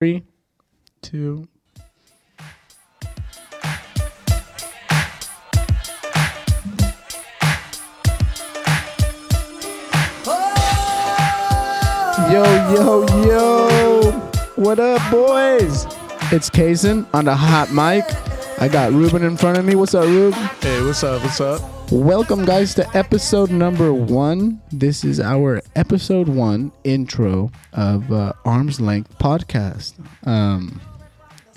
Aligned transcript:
Three, 0.00 0.24
two. 1.02 1.46
Yo, 12.30 12.42
yo, 12.72 13.04
yo. 13.26 14.10
What 14.56 14.80
up, 14.80 15.10
boys? 15.10 15.84
It's 16.32 16.48
Kaysen 16.48 17.06
on 17.12 17.26
the 17.26 17.36
hot 17.36 17.70
mic. 17.70 18.04
I 18.58 18.68
got 18.68 18.92
Ruben 18.92 19.22
in 19.22 19.36
front 19.36 19.58
of 19.58 19.66
me. 19.66 19.74
What's 19.74 19.94
up, 19.94 20.06
Ruben? 20.06 20.32
Hey, 20.62 20.82
what's 20.82 21.04
up? 21.04 21.22
What's 21.22 21.42
up? 21.42 21.79
Welcome, 21.90 22.44
guys, 22.44 22.72
to 22.74 22.88
episode 22.96 23.50
number 23.50 23.92
one. 23.92 24.62
This 24.70 25.02
is 25.04 25.18
our 25.18 25.60
episode 25.74 26.28
one 26.28 26.70
intro 26.84 27.50
of 27.72 28.12
uh, 28.12 28.32
Arm's 28.44 28.80
Length 28.80 29.18
podcast. 29.18 29.94
Um, 30.24 30.80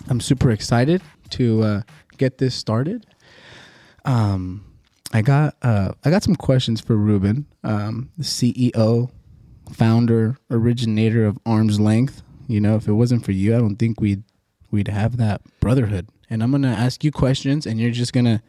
I'm 0.10 0.20
super 0.20 0.50
excited 0.50 1.04
to 1.32 1.62
uh, 1.62 1.82
get 2.18 2.40
this 2.40 2.56
started. 2.56 3.06
Um, 4.06 4.66
I 5.14 5.22
got 5.22 5.56
uh, 5.62 5.92
I 6.04 6.10
got 6.10 6.24
some 6.24 6.36
questions 6.36 6.82
for 6.82 6.96
Ruben, 6.96 7.46
um, 7.64 8.10
the 8.18 8.24
CEO, 8.24 9.12
founder, 9.72 10.40
originator 10.50 11.26
of 11.26 11.38
Arm's 11.46 11.80
Length. 11.80 12.24
You 12.48 12.60
know, 12.60 12.76
if 12.76 12.88
it 12.88 12.94
wasn't 12.94 13.24
for 13.24 13.34
you, 13.34 13.56
I 13.56 13.60
don't 13.60 13.76
think 13.76 14.02
we'd 14.02 14.24
we'd 14.72 14.88
have 14.88 15.18
that 15.18 15.42
brotherhood. 15.60 16.10
And 16.28 16.42
I'm 16.42 16.50
gonna 16.50 16.70
ask 16.70 17.04
you 17.04 17.12
questions, 17.12 17.68
and 17.68 17.80
you're 17.80 17.92
just 17.92 18.14
gonna 18.14 18.42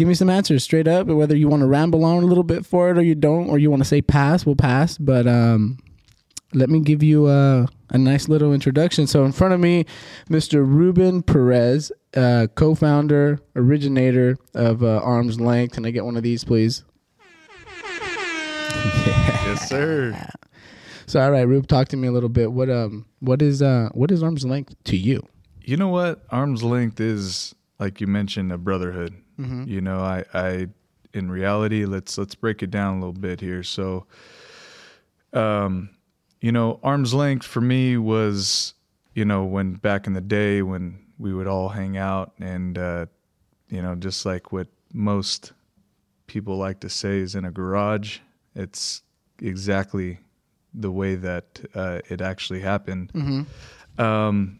give 0.00 0.08
me 0.08 0.14
some 0.14 0.30
answers 0.30 0.64
straight 0.64 0.88
up. 0.88 1.06
Whether 1.08 1.36
you 1.36 1.46
want 1.46 1.60
to 1.60 1.66
ramble 1.66 2.06
on 2.06 2.22
a 2.22 2.26
little 2.26 2.42
bit 2.42 2.64
for 2.64 2.90
it 2.90 2.96
or 2.96 3.02
you 3.02 3.14
don't, 3.14 3.50
or 3.50 3.58
you 3.58 3.70
want 3.70 3.82
to 3.82 3.88
say 3.88 4.00
pass, 4.00 4.46
we'll 4.46 4.56
pass. 4.56 4.96
But 4.96 5.26
um, 5.26 5.78
let 6.54 6.70
me 6.70 6.80
give 6.80 7.02
you 7.02 7.28
a, 7.28 7.68
a 7.90 7.98
nice 7.98 8.26
little 8.26 8.54
introduction. 8.54 9.06
So 9.06 9.26
in 9.26 9.32
front 9.32 9.52
of 9.52 9.60
me, 9.60 9.84
Mr. 10.30 10.66
Ruben 10.66 11.22
Perez, 11.22 11.92
uh, 12.16 12.46
co-founder, 12.54 13.40
originator 13.54 14.38
of 14.54 14.82
uh, 14.82 15.00
Arm's 15.04 15.38
Length. 15.38 15.74
Can 15.74 15.84
I 15.84 15.90
get 15.90 16.06
one 16.06 16.16
of 16.16 16.22
these, 16.22 16.44
please? 16.44 16.82
Yes, 19.44 19.68
sir. 19.68 20.16
So 21.06 21.20
all 21.20 21.32
right, 21.32 21.42
Rube, 21.42 21.66
talk 21.66 21.88
to 21.88 21.96
me 21.96 22.06
a 22.06 22.12
little 22.12 22.28
bit. 22.28 22.52
What 22.52 22.70
um, 22.70 23.04
what 23.18 23.42
is 23.42 23.60
uh, 23.60 23.88
what 23.92 24.12
is 24.12 24.22
Arm's 24.22 24.44
Length 24.44 24.76
to 24.84 24.96
you? 24.96 25.26
You 25.62 25.76
know 25.76 25.88
what? 25.88 26.24
Arm's 26.30 26.62
length 26.62 27.00
is 27.00 27.54
like 27.80 28.00
you 28.00 28.06
mentioned 28.06 28.52
a 28.52 28.58
brotherhood. 28.58 29.14
You 29.66 29.80
know, 29.80 30.00
I, 30.00 30.24
I, 30.34 30.68
in 31.14 31.30
reality, 31.30 31.86
let's 31.86 32.16
let's 32.18 32.34
break 32.34 32.62
it 32.62 32.70
down 32.70 32.98
a 32.98 33.00
little 33.00 33.12
bit 33.14 33.40
here. 33.40 33.62
So, 33.62 34.06
um, 35.32 35.90
you 36.40 36.52
know, 36.52 36.78
arm's 36.82 37.14
length 37.14 37.46
for 37.46 37.60
me 37.60 37.96
was, 37.96 38.74
you 39.14 39.24
know, 39.24 39.44
when 39.44 39.74
back 39.74 40.06
in 40.06 40.12
the 40.12 40.20
day 40.20 40.62
when 40.62 40.98
we 41.18 41.32
would 41.34 41.46
all 41.46 41.70
hang 41.70 41.96
out 41.96 42.32
and, 42.38 42.78
uh, 42.78 43.06
you 43.68 43.82
know, 43.82 43.94
just 43.94 44.24
like 44.24 44.52
what 44.52 44.68
most 44.92 45.52
people 46.26 46.56
like 46.56 46.80
to 46.80 46.88
say 46.88 47.18
is 47.18 47.34
in 47.34 47.44
a 47.44 47.50
garage. 47.50 48.18
It's 48.54 49.02
exactly 49.40 50.18
the 50.72 50.90
way 50.90 51.14
that 51.16 51.60
uh, 51.74 52.00
it 52.08 52.20
actually 52.20 52.60
happened. 52.60 53.10
Um, 53.98 54.59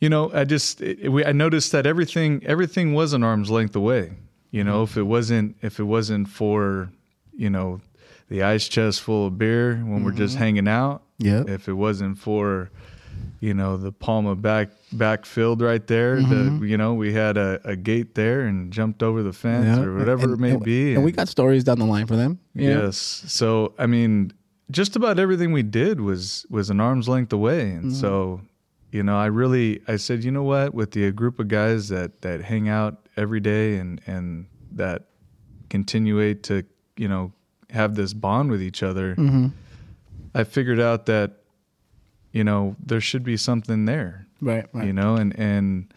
you 0.00 0.08
know, 0.08 0.30
I 0.32 0.44
just 0.44 0.80
it, 0.80 0.98
it- 1.00 1.08
we, 1.10 1.24
I 1.24 1.32
noticed 1.32 1.72
that 1.72 1.86
everything 1.86 2.42
everything 2.46 2.94
was 2.94 3.12
an 3.12 3.22
arm's 3.22 3.50
length 3.50 3.76
away. 3.76 4.12
You 4.50 4.64
know, 4.64 4.84
mm-hmm. 4.84 4.92
if 4.92 4.96
it 4.96 5.02
wasn't 5.02 5.56
if 5.62 5.78
it 5.78 5.84
wasn't 5.84 6.28
for 6.28 6.90
you 7.36 7.50
know 7.50 7.80
the 8.28 8.42
ice 8.42 8.68
chest 8.68 9.02
full 9.02 9.26
of 9.26 9.38
beer 9.38 9.76
when 9.76 10.04
we're 10.04 10.12
just 10.12 10.34
mm-hmm. 10.34 10.44
hanging 10.44 10.68
out. 10.68 11.02
Yeah. 11.18 11.44
If 11.46 11.68
it 11.68 11.74
wasn't 11.74 12.18
for 12.18 12.70
you 13.40 13.54
know 13.54 13.76
the 13.76 13.92
Palma 13.92 14.34
back 14.34 14.70
backfield 14.92 15.60
right 15.60 15.86
there, 15.86 16.16
the 16.16 16.22
mm-hmm. 16.22 16.64
you 16.64 16.76
know 16.76 16.94
we 16.94 17.12
had 17.12 17.36
a, 17.36 17.60
a 17.64 17.76
gate 17.76 18.14
there 18.14 18.42
and 18.42 18.72
jumped 18.72 19.02
over 19.02 19.22
the 19.22 19.32
fence 19.32 19.78
or 19.78 19.94
whatever 19.96 20.24
and, 20.24 20.32
it 20.32 20.38
may 20.38 20.52
and- 20.52 20.64
be. 20.64 20.94
And 20.94 21.04
we 21.04 21.12
got 21.12 21.28
stories 21.28 21.62
down 21.64 21.78
the 21.78 21.86
line 21.86 22.06
for 22.06 22.16
them. 22.16 22.40
you 22.54 22.72
know? 22.72 22.84
Yes. 22.86 22.96
So 23.26 23.74
I 23.78 23.86
mean, 23.86 24.32
just 24.70 24.96
about 24.96 25.18
everything 25.18 25.52
we 25.52 25.62
did 25.62 26.00
was 26.00 26.46
was 26.50 26.70
an 26.70 26.80
arm's 26.80 27.08
length 27.08 27.32
away, 27.32 27.70
and 27.70 27.92
so 27.92 28.40
you 28.92 29.02
know, 29.02 29.16
I 29.16 29.26
really 29.26 29.80
I 29.86 29.96
said, 29.96 30.24
you 30.24 30.30
know 30.30 30.42
what, 30.42 30.74
with 30.74 30.92
the 30.92 31.10
group 31.12 31.38
of 31.38 31.48
guys 31.48 31.88
that 31.88 32.22
that 32.22 32.42
hang 32.42 32.68
out 32.68 33.08
every 33.16 33.40
day 33.40 33.76
and 33.76 34.00
and 34.06 34.46
that 34.72 35.06
continue 35.68 36.34
to 36.34 36.64
you 36.96 37.08
know 37.08 37.32
have 37.70 37.94
this 37.94 38.12
bond 38.12 38.50
with 38.50 38.62
each 38.62 38.82
other, 38.82 39.14
I 40.34 40.44
figured 40.44 40.80
out 40.80 41.06
that 41.06 41.38
you 42.32 42.44
know 42.44 42.76
there 42.84 43.00
should 43.00 43.24
be 43.24 43.36
something 43.36 43.84
there 43.84 44.26
Right. 44.40 44.66
Right. 44.72 44.86
you 44.86 44.92
know, 44.92 45.16
and 45.16 45.38
and 45.38 45.92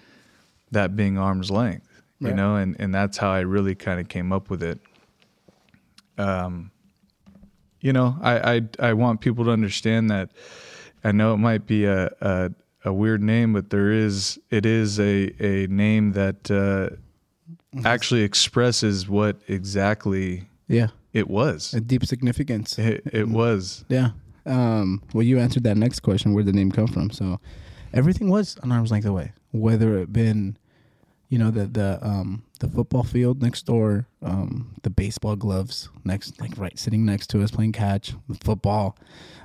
that 0.72 0.96
being 0.96 1.18
arm's 1.18 1.50
length, 1.52 2.02
you 2.20 2.34
know, 2.34 2.56
and 2.56 2.76
and 2.80 2.94
that's 2.94 3.18
how 3.18 3.32
I 3.32 3.40
really 3.42 3.76
kind 3.76 4.00
of 4.00 4.08
came 4.08 4.32
up 4.32 4.50
with 4.50 4.62
it. 4.64 4.80
Um, 6.18 6.72
you 7.80 7.94
know, 7.94 8.18
I 8.22 8.56
I 8.56 8.62
I 8.80 8.94
want 8.94 9.22
people 9.22 9.46
to 9.46 9.52
understand 9.52 10.10
that. 10.10 10.32
I 11.04 11.12
know 11.12 11.34
it 11.34 11.38
might 11.38 11.66
be 11.66 11.86
a 11.86 12.10
a, 12.22 12.52
a 12.86 12.92
weird 12.94 13.22
name, 13.22 13.54
but 13.54 13.70
there 13.70 13.92
is 13.92 14.40
it 14.50 14.66
is 14.66 15.00
a 15.00 15.32
a 15.44 15.68
name 15.68 16.12
that 16.14 16.50
uh, 16.52 16.96
actually 17.86 18.22
expresses 18.22 19.08
what 19.10 19.38
exactly 19.48 20.48
Yeah. 20.68 20.88
it 21.14 21.30
was. 21.30 21.74
A 21.74 21.82
deep 21.82 22.06
significance. 22.06 22.78
It, 22.78 23.04
it 23.12 23.28
was. 23.30 23.86
Yeah. 23.90 24.10
Um, 24.46 25.02
well, 25.14 25.24
you 25.24 25.40
answered 25.40 25.64
that 25.64 25.78
next 25.78 26.02
question, 26.02 26.34
where 26.34 26.44
the 26.44 26.52
name 26.52 26.72
come 26.72 26.88
from. 26.88 27.10
So 27.12 27.40
everything 27.94 28.30
was 28.30 28.58
an 28.64 28.72
arm's 28.72 28.92
length 28.92 29.06
away, 29.08 29.32
whether 29.52 29.98
it 29.98 30.12
been, 30.12 30.58
you 31.30 31.38
know, 31.40 31.50
the 31.52 31.66
the 31.68 32.00
um 32.06 32.44
the 32.64 32.70
football 32.70 33.04
field 33.04 33.42
next 33.42 33.66
door, 33.66 34.08
um, 34.22 34.74
the 34.84 34.90
baseball 34.90 35.36
gloves 35.36 35.90
next, 36.06 36.40
like 36.40 36.58
right 36.58 36.80
sitting 36.80 37.04
next 37.06 37.28
to 37.32 37.44
us 37.44 37.52
playing 37.52 37.74
catch, 37.74 38.14
the 38.30 38.36
football. 38.36 38.98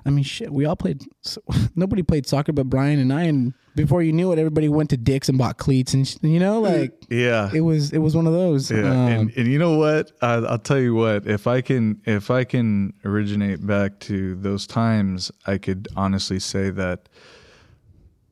I 0.06 0.10
mean, 0.10 0.22
shit, 0.22 0.52
we 0.52 0.64
all 0.64 0.76
played. 0.76 1.02
So, 1.22 1.40
nobody 1.74 2.02
played 2.04 2.26
soccer 2.28 2.52
but 2.52 2.70
Brian 2.70 3.00
and 3.00 3.12
I, 3.12 3.22
and 3.24 3.54
before 3.74 4.02
you 4.02 4.12
knew 4.12 4.30
it, 4.32 4.38
everybody 4.38 4.68
went 4.68 4.90
to 4.90 4.96
Dick's 4.96 5.28
and 5.28 5.36
bought 5.36 5.58
cleats, 5.58 5.94
and 5.94 6.06
sh- 6.06 6.16
you 6.22 6.38
know, 6.38 6.60
like 6.60 6.92
Yeah. 7.10 7.50
it 7.52 7.60
was 7.62 7.92
it 7.92 7.98
was 7.98 8.14
one 8.14 8.26
of 8.28 8.32
those. 8.32 8.70
Yeah, 8.70 8.88
Um, 8.88 8.96
and, 9.08 9.32
and 9.36 9.48
you 9.48 9.58
know 9.58 9.76
what? 9.76 10.12
I, 10.22 10.34
I'll 10.34 10.58
tell 10.58 10.78
you 10.78 10.94
what. 10.94 11.26
If 11.26 11.48
I 11.48 11.60
can, 11.60 12.00
if 12.06 12.30
I 12.30 12.44
can 12.44 12.92
originate 13.04 13.66
back 13.66 13.98
to 14.00 14.36
those 14.36 14.64
times, 14.66 15.32
I 15.44 15.58
could 15.58 15.88
honestly 15.96 16.38
say 16.38 16.70
that 16.70 17.08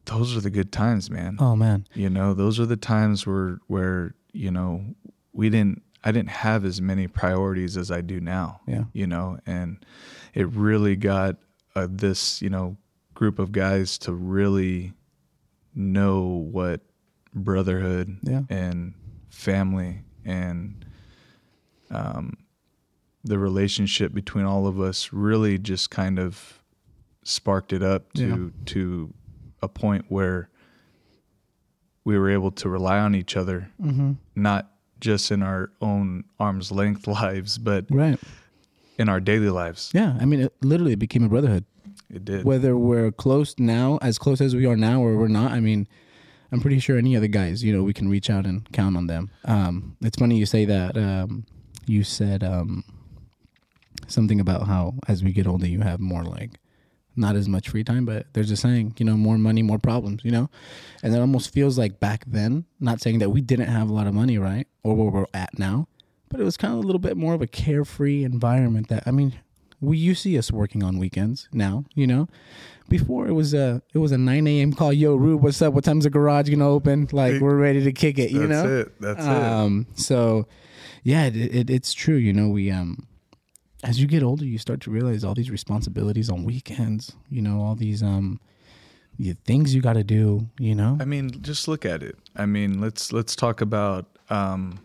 those 0.04 0.36
are 0.36 0.40
the 0.40 0.50
good 0.50 0.70
times, 0.70 1.10
man. 1.10 1.36
oh 1.40 1.56
man, 1.56 1.86
You 1.94 2.08
know, 2.08 2.32
those 2.34 2.60
are 2.60 2.66
the 2.66 2.76
times 2.76 3.26
where 3.26 3.58
where 3.66 4.14
you 4.36 4.50
know 4.50 4.84
we 5.32 5.50
didn't. 5.50 5.82
I 6.04 6.12
didn't 6.12 6.30
have 6.30 6.64
as 6.64 6.80
many 6.80 7.08
priorities 7.08 7.76
as 7.76 7.90
I 7.90 8.00
do 8.00 8.20
now. 8.20 8.60
Yeah. 8.68 8.84
You 8.92 9.08
know, 9.08 9.38
and 9.44 9.84
it 10.34 10.46
really 10.50 10.94
got 10.94 11.36
uh, 11.74 11.88
this 11.90 12.40
you 12.42 12.48
know 12.50 12.76
group 13.14 13.38
of 13.40 13.50
guys 13.50 13.98
to 13.98 14.12
really 14.12 14.92
know 15.74 16.46
what 16.52 16.80
brotherhood 17.34 18.18
Yeah. 18.22 18.42
and 18.48 18.94
family 19.30 20.02
and 20.24 20.84
um, 21.90 22.34
the 23.24 23.38
relationship 23.38 24.14
between 24.14 24.44
all 24.44 24.66
of 24.66 24.80
us 24.80 25.12
really 25.12 25.58
just 25.58 25.90
kind 25.90 26.18
of 26.18 26.62
sparked 27.24 27.72
it 27.72 27.82
up 27.82 28.12
to 28.14 28.26
Yeah. 28.26 28.62
to 28.66 29.14
a 29.62 29.68
point 29.68 30.04
where 30.08 30.48
we 32.06 32.16
were 32.16 32.30
able 32.30 32.52
to 32.52 32.68
rely 32.68 33.00
on 33.00 33.16
each 33.16 33.36
other, 33.36 33.68
mm-hmm. 33.82 34.12
not 34.36 34.70
just 35.00 35.32
in 35.32 35.42
our 35.42 35.72
own 35.82 36.22
arm's 36.38 36.70
length 36.70 37.06
lives, 37.08 37.58
but 37.58 37.84
right? 37.90 38.18
in 38.96 39.08
our 39.08 39.18
daily 39.18 39.50
lives. 39.50 39.90
Yeah, 39.92 40.16
I 40.20 40.24
mean, 40.24 40.40
it 40.42 40.54
literally 40.62 40.92
it 40.92 41.00
became 41.00 41.24
a 41.24 41.28
brotherhood. 41.28 41.64
It 42.08 42.24
did. 42.24 42.44
whether 42.44 42.76
we're 42.76 43.10
close 43.10 43.58
now, 43.58 43.98
as 44.00 44.18
close 44.18 44.40
as 44.40 44.54
we 44.54 44.64
are 44.66 44.76
now, 44.76 45.02
or 45.02 45.16
we're 45.16 45.26
not. 45.26 45.50
I 45.50 45.58
mean, 45.58 45.88
I'm 46.52 46.60
pretty 46.60 46.78
sure 46.78 46.96
any 46.96 47.16
other 47.16 47.26
guys, 47.26 47.64
you 47.64 47.76
know, 47.76 47.82
we 47.82 47.92
can 47.92 48.08
reach 48.08 48.30
out 48.30 48.46
and 48.46 48.70
count 48.72 48.96
on 48.96 49.08
them. 49.08 49.28
Um, 49.44 49.96
it's 50.00 50.16
funny 50.16 50.38
you 50.38 50.46
say 50.46 50.64
that. 50.66 50.96
Um, 50.96 51.44
you 51.86 52.04
said 52.04 52.44
um, 52.44 52.84
something 54.06 54.38
about 54.38 54.68
how 54.68 54.94
as 55.08 55.24
we 55.24 55.32
get 55.32 55.48
older, 55.48 55.66
you 55.66 55.80
have 55.80 55.98
more 55.98 56.22
like 56.22 56.52
not 57.16 57.36
as 57.36 57.48
much 57.48 57.70
free 57.70 57.84
time, 57.84 58.04
but 58.04 58.26
there's 58.34 58.50
a 58.50 58.56
saying, 58.56 58.94
you 58.98 59.04
know, 59.04 59.16
more 59.16 59.38
money, 59.38 59.62
more 59.62 59.78
problems, 59.78 60.24
you 60.24 60.30
know, 60.30 60.50
and 61.02 61.14
it 61.14 61.18
almost 61.18 61.52
feels 61.52 61.78
like 61.78 61.98
back 61.98 62.24
then. 62.26 62.64
Not 62.78 63.00
saying 63.00 63.18
that 63.20 63.30
we 63.30 63.40
didn't 63.40 63.68
have 63.68 63.88
a 63.88 63.92
lot 63.92 64.06
of 64.06 64.14
money, 64.14 64.38
right, 64.38 64.66
or 64.82 64.94
where 64.94 65.10
we're 65.10 65.26
at 65.32 65.58
now, 65.58 65.88
but 66.28 66.40
it 66.40 66.44
was 66.44 66.56
kind 66.56 66.74
of 66.74 66.78
a 66.78 66.86
little 66.86 66.98
bit 66.98 67.16
more 67.16 67.34
of 67.34 67.42
a 67.42 67.46
carefree 67.46 68.24
environment. 68.24 68.88
That 68.88 69.04
I 69.06 69.10
mean, 69.10 69.34
we 69.80 69.98
you 69.98 70.14
see 70.14 70.38
us 70.38 70.50
working 70.50 70.82
on 70.82 70.98
weekends 70.98 71.48
now, 71.52 71.84
you 71.94 72.06
know. 72.06 72.28
Before 72.88 73.26
it 73.26 73.32
was 73.32 73.52
a 73.52 73.82
it 73.94 73.98
was 73.98 74.12
a 74.12 74.18
nine 74.18 74.46
a.m. 74.46 74.72
call. 74.72 74.92
Yo, 74.92 75.16
Rube, 75.16 75.42
what's 75.42 75.60
up? 75.60 75.74
What 75.74 75.82
time's 75.82 76.04
the 76.04 76.10
garage 76.10 76.48
gonna 76.48 76.68
open? 76.68 77.08
Like 77.10 77.40
we're 77.40 77.56
ready 77.56 77.82
to 77.82 77.92
kick 77.92 78.16
it. 78.18 78.30
You 78.30 78.46
That's 78.46 78.50
know. 78.50 78.76
That's 78.76 78.88
it. 78.88 79.00
That's 79.00 79.26
it. 79.26 79.28
Um. 79.28 79.86
So, 79.94 80.46
yeah, 81.02 81.24
it, 81.24 81.34
it 81.34 81.70
it's 81.70 81.92
true. 81.92 82.14
You 82.14 82.32
know, 82.32 82.48
we 82.48 82.70
um 82.70 83.08
as 83.88 84.00
you 84.00 84.06
get 84.06 84.22
older, 84.22 84.44
you 84.44 84.58
start 84.58 84.80
to 84.82 84.90
realize 84.90 85.24
all 85.24 85.34
these 85.34 85.50
responsibilities 85.50 86.28
on 86.30 86.44
weekends. 86.44 87.12
You 87.30 87.42
know, 87.42 87.60
all 87.62 87.74
these 87.76 88.02
um 88.02 88.40
you, 89.18 89.34
things 89.44 89.74
you 89.74 89.80
got 89.80 89.94
to 89.94 90.04
do. 90.04 90.46
You 90.58 90.74
know. 90.74 90.98
I 91.00 91.04
mean, 91.04 91.30
just 91.42 91.68
look 91.68 91.84
at 91.86 92.02
it. 92.02 92.16
I 92.36 92.46
mean, 92.46 92.80
let's 92.80 93.12
let's 93.12 93.34
talk 93.36 93.60
about. 93.60 94.06
Um, 94.30 94.80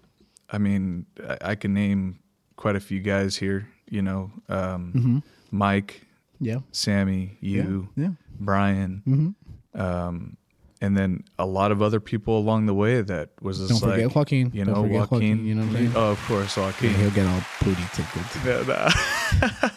I 0.53 0.57
mean, 0.57 1.05
I, 1.27 1.37
I 1.51 1.55
can 1.55 1.73
name 1.73 2.19
quite 2.57 2.75
a 2.75 2.79
few 2.79 2.99
guys 2.99 3.37
here. 3.37 3.67
You 3.89 4.01
know, 4.01 4.31
um, 4.49 4.93
Mm-hmm. 4.95 5.17
Mike, 5.51 6.05
Yeah. 6.39 6.59
Sammy, 6.71 7.37
you, 7.41 7.89
Yeah. 7.95 8.11
Brian, 8.39 9.01
Mm-hmm. 9.07 9.81
um, 9.81 10.37
and 10.81 10.97
then 10.97 11.23
a 11.37 11.45
lot 11.45 11.71
of 11.71 11.81
other 11.81 11.99
people 11.99 12.37
along 12.37 12.65
the 12.65 12.73
way 12.73 13.01
that 13.01 13.29
was 13.39 13.59
just 13.59 13.69
Don't 13.69 13.91
forget 13.91 14.07
like, 14.07 14.15
Joaquin. 14.15 14.51
you 14.53 14.65
know, 14.65 14.83
forget 14.83 15.11
Joaquin. 15.11 15.45
You 15.45 15.55
know 15.55 15.61
what 15.61 15.69
I'm 15.69 15.75
saying? 15.75 15.91
Oh, 15.95 16.11
of 16.11 16.25
course, 16.25 16.57
Joaquin. 16.57 16.93
He'll 16.95 17.11
get 17.11 17.27
all 17.27 17.41
booty 17.63 17.83
tickled. 17.93 18.25
Yeah, 18.45 19.69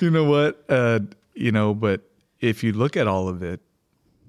you 0.00 0.10
know 0.10 0.24
what? 0.24 0.64
Uh, 0.68 1.00
you 1.34 1.50
know, 1.52 1.74
but 1.74 2.02
if 2.40 2.62
you 2.62 2.72
look 2.72 2.96
at 2.96 3.08
all 3.08 3.28
of 3.28 3.42
it, 3.42 3.60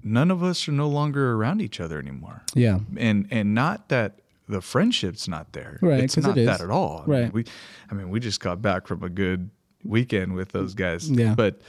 none 0.02 0.30
of 0.30 0.42
us 0.42 0.66
are 0.68 0.72
no 0.72 0.88
longer 0.88 1.32
around 1.34 1.60
each 1.62 1.80
other 1.80 1.98
anymore. 1.98 2.42
Yeah. 2.54 2.80
And 2.96 3.28
and 3.30 3.54
not 3.54 3.88
that 3.88 4.20
the 4.48 4.60
friendship's 4.60 5.28
not 5.28 5.52
there. 5.52 5.78
Right, 5.80 6.04
it's 6.04 6.16
not 6.16 6.36
it 6.36 6.46
that 6.46 6.60
at 6.60 6.70
all. 6.70 7.04
I 7.06 7.10
mean, 7.10 7.30
we 7.32 7.44
I 7.90 7.94
mean, 7.94 8.10
we 8.10 8.18
just 8.18 8.40
got 8.40 8.60
back 8.60 8.86
from 8.86 9.02
a 9.02 9.08
good 9.08 9.50
weekend 9.84 10.34
with 10.34 10.50
those 10.50 10.74
guys. 10.74 11.08
Yeah. 11.08 11.34
But 11.34 11.60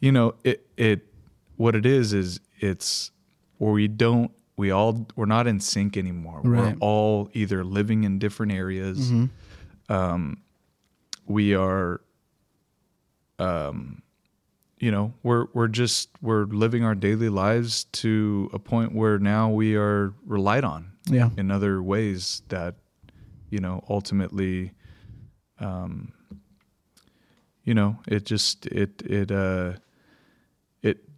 you 0.00 0.12
know, 0.12 0.34
it 0.44 0.66
it 0.76 1.06
what 1.56 1.74
it 1.74 1.86
is 1.86 2.12
is 2.12 2.40
it's 2.60 3.10
where 3.58 3.72
we 3.72 3.88
don't 3.88 4.30
we 4.56 4.70
all 4.70 5.06
we're 5.16 5.26
not 5.26 5.46
in 5.46 5.60
sync 5.60 5.96
anymore. 5.96 6.40
We're 6.42 6.76
all 6.80 7.28
either 7.34 7.62
living 7.64 8.04
in 8.04 8.18
different 8.18 8.52
areas. 8.52 9.10
Mm-hmm. 9.10 9.92
Um, 9.92 10.42
we 11.26 11.54
are 11.54 12.00
um 13.38 14.02
you 14.78 14.90
know 14.90 15.12
we're 15.22 15.46
we're 15.52 15.68
just 15.68 16.08
we're 16.22 16.44
living 16.44 16.84
our 16.84 16.94
daily 16.94 17.28
lives 17.28 17.84
to 17.92 18.50
a 18.52 18.58
point 18.58 18.94
where 18.94 19.18
now 19.18 19.50
we 19.50 19.76
are 19.76 20.14
relied 20.24 20.64
on 20.64 20.92
Yeah. 21.06 21.30
in 21.36 21.50
other 21.50 21.82
ways 21.82 22.42
that 22.48 22.76
you 23.50 23.58
know 23.60 23.84
ultimately 23.88 24.72
um 25.60 26.12
you 27.64 27.74
know 27.74 27.98
it 28.08 28.24
just 28.24 28.66
it 28.66 29.02
it 29.02 29.30
uh 29.30 29.74
it 29.76 29.80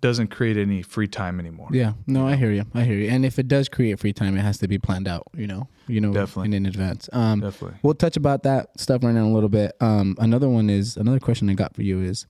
doesn't 0.00 0.28
create 0.28 0.56
any 0.56 0.82
free 0.82 1.08
time 1.08 1.40
anymore 1.40 1.68
Yeah. 1.72 1.94
No, 2.06 2.26
I 2.26 2.36
hear 2.36 2.50
you. 2.50 2.64
I 2.74 2.82
hear 2.82 2.96
you. 2.96 3.08
And 3.10 3.24
if 3.24 3.38
it 3.38 3.48
does 3.48 3.68
create 3.68 3.98
free 3.98 4.12
time, 4.12 4.36
it 4.36 4.40
has 4.40 4.58
to 4.58 4.68
be 4.68 4.78
planned 4.78 5.08
out. 5.08 5.26
You 5.34 5.46
know. 5.46 5.68
You 5.86 6.00
know. 6.00 6.12
Definitely. 6.12 6.48
In, 6.48 6.54
in 6.54 6.66
advance. 6.66 7.08
Um, 7.12 7.40
definitely 7.40 7.78
We'll 7.82 7.94
touch 7.94 8.16
about 8.16 8.42
that 8.44 8.78
stuff 8.78 9.02
right 9.02 9.12
now 9.12 9.24
in 9.24 9.30
a 9.30 9.32
little 9.32 9.48
bit. 9.48 9.72
Um, 9.80 10.16
another 10.18 10.48
one 10.48 10.70
is 10.70 10.96
another 10.96 11.20
question 11.20 11.48
I 11.50 11.54
got 11.54 11.74
for 11.74 11.82
you 11.82 12.02
is 12.02 12.26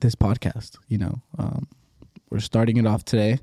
this 0.00 0.14
podcast. 0.14 0.76
You 0.88 0.98
know, 0.98 1.22
um, 1.38 1.68
we're 2.30 2.40
starting 2.40 2.76
it 2.76 2.86
off 2.86 3.04
today, 3.04 3.38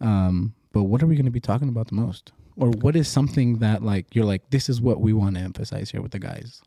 um, 0.00 0.54
but 0.72 0.84
what 0.84 1.02
are 1.02 1.06
we 1.06 1.16
going 1.16 1.24
to 1.26 1.30
be 1.30 1.40
talking 1.40 1.68
about 1.68 1.88
the 1.88 1.94
most, 1.94 2.32
or 2.56 2.68
what 2.68 2.96
is 2.96 3.08
something 3.08 3.58
that 3.58 3.82
like 3.82 4.14
you're 4.14 4.24
like 4.24 4.50
this 4.50 4.68
is 4.68 4.80
what 4.80 5.00
we 5.00 5.12
want 5.12 5.36
to 5.36 5.40
emphasize 5.40 5.90
here 5.90 6.00
with 6.00 6.12
the 6.12 6.18
guys? 6.18 6.62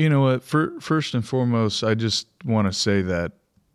you 0.00 0.08
know 0.08 0.22
what 0.22 0.42
for, 0.42 0.80
first 0.80 1.14
and 1.14 1.26
foremost 1.26 1.84
i 1.84 1.94
just 1.94 2.26
want 2.46 2.66
to 2.66 2.72
say 2.72 3.02
that 3.02 3.32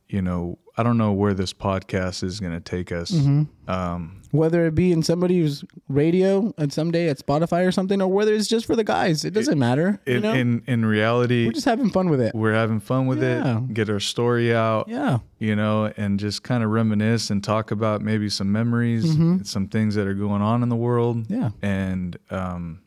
you 0.09 0.21
know 0.21 0.57
i 0.77 0.83
don't 0.83 0.98
know 0.98 1.12
where 1.13 1.33
this 1.33 1.54
podcast 1.54 2.24
is 2.24 2.39
going 2.39 2.54
to 2.54 2.60
take 2.60 2.92
us 2.92 3.12
Mm-hmm. 3.12 3.69
um 3.72 4.22
Whether 4.31 4.66
it 4.66 4.75
be 4.75 4.92
in 4.92 5.01
somebody's 5.04 5.63
radio 5.88 6.54
and 6.57 6.74
someday 6.74 7.07
at 7.07 7.18
Spotify 7.19 7.66
or 7.66 7.72
something, 7.72 8.01
or 8.01 8.10
whether 8.12 8.33
it's 8.33 8.48
just 8.48 8.66
for 8.66 8.75
the 8.75 8.83
guys, 8.83 9.24
it 9.24 9.33
doesn't 9.33 9.57
matter. 9.57 10.00
you 10.06 10.16
in, 10.18 10.22
know, 10.24 10.33
in 10.33 10.62
in 10.68 10.86
reality 10.86 11.45
we're 11.45 11.54
just 11.54 11.66
having 11.66 11.89
fun 11.89 12.10
with 12.10 12.19
it. 12.19 12.36
we're 12.36 12.54
having 12.54 12.81
fun 12.81 13.07
with 13.07 13.24
Yeah. 13.24 13.60
it 13.60 13.74
get 13.74 13.89
our 13.89 14.01
story 14.01 14.54
out 14.54 14.89
Yeah, 14.89 15.19
you 15.39 15.56
know 15.56 15.94
and 15.95 16.19
just 16.19 16.44
kind 16.44 16.63
of 16.66 16.69
reminisce 16.72 17.30
and 17.31 17.42
talk 17.44 17.72
about 17.72 18.01
maybe 18.01 18.27
some 18.30 18.51
memories 18.51 19.06
Mhm. 19.06 19.45
some 19.45 19.68
things 19.68 19.95
that 19.95 20.06
are 20.07 20.13
going 20.25 20.42
on 20.42 20.62
in 20.63 20.69
the 20.69 20.75
world 20.75 21.25
yeah, 21.30 21.51
and 21.62 22.18
um 22.30 22.80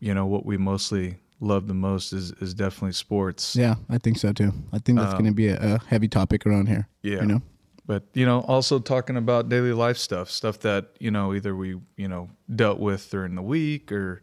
you 0.00 0.14
know 0.14 0.26
what 0.26 0.46
we 0.46 0.56
mostly 0.56 1.16
love 1.40 1.66
the 1.68 1.74
most 1.74 2.12
is 2.12 2.32
is 2.40 2.54
definitely 2.54 2.92
sports 2.92 3.54
yeah. 3.56 3.74
I 3.90 3.98
think 3.98 4.16
so 4.18 4.32
too. 4.32 4.52
I 4.72 4.78
think 4.78 4.98
that's 4.98 5.12
Um, 5.12 5.18
going 5.20 5.30
to 5.32 5.34
be 5.34 5.48
a, 5.48 5.74
a 5.74 5.78
heavy 5.86 6.08
topic 6.08 6.46
around 6.46 6.68
here. 6.68 6.88
yeah 7.02 7.20
You 7.20 7.26
know, 7.26 7.42
but 7.86 8.04
you 8.14 8.24
know 8.26 8.40
also 8.40 8.78
talking 8.78 9.16
about 9.16 9.48
daily 9.48 9.72
life 9.72 9.98
stuff 9.98 10.30
stuff 10.30 10.58
that 10.60 10.84
you 10.98 11.10
know 11.10 11.34
either 11.34 11.54
we 11.54 11.76
you 11.96 12.08
know 12.08 12.30
dealt 12.54 12.78
with 12.80 13.10
during 13.10 13.34
the 13.34 13.42
week 13.42 13.92
or 13.92 14.22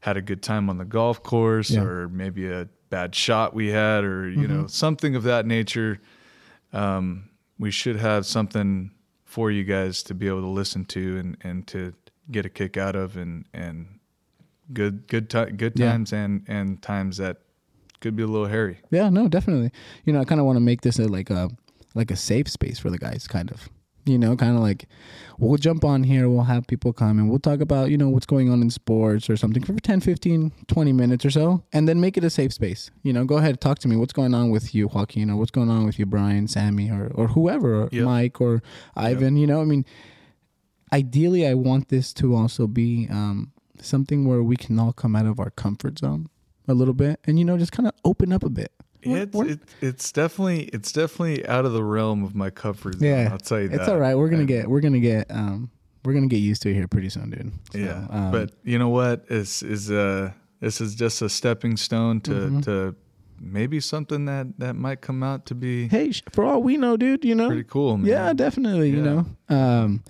had 0.00 0.16
a 0.16 0.22
good 0.22 0.42
time 0.42 0.68
on 0.70 0.78
the 0.78 0.84
golf 0.84 1.22
course 1.22 1.70
Yeah. 1.70 1.82
or 1.82 2.08
maybe 2.08 2.46
a 2.50 2.68
bad 2.90 3.14
shot 3.14 3.54
we 3.54 3.68
had 3.68 4.04
or 4.04 4.28
you 4.28 4.46
know 4.48 4.64
Mm-hmm. 4.64 4.66
something 4.84 5.14
of 5.16 5.22
that 5.22 5.46
nature 5.46 6.00
um, 6.72 7.30
we 7.58 7.70
should 7.70 7.96
have 7.96 8.26
something 8.26 8.90
for 9.24 9.50
you 9.50 9.64
guys 9.64 10.02
to 10.04 10.14
be 10.14 10.26
able 10.28 10.40
to 10.40 10.48
listen 10.48 10.84
to 10.86 11.18
and, 11.18 11.36
and 11.42 11.66
to 11.68 11.92
get 12.30 12.44
a 12.46 12.48
kick 12.48 12.76
out 12.76 12.96
of 12.96 13.16
and 13.16 13.44
and 13.54 13.99
good 14.72 15.06
good 15.08 15.28
ti- 15.30 15.52
good 15.56 15.72
Yeah. 15.78 15.90
times 15.92 16.12
and 16.12 16.42
and 16.48 16.80
times 16.82 17.16
that 17.18 17.38
could 18.00 18.16
be 18.16 18.22
a 18.22 18.26
little 18.26 18.46
hairy 18.48 18.78
Yeah, 18.90 19.10
no, 19.10 19.28
definitely. 19.28 19.70
You 20.04 20.12
know, 20.14 20.20
I 20.20 20.24
kind 20.24 20.40
of 20.40 20.46
want 20.46 20.56
to 20.56 20.60
make 20.60 20.80
this 20.82 20.98
a, 20.98 21.06
like 21.06 21.28
a 21.30 21.50
like 21.94 22.10
a 22.10 22.16
safe 22.16 22.48
space 22.48 22.78
for 22.78 22.88
the 22.90 22.98
guys, 22.98 23.26
kind 23.28 23.50
of. 23.50 23.68
You 24.06 24.16
know, 24.18 24.34
kind 24.34 24.56
of 24.56 24.62
like 24.62 24.86
we'll 25.38 25.58
jump 25.58 25.84
on 25.84 26.04
here, 26.04 26.26
we'll 26.28 26.44
have 26.44 26.66
people 26.66 26.92
come 26.94 27.18
and 27.18 27.28
we'll 27.28 27.38
talk 27.38 27.60
about, 27.60 27.90
you 27.90 27.98
know, 27.98 28.08
what's 28.08 28.24
going 28.24 28.48
on 28.48 28.62
in 28.62 28.70
sports 28.70 29.28
or 29.28 29.36
something 29.36 29.62
for 29.62 29.74
10, 29.74 30.00
15, 30.00 30.52
20 30.66 30.92
minutes 30.94 31.24
or 31.26 31.30
so, 31.30 31.62
and 31.74 31.86
then 31.86 32.00
make 32.00 32.16
it 32.16 32.24
a 32.24 32.30
safe 32.30 32.52
space. 32.54 32.90
You 33.02 33.12
know, 33.12 33.24
go 33.26 33.36
ahead, 33.36 33.60
talk 33.60 33.78
to 33.80 33.88
me. 33.88 33.96
What's 33.96 34.14
going 34.14 34.32
on 34.32 34.48
with 34.50 34.74
you, 34.74 34.88
Joaquin, 34.88 35.28
or 35.30 35.36
what's 35.36 35.50
going 35.50 35.68
on 35.68 35.84
with 35.84 35.98
you, 35.98 36.06
Brian, 36.06 36.48
Sammy, 36.48 36.90
or, 36.90 37.12
or 37.14 37.28
whoever, 37.28 37.82
or 37.82 37.88
Yep. 37.92 38.04
Mike, 38.06 38.40
or 38.40 38.62
Ivan? 38.96 39.36
You 39.36 39.46
know, 39.46 39.60
I 39.60 39.64
mean, 39.66 39.84
ideally, 40.92 41.46
I 41.46 41.54
want 41.54 41.88
this 41.88 42.12
to 42.14 42.34
also 42.34 42.66
be 42.66 43.06
um, 43.10 43.52
something 43.82 44.26
where 44.26 44.42
we 44.42 44.56
can 44.56 44.78
all 44.78 44.92
come 44.92 45.14
out 45.16 45.26
of 45.26 45.38
our 45.40 45.50
comfort 45.50 45.98
zone 45.98 46.28
a 46.68 46.74
little 46.74 46.94
bit 46.94 47.20
and, 47.24 47.38
you 47.38 47.44
know, 47.44 47.56
just 47.58 47.72
kind 47.72 47.86
of 47.86 47.94
open 48.04 48.32
up 48.32 48.42
a 48.44 48.50
bit. 48.50 48.72
It's 49.02 49.34
it, 49.34 49.60
it's 49.80 50.12
definitely 50.12 50.64
it's 50.64 50.92
definitely 50.92 51.46
out 51.46 51.64
of 51.64 51.72
the 51.72 51.82
realm 51.82 52.22
of 52.22 52.34
my 52.34 52.50
comfort 52.50 52.96
zone. 52.96 53.08
Yeah, 53.08 53.28
I'll 53.32 53.38
tell 53.38 53.58
you 53.60 53.68
that. 53.68 53.80
It's 53.80 53.88
all 53.88 53.98
right. 53.98 54.14
We're 54.14 54.28
gonna 54.28 54.40
And- 54.40 54.48
get 54.48 54.68
we're 54.68 54.82
gonna 54.82 55.00
get 55.00 55.30
um 55.30 55.70
we're 56.04 56.12
gonna 56.12 56.26
get 56.26 56.36
used 56.38 56.60
to 56.62 56.70
it 56.70 56.74
here 56.74 56.86
pretty 56.86 57.08
soon, 57.08 57.30
dude. 57.30 57.52
So, 57.72 57.78
yeah, 57.78 58.06
um, 58.10 58.30
but 58.30 58.52
you 58.62 58.78
know 58.78 58.90
what? 58.90 59.24
Is 59.30 59.62
is 59.62 59.90
uh 59.90 60.32
this 60.60 60.82
is 60.82 60.94
just 60.94 61.22
a 61.22 61.30
stepping 61.30 61.78
stone 61.78 62.20
to 62.22 62.30
Mhm. 62.30 62.64
to 62.64 62.94
maybe 63.40 63.80
something 63.80 64.26
that 64.26 64.48
that 64.58 64.76
might 64.76 65.00
come 65.00 65.22
out 65.22 65.46
to 65.46 65.54
be 65.54 65.88
hey, 65.88 66.12
for 66.32 66.44
all 66.44 66.62
we 66.62 66.76
know, 66.76 66.98
dude, 66.98 67.24
you 67.24 67.34
know, 67.34 67.46
pretty 67.46 67.64
cool. 67.64 67.96
Man. 67.96 68.06
yeah, 68.06 68.34
definitely, 68.34 68.90
you 68.90 69.00
know. 69.02 69.24
Um, 69.48 70.02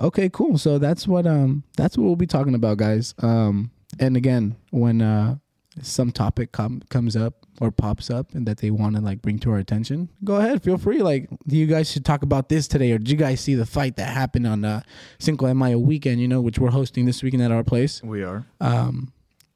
okay, 0.00 0.28
cool. 0.28 0.58
So 0.58 0.78
that's 0.78 1.06
what 1.06 1.26
um 1.26 1.64
that's 1.76 1.96
what 1.96 2.04
we'll 2.04 2.16
be 2.16 2.26
talking 2.26 2.54
about, 2.54 2.78
guys. 2.78 3.14
Um, 3.18 3.70
and 3.98 4.16
again, 4.16 4.56
when 4.70 5.02
uh 5.02 5.36
some 5.80 6.12
topic 6.12 6.52
com- 6.52 6.82
comes 6.90 7.16
up 7.16 7.46
or 7.60 7.70
pops 7.70 8.10
up 8.10 8.34
and 8.34 8.46
that 8.46 8.58
they 8.58 8.70
want 8.70 8.94
to 8.94 9.00
like 9.00 9.22
bring 9.22 9.38
to 9.38 9.50
our 9.50 9.58
attention, 9.58 10.10
go 10.22 10.36
ahead, 10.36 10.62
feel 10.62 10.76
free. 10.76 11.00
Like, 11.02 11.30
do 11.46 11.56
you 11.56 11.66
guys 11.66 11.90
should 11.90 12.04
talk 12.04 12.22
about 12.22 12.48
this 12.48 12.68
today, 12.68 12.92
or 12.92 12.98
did 12.98 13.10
you 13.10 13.16
guys 13.16 13.40
see 13.40 13.54
the 13.54 13.64
fight 13.66 13.96
that 13.96 14.12
happened 14.12 14.46
on 14.46 14.64
uh, 14.64 14.82
Cinco 15.18 15.46
de 15.46 15.54
Mayo 15.54 15.78
weekend? 15.78 16.20
You 16.20 16.28
know, 16.28 16.40
which 16.40 16.58
we're 16.58 16.70
hosting 16.70 17.06
this 17.06 17.22
weekend 17.22 17.42
at 17.42 17.52
our 17.52 17.64
place. 17.64 18.02
we 18.02 18.22
are. 18.22 18.44
Um, 18.60 19.12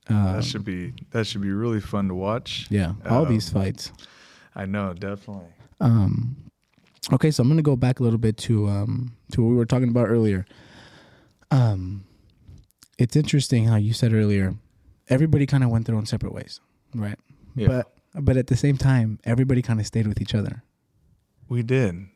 uh, 0.09 0.37
that 0.37 0.45
should 0.45 0.65
be 0.65 0.95
that 1.11 1.27
should 1.27 1.43
be 1.43 1.51
really 1.51 1.81
fun 1.81 2.09
to 2.09 2.15
watch. 2.15 2.67
yeah, 2.71 2.93
all 3.09 3.27
um, 3.27 3.33
these 3.33 3.51
fights. 3.51 3.93
I 4.55 4.65
know, 4.65 4.95
definitely. 4.95 5.53
Um, 5.81 6.37
okay, 7.13 7.31
so 7.31 7.43
I'm 7.43 7.49
gonna 7.49 7.63
go 7.63 7.77
back 7.77 8.01
a 8.01 8.03
little 8.03 8.19
bit 8.19 8.37
to 8.39 8.69
um 8.69 9.13
to 9.33 9.43
what 9.43 9.49
we 9.51 9.57
were 9.57 9.67
talking 9.67 9.89
about 9.89 10.09
earlier. 10.09 10.45
Um, 11.51 12.05
it's 12.99 13.17
interesting 13.17 13.67
how 13.67 13.77
you 13.77 13.93
said 13.93 14.13
earlier, 14.13 14.55
everybody 15.09 15.47
kind 15.47 15.63
of 15.65 15.71
went 15.71 15.87
their 15.87 15.95
own 15.97 16.07
separate 16.07 16.33
ways, 16.33 16.61
right? 16.95 17.19
Yeah, 17.55 17.69
But 17.69 17.93
but 18.25 18.37
at 18.37 18.47
the 18.49 18.57
same 18.57 18.77
time, 18.77 19.19
everybody 19.25 19.63
kind 19.63 19.79
of 19.81 19.87
stayed 19.87 20.07
with 20.07 20.21
each 20.21 20.35
other. 20.35 20.63
we 21.49 21.63
did. 21.63 22.07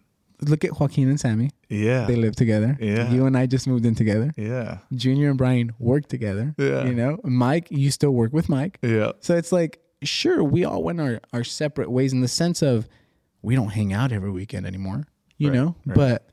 Look 0.42 0.64
at 0.64 0.80
Joaquin 0.80 1.10
and 1.10 1.20
Sammy; 1.20 1.50
Yeah, 1.68 2.06
they 2.06 2.16
live 2.16 2.34
together. 2.34 2.78
Yeah. 2.80 3.10
you 3.12 3.26
and 3.26 3.36
I 3.36 3.44
just 3.44 3.66
moved 3.66 3.84
in 3.84 3.94
together. 3.94 4.32
yeah, 4.38 4.78
Junior 4.94 5.28
and 5.28 5.36
Brian 5.36 5.74
work 5.78 6.08
together. 6.08 6.54
Yeah. 6.56 6.86
you 6.86 6.94
know, 6.94 7.18
Mike, 7.24 7.68
you 7.70 7.90
still 7.90 8.12
work 8.12 8.32
with 8.32 8.48
Mike. 8.48 8.78
yeah, 8.80 9.12
So 9.20 9.36
it's 9.36 9.52
like, 9.52 9.80
sure, 10.02 10.42
we 10.42 10.64
all 10.64 10.82
went 10.82 10.98
our, 10.98 11.20
our 11.34 11.44
separate 11.44 11.90
ways 11.90 12.14
in 12.14 12.22
the 12.22 12.28
sense 12.28 12.62
of 12.62 12.88
we 13.42 13.54
don't 13.54 13.70
hang 13.70 13.92
out 13.92 14.12
every 14.12 14.30
weekend 14.30 14.66
anymore, 14.66 15.06
you 15.38 15.48
Right, 15.48 15.54
know? 15.56 15.76
right. 15.86 15.94
But 15.96 16.28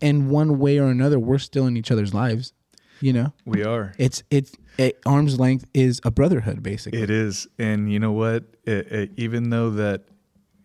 in 0.00 0.28
one 0.30 0.58
way 0.58 0.78
or 0.78 0.86
another, 0.88 1.18
we're 1.18 1.38
still 1.38 1.66
in 1.66 1.76
each 1.76 1.90
other's 1.90 2.12
lives, 2.14 2.52
you 3.00 3.12
know? 3.12 3.32
we 3.44 3.62
are. 3.64 3.92
It's, 3.98 4.22
it's, 4.30 4.52
at 4.78 4.94
arm's 5.04 5.38
length 5.38 5.66
is 5.74 6.00
a 6.04 6.10
brotherhood, 6.10 6.62
basically. 6.62 7.02
It 7.02 7.10
is, 7.10 7.46
and 7.58 7.92
you 7.92 7.98
know 8.00 8.12
what? 8.12 8.44
It, 8.64 8.90
it, 8.92 9.10
even 9.16 9.50
though 9.50 9.70
that, 9.70 10.04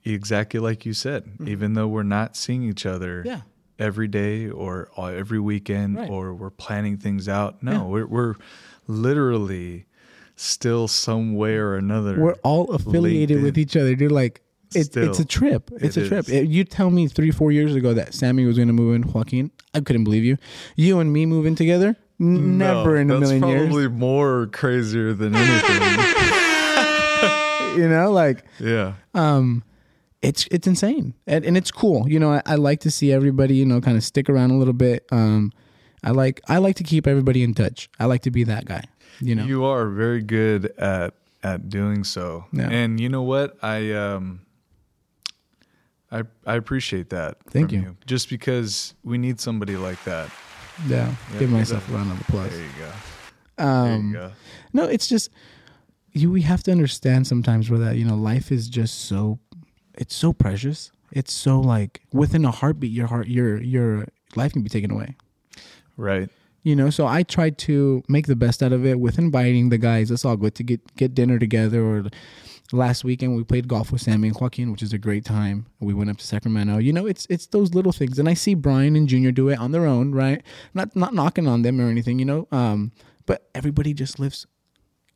exactly 0.05 0.59
like 0.61 0.85
you 0.85 0.93
said, 0.93 1.29
even 1.45 1.73
though 1.73 1.87
we're 1.87 2.03
not 2.03 2.35
seeing 2.37 2.63
each 2.63 2.85
other 2.85 3.19
Mm-hmm. 3.19 3.27
yeah. 3.27 3.41
every 3.77 4.07
day 4.07 4.47
or 4.49 4.89
uh, 4.97 5.07
every 5.07 5.39
weekend, 5.41 5.97
Right. 5.97 6.09
or 6.09 6.33
we're 6.33 6.49
planning 6.49 6.95
things 6.97 7.27
out, 7.27 7.61
no, 7.61 7.71
Yeah. 7.73 7.83
we're 7.83 8.05
we're 8.07 8.33
literally 8.87 9.85
still 10.35 10.87
some 10.87 11.35
way 11.35 11.55
or 11.55 11.75
another. 11.75 12.19
We're 12.19 12.35
all 12.43 12.71
affiliated 12.73 13.41
with 13.43 13.57
each 13.57 13.75
other, 13.75 13.95
dude. 13.95 14.11
Like, 14.11 14.41
it, 14.75 14.95
it's 14.97 15.19
a 15.19 15.25
trip. 15.25 15.69
It's 15.81 15.97
It 15.97 16.05
a 16.05 16.07
trip. 16.07 16.29
It- 16.29 16.47
you 16.49 16.63
tell 16.63 16.89
me 16.89 17.07
three, 17.07 17.31
four 17.31 17.51
years 17.51 17.75
ago 17.75 17.93
that 17.93 18.13
Sammy 18.13 18.45
was 18.45 18.55
going 18.57 18.67
to 18.67 18.73
move 18.73 18.95
in 18.95 19.03
Joaquin. 19.11 19.51
I 19.73 19.79
couldn't 19.81 20.03
believe 20.03 20.23
you. 20.23 20.37
You 20.75 20.99
and 20.99 21.11
me 21.13 21.25
moving 21.25 21.55
together? 21.55 21.95
N- 22.19 22.57
Never 22.57 22.97
in 22.97 23.11
a 23.11 23.19
million 23.19 23.47
years. 23.47 23.67
probably 23.67 23.87
more 23.89 24.47
crazier 24.47 25.13
than 25.13 25.35
anything. 25.35 26.13
You 27.77 27.87
know, 27.87 28.11
like 28.11 28.43
yeah. 28.59 28.93
um 29.13 29.63
it's 30.23 30.47
it's 30.49 30.65
insane 30.65 31.13
and, 31.27 31.45
and 31.45 31.55
it's 31.55 31.69
cool 31.69 32.09
you 32.09 32.19
know 32.19 32.31
I, 32.33 32.41
I 32.47 32.55
like 32.55 32.79
to 32.81 32.89
see 32.91 33.11
everybody 33.11 33.53
you 33.55 33.67
know 33.67 33.79
kind 33.81 33.95
of 33.95 34.03
stick 34.03 34.29
around 34.31 34.49
a 34.49 34.57
little 34.57 34.73
bit 34.73 35.05
um 35.11 35.51
i 36.03 36.09
like 36.09 36.41
i 36.49 36.57
like 36.57 36.75
to 36.77 36.83
keep 36.83 37.05
everybody 37.05 37.43
in 37.43 37.53
touch 37.53 37.87
i 37.99 38.05
like 38.05 38.23
to 38.23 38.31
be 38.31 38.43
that 38.45 38.65
guy 38.65 38.83
you 39.19 39.35
know 39.35 39.45
You 39.45 39.63
are 39.65 39.87
very 39.89 40.23
good 40.23 40.73
at 40.79 41.13
at 41.43 41.69
doing 41.69 42.03
so. 42.03 42.45
Yeah. 42.51 42.67
And 42.67 42.99
you 42.99 43.09
know 43.09 43.21
what? 43.21 43.57
I 43.61 43.91
um 43.91 44.39
I 46.11 46.23
I 46.45 46.55
appreciate 46.55 47.09
that. 47.09 47.37
Thank 47.49 47.69
from 47.71 47.79
you. 47.81 47.97
Just 48.05 48.29
because 48.29 48.93
we 49.03 49.17
need 49.17 49.39
somebody 49.39 49.75
like 49.77 50.01
that. 50.05 50.29
yeah, 50.87 51.13
Yeah, 51.33 51.39
give 51.39 51.49
myself 51.51 51.89
a 51.89 51.93
round 51.93 52.11
of 52.11 52.21
applause 52.21 52.51
There 52.51 52.59
you 52.61 52.71
go. 52.77 52.91
There 53.57 53.67
um 53.67 54.07
you 54.09 54.13
go. 54.13 54.31
no 54.73 54.83
it's 54.85 55.07
just 55.07 55.31
you 56.13 56.29
we 56.31 56.41
have 56.43 56.61
to 56.63 56.71
understand 56.71 57.25
sometimes 57.27 57.69
where 57.69 57.79
that 57.79 57.95
you 57.97 58.05
know 58.05 58.15
life 58.15 58.51
is 58.51 58.67
just 58.69 59.05
so 59.05 59.39
it's 59.97 60.13
so 60.15 60.31
precious 60.33 60.91
it's 61.11 61.33
so 61.33 61.59
like 61.59 62.01
within 62.13 62.45
a 62.45 62.51
heartbeat 62.51 62.91
your 62.91 63.07
heart 63.07 63.27
your 63.27 63.59
your 63.61 64.05
life 64.35 64.53
can 64.53 64.61
be 64.61 64.69
taken 64.69 64.91
away 64.91 65.15
Right. 65.97 66.29
you 66.61 66.75
know 66.75 66.91
so 66.91 67.07
i 67.07 67.23
tried 67.23 67.57
to 67.59 68.03
make 68.07 68.27
the 68.27 68.35
best 68.35 68.61
out 68.61 68.71
of 68.71 68.85
it 68.85 68.99
with 68.99 69.17
inviting 69.17 69.69
the 69.69 69.79
guys 69.79 70.11
let's 70.11 70.23
all 70.25 70.37
go 70.37 70.49
to 70.49 70.63
get 70.63 70.95
get 70.95 71.15
dinner 71.15 71.39
together 71.39 71.83
or 71.83 72.05
last 72.71 73.03
weekend 73.03 73.35
we 73.35 73.43
played 73.43 73.67
golf 73.67 73.91
with 73.91 74.01
sammy 74.01 74.27
and 74.27 74.37
joaquin 74.39 74.71
which 74.71 74.83
is 74.83 74.93
a 74.93 74.97
great 74.97 75.23
time. 75.25 75.65
We 75.79 75.93
went 75.93 76.09
up 76.09 76.17
to 76.17 76.25
sacramento. 76.27 76.77
You 76.79 76.91
know 76.93 77.05
it's 77.05 77.25
it's 77.29 77.47
those 77.47 77.73
little 77.73 77.91
things. 77.93 78.19
And 78.19 78.27
i 78.27 78.33
see 78.33 78.55
brian 78.55 78.95
and 78.95 79.07
junior 79.07 79.31
do 79.31 79.49
it 79.49 79.59
on 79.59 79.71
their 79.71 79.85
own 79.85 80.13
right? 80.13 80.41
Not 80.73 80.95
not 80.95 81.13
knocking 81.13 81.47
on 81.47 81.61
them 81.61 81.79
or 81.79 81.89
anything 81.89 82.19
you 82.19 82.25
know 82.25 82.47
um 82.51 82.91
but 83.25 83.49
everybody 83.55 83.93
just 83.93 84.19
lives 84.19 84.45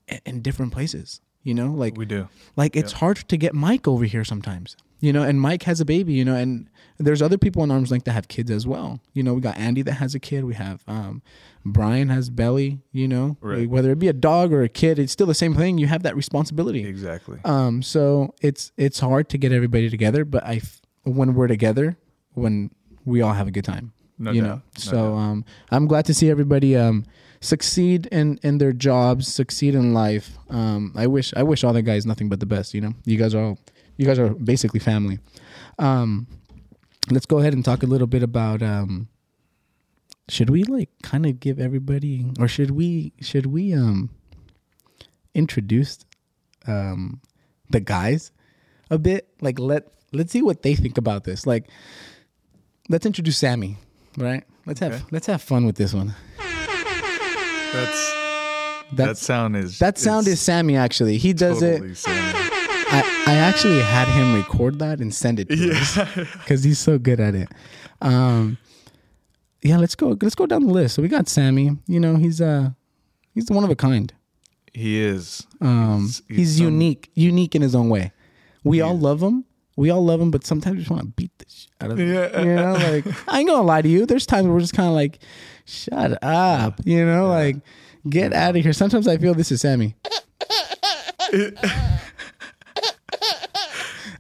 i- 0.10 0.22
in 0.25 0.41
different 0.41 0.72
places 0.74 1.22
you 1.44 1.54
know 1.54 1.72
like 1.72 1.98
We 1.98 2.06
do. 2.06 2.28
like 2.56 2.76
it's 2.76 2.94
hard 2.94 3.18
to 3.18 3.38
get 3.38 3.54
Mike 3.54 3.88
over 3.88 4.06
here 4.06 4.24
sometimes, 4.24 4.76
you 5.00 5.12
know. 5.14 5.24
And 5.24 5.40
Mike 5.42 5.64
has 5.64 5.80
a 5.82 5.86
baby, 5.86 6.14
you 6.14 6.24
know, 6.26 6.36
and 6.36 6.70
there's 6.98 7.22
other 7.22 7.38
people 7.38 7.64
in 7.64 7.72
arms 7.72 7.90
length 7.92 8.06
that 8.06 8.12
have 8.14 8.28
kids 8.28 8.52
as 8.52 8.68
well. 8.68 9.00
You 9.14 9.24
know, 9.24 9.34
we 9.34 9.42
got 9.42 9.58
Andy 9.58 9.82
that 9.84 9.94
has 9.94 10.14
a 10.16 10.20
kid. 10.20 10.44
We 10.46 10.54
have 10.54 10.84
um, 10.88 11.22
Brian 11.66 12.10
has 12.10 12.30
Belly. 12.30 12.80
You 12.92 13.08
know, 13.08 13.38
Right. 13.42 13.68
whether 13.70 13.92
it 13.92 14.00
be 14.00 14.08
a 14.08 14.14
dog 14.14 14.54
or 14.54 14.62
a 14.64 14.70
kid, 14.70 15.00
it's 15.00 15.12
still 15.12 15.28
the 15.28 15.34
same 15.34 15.56
thing. 15.56 15.78
You 15.80 15.88
have 15.88 16.04
that 16.04 16.16
responsibility. 16.16 16.86
Exactly. 16.86 17.40
Um, 17.44 17.82
so 17.82 18.34
it's 18.42 18.72
it's 18.78 19.00
hard 19.00 19.30
to 19.30 19.38
get 19.38 19.52
everybody 19.52 19.90
together, 19.90 20.26
but 20.26 20.44
i 20.46 20.62
when 21.04 21.34
we're 21.34 21.48
together, 21.48 21.98
when 22.34 22.70
we 23.06 23.22
all 23.24 23.34
have 23.34 23.48
a 23.48 23.52
good 23.52 23.66
time, 23.66 23.92
No 24.20 24.30
you 24.32 24.42
doubt. 24.42 24.48
know. 24.48 24.56
No 24.56 24.62
so 24.78 25.16
um, 25.16 25.46
I'm 25.72 25.88
glad 25.88 26.06
to 26.06 26.14
see 26.14 26.30
everybody 26.30 26.76
um 26.76 27.06
succeed 27.42 28.06
in 28.08 28.40
in 28.44 28.60
their 28.60 28.72
jobs, 28.72 29.28
succeed 29.28 29.76
in 29.76 29.94
life. 29.94 30.38
Um, 30.50 30.94
I 30.96 31.08
wish 31.08 31.34
I 31.36 31.44
wish 31.44 31.64
all 31.64 31.74
the 31.74 31.82
guys 31.82 32.06
nothing 32.06 32.30
but 32.30 32.40
the 32.40 32.46
best. 32.46 32.74
You 32.74 32.82
know, 32.82 32.94
you 33.06 33.18
guys 33.18 33.36
are 33.36 33.44
all 33.44 33.60
you 33.98 34.06
guys 34.06 34.20
are 34.20 34.30
basically 34.30 34.80
family. 34.80 35.20
Um, 35.78 36.28
let's 37.10 37.26
go 37.26 37.40
ahead 37.40 37.54
and 37.54 37.66
talk 37.66 37.84
a 37.84 37.88
little 37.88 38.08
bit 38.08 38.24
about 38.24 38.62
um. 38.62 39.10
Should 40.30 40.50
we 40.50 40.64
like 40.64 40.90
kind 41.04 41.26
of 41.26 41.42
give 41.42 41.60
everybody, 41.60 42.32
or 42.40 42.48
should 42.48 42.72
we 42.72 43.12
should 43.20 43.48
we 43.48 43.74
um 43.74 44.10
introduce 45.34 46.00
um 46.68 47.20
the 47.70 47.82
guys 47.82 48.32
a 48.90 48.98
bit? 48.98 49.28
Like 49.42 49.60
let 49.60 49.88
let's 50.14 50.32
see 50.32 50.42
what 50.42 50.62
they 50.62 50.76
think 50.76 50.98
about 50.98 51.26
this. 51.26 51.46
Like 51.46 51.70
let's 52.88 53.06
introduce 53.06 53.38
Sammy, 53.38 53.78
right? 54.16 54.44
Let's 54.66 54.80
have 54.80 55.06
let's 55.12 55.28
have 55.28 55.42
fun 55.42 55.66
with 55.66 55.76
this 55.76 55.94
one. 55.94 56.14
That's 57.74 58.13
that 58.94 59.18
sound 59.18 59.56
is 59.56 59.80
that 59.80 59.98
sound 59.98 60.28
is 60.28 60.40
Sammy 60.42 60.75
actually. 60.75 61.18
He 61.18 61.34
does 61.34 61.62
it. 61.62 61.96
Sammy. 61.96 62.40
I, 62.94 63.24
I 63.28 63.36
actually 63.36 63.82
had 63.82 64.08
him 64.10 64.36
record 64.36 64.80
that 64.80 65.00
and 65.00 65.13
send 65.13 65.40
it 65.40 65.48
to 65.50 65.72
us 65.72 65.96
because 66.34 66.63
he's 66.63 66.80
so 66.80 66.98
good 67.00 67.22
at 67.22 67.34
it. 67.36 67.48
Um, 68.01 68.58
yeah, 69.62 69.78
let's 69.78 69.96
go. 69.96 70.18
Let's 70.22 70.36
go 70.36 70.46
down 70.46 70.66
the 70.66 70.74
list. 70.74 70.96
So 70.96 71.01
we 71.01 71.08
got 71.08 71.30
Sammy. 71.30 71.78
You 71.88 72.00
know, 72.01 72.16
he's 72.18 72.42
uh 72.42 72.72
he's 73.34 73.50
one 73.50 73.63
of 73.63 73.70
a 73.70 73.75
kind. 73.75 74.12
He 74.74 75.01
is. 75.01 75.46
Um, 75.62 76.01
He's- 76.01 76.22
he's, 76.28 76.38
he's 76.38 76.58
some- 76.58 76.66
unique, 76.68 77.12
unique 77.13 77.56
in 77.56 77.62
his 77.62 77.75
own 77.75 77.90
way. 77.90 78.12
We 78.63 78.80
all 78.82 78.98
love 78.98 79.22
him. 79.22 79.44
We 79.75 79.90
all 79.90 80.04
love 80.04 80.20
him, 80.22 80.32
but 80.32 80.46
sometimes 80.46 80.75
we 80.75 80.80
just 80.82 80.92
want 80.92 81.01
to 81.04 81.08
beat 81.10 81.32
the 81.40 81.46
shit 81.50 81.70
out 81.82 81.92
of 81.92 82.00
him. 82.00 82.08
Yeah. 82.13 82.40
You 82.42 82.56
know, 82.56 82.74
like 82.74 83.06
I 83.30 83.40
ain't 83.40 83.50
gonna 83.50 83.63
lie 83.63 83.82
to 83.82 83.90
you. 83.90 84.06
There's 84.06 84.25
times 84.25 84.46
where 84.46 84.54
we're 84.54 84.60
just 84.62 84.74
kind 84.74 84.88
of 84.90 84.96
like, 84.96 85.20
shut 85.65 86.18
up. 86.24 86.80
You 86.86 87.06
know, 87.06 87.27
like 87.27 87.58
get 88.10 88.34
out 88.34 88.56
of 88.56 88.63
here. 88.63 88.74
Sometimes 88.74 89.08
I 89.08 89.18
feel 89.18 89.34
this 89.34 89.51
is 89.51 89.62
Sammy. 89.62 89.96
I 91.34 91.70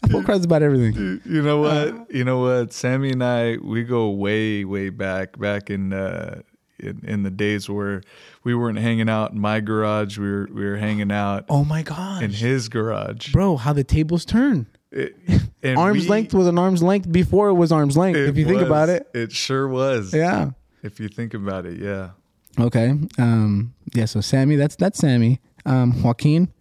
Apple 0.03 0.23
cries 0.23 0.43
about 0.45 0.61
everything. 0.63 1.21
You 1.25 1.41
know 1.41 1.59
what? 1.61 1.71
Uh, 1.71 2.05
you 2.09 2.23
know 2.23 2.39
what? 2.41 2.73
Sammy 2.73 3.11
and 3.11 3.23
I, 3.23 3.57
we 3.57 3.83
go 3.83 4.09
way, 4.09 4.65
way 4.65 4.89
back, 4.89 5.37
back 5.39 5.69
in 5.69 5.93
uh, 5.93 6.41
in, 6.79 7.01
in 7.05 7.23
the 7.23 7.29
days 7.29 7.69
where 7.69 8.01
we 8.43 8.55
weren't 8.55 8.79
hanging 8.79 9.09
out 9.09 9.31
in 9.31 9.39
my 9.39 9.59
garage. 9.59 10.17
We 10.17 10.29
were 10.29 10.49
we 10.51 10.65
were 10.65 10.77
hanging 10.77 11.11
out 11.11 11.45
Oh 11.49 11.63
my 11.63 11.83
god! 11.83 12.23
in 12.23 12.31
his 12.31 12.67
garage. 12.69 13.31
bro, 13.31 13.57
how 13.57 13.73
the 13.73 13.83
tables 13.83 14.25
turn. 14.25 14.67
It- 14.91 15.15
arm's 15.77 16.03
we- 16.03 16.09
length 16.09 16.33
was 16.33 16.47
an 16.47 16.57
arm's 16.57 16.81
length 16.83 17.09
before 17.11 17.49
it 17.49 17.53
was 17.53 17.71
arm's 17.71 17.95
length. 17.95 18.17
if 18.17 18.35
you 18.37 18.45
think 18.45 18.61
about 18.61 18.89
it, 18.89 19.07
it 19.13 19.31
sure 19.31 19.67
was. 19.67 20.13
yeah. 20.13 20.49
If 20.83 20.99
you 20.99 21.07
think 21.09 21.33
about 21.33 21.65
it, 21.65 21.79
yeah. 21.79 22.11
Okay. 22.59 22.93
Um. 23.17 23.73
Yeah. 23.93 24.05
So 24.05 24.21
Sammy, 24.21 24.55
that's 24.55 24.75
that's 24.75 24.99
Sammy. 24.99 25.39
Um. 25.65 26.01
Joaquin. 26.03 26.51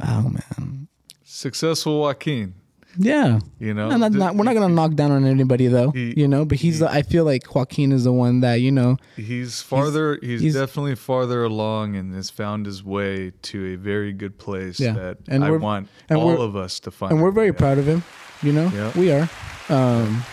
Oh 0.00 0.30
man. 0.30 0.88
Successful 1.24 2.00
Joaquin. 2.00 2.54
Yeah. 2.98 3.38
You 3.60 3.72
know, 3.72 3.88
No, 3.90 3.96
not, 3.98 4.12
not, 4.12 4.34
we're 4.34 4.42
not 4.44 4.54
gonna 4.54 4.74
knock 4.74 4.94
down 4.94 5.12
on 5.12 5.24
anybody 5.24 5.68
though. 5.68 5.92
He- 5.92 6.12
you 6.16 6.26
know, 6.26 6.44
but 6.44 6.58
he's. 6.58 6.80
the, 6.80 6.90
I 6.90 7.02
feel 7.02 7.24
like 7.24 7.54
Joaquin 7.54 7.92
is 7.92 8.02
the 8.02 8.12
one 8.12 8.40
that 8.40 8.54
you 8.56 8.72
know. 8.72 8.96
He's 9.16 9.62
farther. 9.62 10.18
He's, 10.20 10.40
he's- 10.40 10.54
definitely 10.54 10.96
farther 10.96 11.44
along 11.44 11.94
and 11.96 12.12
has 12.14 12.30
found 12.30 12.66
his 12.66 12.82
way 12.82 13.32
to 13.42 13.74
a 13.74 13.76
very 13.76 14.12
good 14.12 14.38
place 14.38 14.80
Yeah. 14.80 14.92
that 14.94 15.18
And 15.28 15.44
I 15.44 15.52
want 15.52 15.88
and 16.08 16.18
all 16.18 16.42
of 16.42 16.56
us 16.56 16.80
to 16.80 16.90
find. 16.90 17.12
and 17.12 17.22
we're 17.22 17.30
very 17.30 17.52
proud 17.52 17.78
of 17.78 17.86
him. 17.86 18.02
You 18.42 18.52
know, 18.54 18.70
Yeah. 18.74 18.90
we 18.98 19.12
are. 19.12 19.28
Um, 19.68 20.24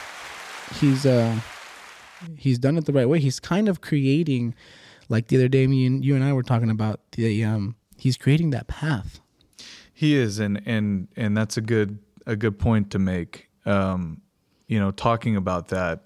he's 0.79 1.05
uh, 1.05 1.39
he's 2.37 2.59
done 2.59 2.77
it 2.77 2.85
the 2.85 2.93
right 2.93 3.07
way. 3.07 3.19
He's 3.19 3.39
kind 3.39 3.67
of 3.69 3.81
creating, 3.81 4.55
like 5.09 5.27
the 5.27 5.37
other 5.37 5.47
day, 5.47 5.67
me 5.67 5.85
and 5.85 6.03
you 6.03 6.15
and 6.15 6.23
I 6.23 6.33
were 6.33 6.43
talking 6.43 6.69
about 6.69 6.99
the 7.13 7.43
um, 7.43 7.75
he's 7.97 8.17
creating 8.17 8.51
that 8.51 8.67
path. 8.67 9.19
He 9.93 10.15
is, 10.15 10.39
and 10.39 10.61
and 10.65 11.07
and 11.15 11.35
that's 11.35 11.57
a 11.57 11.61
good 11.61 11.99
a 12.25 12.35
good 12.35 12.59
point 12.59 12.91
to 12.91 12.99
make. 12.99 13.49
Um, 13.65 14.21
you 14.67 14.79
know, 14.79 14.91
talking 14.91 15.35
about 15.35 15.69
that. 15.69 16.03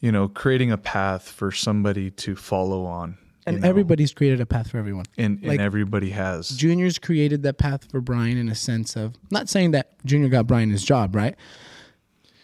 You 0.00 0.12
know, 0.12 0.28
creating 0.28 0.70
a 0.70 0.76
path 0.76 1.28
for 1.28 1.50
somebody 1.50 2.10
to 2.10 2.36
follow 2.36 2.84
on, 2.84 3.16
And 3.46 3.62
know, 3.62 3.68
everybody's 3.68 4.12
created 4.12 4.38
a 4.38 4.44
path 4.44 4.70
for 4.70 4.76
everyone. 4.76 5.06
and, 5.16 5.40
like- 5.42 5.52
and 5.52 5.60
everybody 5.62 6.10
has. 6.10 6.50
Junior's 6.50 6.98
created 6.98 7.42
that 7.44 7.56
path 7.56 7.90
for 7.90 8.02
Brian 8.02 8.36
in 8.36 8.50
a 8.50 8.54
sense 8.54 8.96
of 8.96 9.14
not 9.30 9.48
saying 9.48 9.70
that 9.70 9.92
Junior 10.04 10.28
got 10.28 10.46
Brian 10.46 10.68
his 10.68 10.84
job, 10.84 11.16
right? 11.16 11.34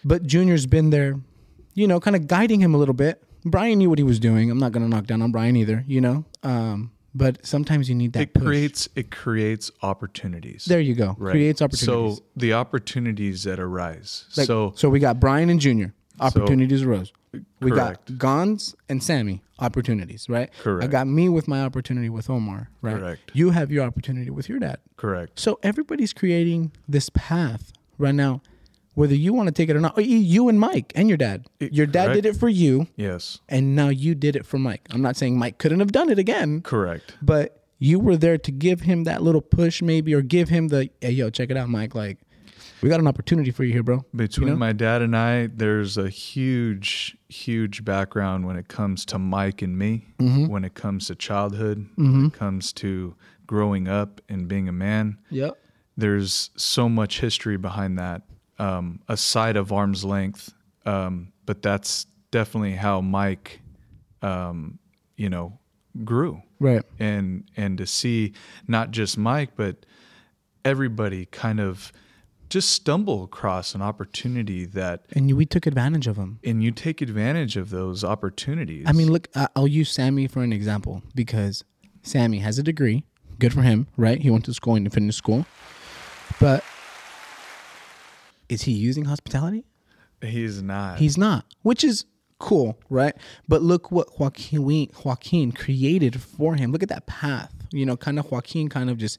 But 0.04 0.22
Junior's 0.22 0.64
been 0.66 0.88
there, 0.88 1.20
you 1.74 1.86
know, 1.86 2.00
kind 2.00 2.16
of 2.16 2.26
guiding 2.26 2.60
him 2.60 2.74
a 2.74 2.78
little 2.78 2.94
bit. 2.94 3.22
Brian 3.44 3.78
knew 3.78 3.88
what 3.88 3.98
he 3.98 4.02
was 4.04 4.18
doing. 4.18 4.50
I'm 4.50 4.58
not 4.58 4.72
going 4.72 4.82
to 4.82 4.88
knock 4.88 5.06
down 5.06 5.22
on 5.22 5.32
Brian 5.32 5.56
either, 5.56 5.84
you 5.86 6.00
know. 6.00 6.24
Um, 6.42 6.92
but 7.14 7.44
sometimes 7.44 7.88
you 7.88 7.94
need 7.94 8.12
that 8.12 8.22
it 8.22 8.34
push. 8.34 8.44
creates 8.44 8.88
it 8.94 9.10
creates 9.10 9.70
opportunities. 9.82 10.66
there 10.66 10.80
you 10.80 10.94
go. 10.94 11.16
Right. 11.18 11.32
Creates 11.32 11.60
opportunities. 11.62 12.18
So 12.18 12.24
the 12.36 12.52
opportunities 12.52 13.44
that 13.44 13.58
arise. 13.58 14.26
Like, 14.36 14.46
so 14.46 14.72
so 14.76 14.88
we 14.88 15.00
got 15.00 15.18
Brian 15.18 15.50
and 15.50 15.60
Junior. 15.60 15.94
Opportunities 16.20 16.82
arose. 16.82 17.12
We 17.32 17.70
Correct. 17.70 18.06
got 18.06 18.18
Gons 18.18 18.74
and 18.90 19.02
Sammy 19.02 19.42
opportunities, 19.58 20.28
right? 20.28 20.50
Correct. 20.60 20.84
I 20.84 20.86
got 20.86 21.06
me 21.06 21.28
with 21.30 21.48
my 21.48 21.62
opportunity 21.62 22.10
with 22.10 22.28
Omar, 22.28 22.68
right? 22.82 22.98
Correct. 22.98 23.30
You 23.32 23.50
have 23.50 23.70
your 23.70 23.84
opportunity 23.84 24.28
with 24.30 24.48
your 24.48 24.58
dad. 24.58 24.78
correct. 24.96 25.38
So 25.38 25.58
everybody's 25.62 26.12
creating 26.12 26.72
this 26.86 27.08
path 27.10 27.72
right 27.96 28.14
now, 28.14 28.42
whether 29.00 29.14
you 29.14 29.32
want 29.32 29.46
to 29.48 29.52
take 29.52 29.68
it 29.70 29.76
or 29.76 29.80
not. 29.80 29.96
You- 30.04 30.48
and 30.48 30.60
Mike 30.60 30.92
and 30.94 31.08
your 31.08 31.16
dad. 31.16 31.46
Your 31.58 31.86
dad 31.86 32.06
correct. 32.08 32.22
did 32.22 32.26
it 32.26 32.36
for 32.36 32.48
you, 32.48 32.86
Yes. 32.96 33.38
and 33.48 33.74
now 33.74 33.88
you 33.88 34.14
did 34.14 34.36
it 34.36 34.44
for 34.46 34.58
Mike. 34.58 34.86
I'm 34.90 35.00
not 35.02 35.16
saying 35.16 35.38
Mike 35.38 35.58
couldn't 35.58 35.80
have 35.80 35.92
done 35.92 36.10
it 36.10 36.18
again, 36.18 36.60
Correct. 36.62 37.16
but 37.22 37.64
you 37.78 37.98
were 37.98 38.16
there 38.16 38.36
to 38.36 38.50
give 38.52 38.82
him 38.82 39.04
that 39.04 39.22
little 39.22 39.40
push, 39.40 39.80
maybe, 39.80 40.12
or 40.14 40.20
give 40.22 40.50
him 40.50 40.68
the, 40.68 40.90
hey, 41.00 41.12
yo, 41.12 41.30
check 41.30 41.50
it 41.50 41.56
out, 41.56 41.68
Mike. 41.70 41.94
Like, 41.94 42.18
we 42.82 42.88
got 42.90 43.00
an 43.00 43.06
opportunity 43.06 43.50
for 43.50 43.64
you 43.64 43.72
here, 43.72 43.82
bro. 43.82 44.04
Between 44.14 44.48
You 44.48 44.54
know? 44.54 44.58
my 44.58 44.72
dad 44.72 45.00
and 45.02 45.16
I, 45.16 45.46
there's 45.48 45.96
a 45.96 46.08
huge, 46.10 47.16
huge 47.28 47.84
background 47.84 48.46
when 48.46 48.56
it 48.56 48.68
comes 48.68 49.04
to 49.06 49.18
Mike 49.18 49.62
and 49.62 49.78
me, 49.78 50.06
Mm-hmm. 50.18 50.46
when 50.48 50.64
it 50.64 50.74
comes 50.74 51.06
to 51.06 51.14
childhood, 51.14 51.86
when 51.96 52.26
it 52.26 52.32
comes 52.34 52.72
to 52.74 53.14
growing 53.46 53.88
up 53.88 54.20
and 54.28 54.46
being 54.48 54.68
a 54.68 54.72
man. 54.72 55.16
Yep. 55.30 55.56
there's 55.96 56.50
so 56.56 56.88
much 56.88 57.20
history 57.20 57.56
behind 57.58 57.98
that, 57.98 58.22
um, 58.60 59.00
side 59.16 59.56
of 59.56 59.72
arm's 59.72 60.04
length. 60.04 60.52
Um, 60.86 61.32
but 61.46 61.62
that's 61.62 62.06
definitely 62.30 62.74
how 62.74 63.00
Mike, 63.00 63.60
um, 64.22 64.78
you 65.16 65.28
know, 65.28 65.58
grew 66.04 66.42
Right. 66.60 66.82
and 67.00 67.44
and 67.56 67.76
to 67.78 67.86
see 67.86 68.32
not 68.68 68.92
just 68.92 69.18
Mike 69.18 69.50
but 69.56 69.84
everybody 70.64 71.26
kind 71.26 71.58
of 71.58 71.90
just 72.48 72.70
stumble 72.70 73.24
across 73.24 73.74
an 73.74 73.82
opportunity 73.82 74.64
that 74.66 75.04
And 75.12 75.36
we 75.36 75.46
took 75.46 75.66
advantage 75.66 76.06
of 76.06 76.16
them 76.16 76.38
and 76.44 76.62
you 76.62 76.70
take 76.70 77.00
advantage 77.00 77.56
of 77.56 77.70
those 77.70 78.02
opportunities. 78.04 78.84
I 78.88 78.92
mean, 78.92 79.10
look, 79.10 79.28
I'll 79.56 79.68
use 79.68 79.90
Sammy 79.90 80.26
for 80.26 80.42
an 80.42 80.52
example 80.52 81.02
because 81.14 81.64
Sammy 82.02 82.38
has 82.38 82.58
a 82.58 82.62
degree. 82.62 83.04
Good 83.38 83.52
for 83.52 83.62
him, 83.62 83.86
right? 83.96 84.20
He 84.20 84.30
went 84.30 84.44
to 84.46 84.54
school 84.54 84.74
into 84.74 84.90
finished 84.90 85.18
school. 85.18 85.46
But 86.40 86.64
is 88.50 88.62
he 88.62 88.72
using 88.72 89.06
hospitality? 89.06 89.64
he's 90.22 90.62
not. 90.62 90.98
He's 90.98 91.16
not, 91.16 91.46
which 91.62 91.82
is 91.82 92.04
cool, 92.38 92.78
right? 92.90 93.14
But 93.48 93.62
look 93.62 93.90
what 93.90 94.18
Joaquin 94.18 94.90
Joaquin 95.04 95.52
created 95.52 96.20
for 96.20 96.56
him. 96.56 96.72
Look 96.72 96.82
at 96.82 96.88
that 96.90 97.06
path. 97.06 97.54
You 97.70 97.86
know, 97.86 97.96
kind 97.96 98.18
of 98.18 98.30
Joaquin 98.30 98.68
kind 98.68 98.90
of 98.90 98.98
just 98.98 99.18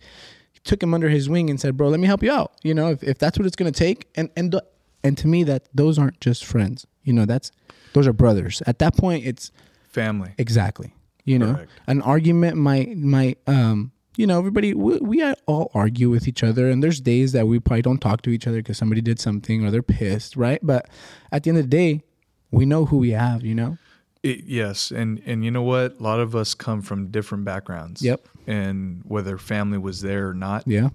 took 0.63 0.83
him 0.83 0.93
under 0.93 1.09
his 1.09 1.29
wing 1.29 1.50
and 1.50 1.59
said, 1.59 1.77
"Bro, 1.77 1.89
let 1.89 2.00
me 2.00 2.07
help 2.07 2.21
you 2.21 2.31
out." 2.31 2.51
You 2.63 2.73
know, 2.73 2.91
if, 2.91 3.03
if 3.03 3.17
that's 3.17 3.39
what 3.39 3.47
it's 3.47 3.55
going 3.55 3.71
to 3.71 3.77
take. 3.77 4.09
And 4.15 4.29
and 4.35 4.59
and 5.03 5.17
to 5.17 5.27
me 5.27 5.43
that 5.45 5.67
those 5.73 5.97
aren't 5.97 6.19
just 6.19 6.45
friends. 6.45 6.85
You 7.03 7.13
know, 7.13 7.25
that's 7.25 7.51
those 7.93 8.07
are 8.07 8.13
brothers. 8.13 8.61
At 8.67 8.79
that 8.79 8.95
point, 8.95 9.25
it's 9.25 9.51
family. 9.89 10.33
Exactly. 10.38 10.93
You 11.23 11.39
know, 11.39 11.65
an 11.88 12.01
argument 12.01 12.57
might 12.57 12.97
might 12.97 13.38
um 13.47 13.91
you 14.18 14.27
know 14.27 14.38
everybody 14.39 14.74
we, 14.74 14.98
we 15.00 15.24
all 15.48 15.72
argue 15.74 16.10
with 16.10 16.27
each 16.27 16.44
other 16.44 16.70
and 16.70 16.84
there's 16.84 17.00
days 17.00 17.32
that 17.32 17.48
we 17.48 17.60
probably 17.60 17.82
don't 17.82 18.00
talk 18.01 18.22
to 18.22 18.30
each 18.30 18.46
other 18.48 18.58
because 18.58 18.77
somebody 18.77 19.01
did 19.01 19.20
something 19.20 19.65
or 19.65 19.72
they're 19.72 19.82
pissed 19.82 20.36
right 20.36 20.60
but 20.63 20.88
at 21.32 21.44
the 21.44 21.50
end 21.50 21.58
of 21.58 21.63
the 21.65 21.70
day 21.70 22.03
we 22.51 22.65
know 22.65 22.86
who 22.86 22.98
we 22.98 23.12
have 23.12 23.44
you 23.46 23.56
know 23.56 23.77
It- 24.24 24.44
yes, 24.46 24.91
and 24.91 25.20
and 25.25 25.44
you 25.46 25.50
know 25.51 25.63
what? 25.63 26.00
A 26.00 26.03
lot 26.03 26.20
of 26.20 26.36
us 26.36 26.53
come 26.53 26.82
from 26.84 27.08
different 27.10 27.44
backgrounds. 27.44 28.03
Yep. 28.03 28.27
And 28.46 29.01
whether 29.03 29.38
family 29.39 29.80
was 29.80 30.01
there 30.01 30.30
or 30.30 30.34
not, 30.36 30.63
yeah 30.68 30.89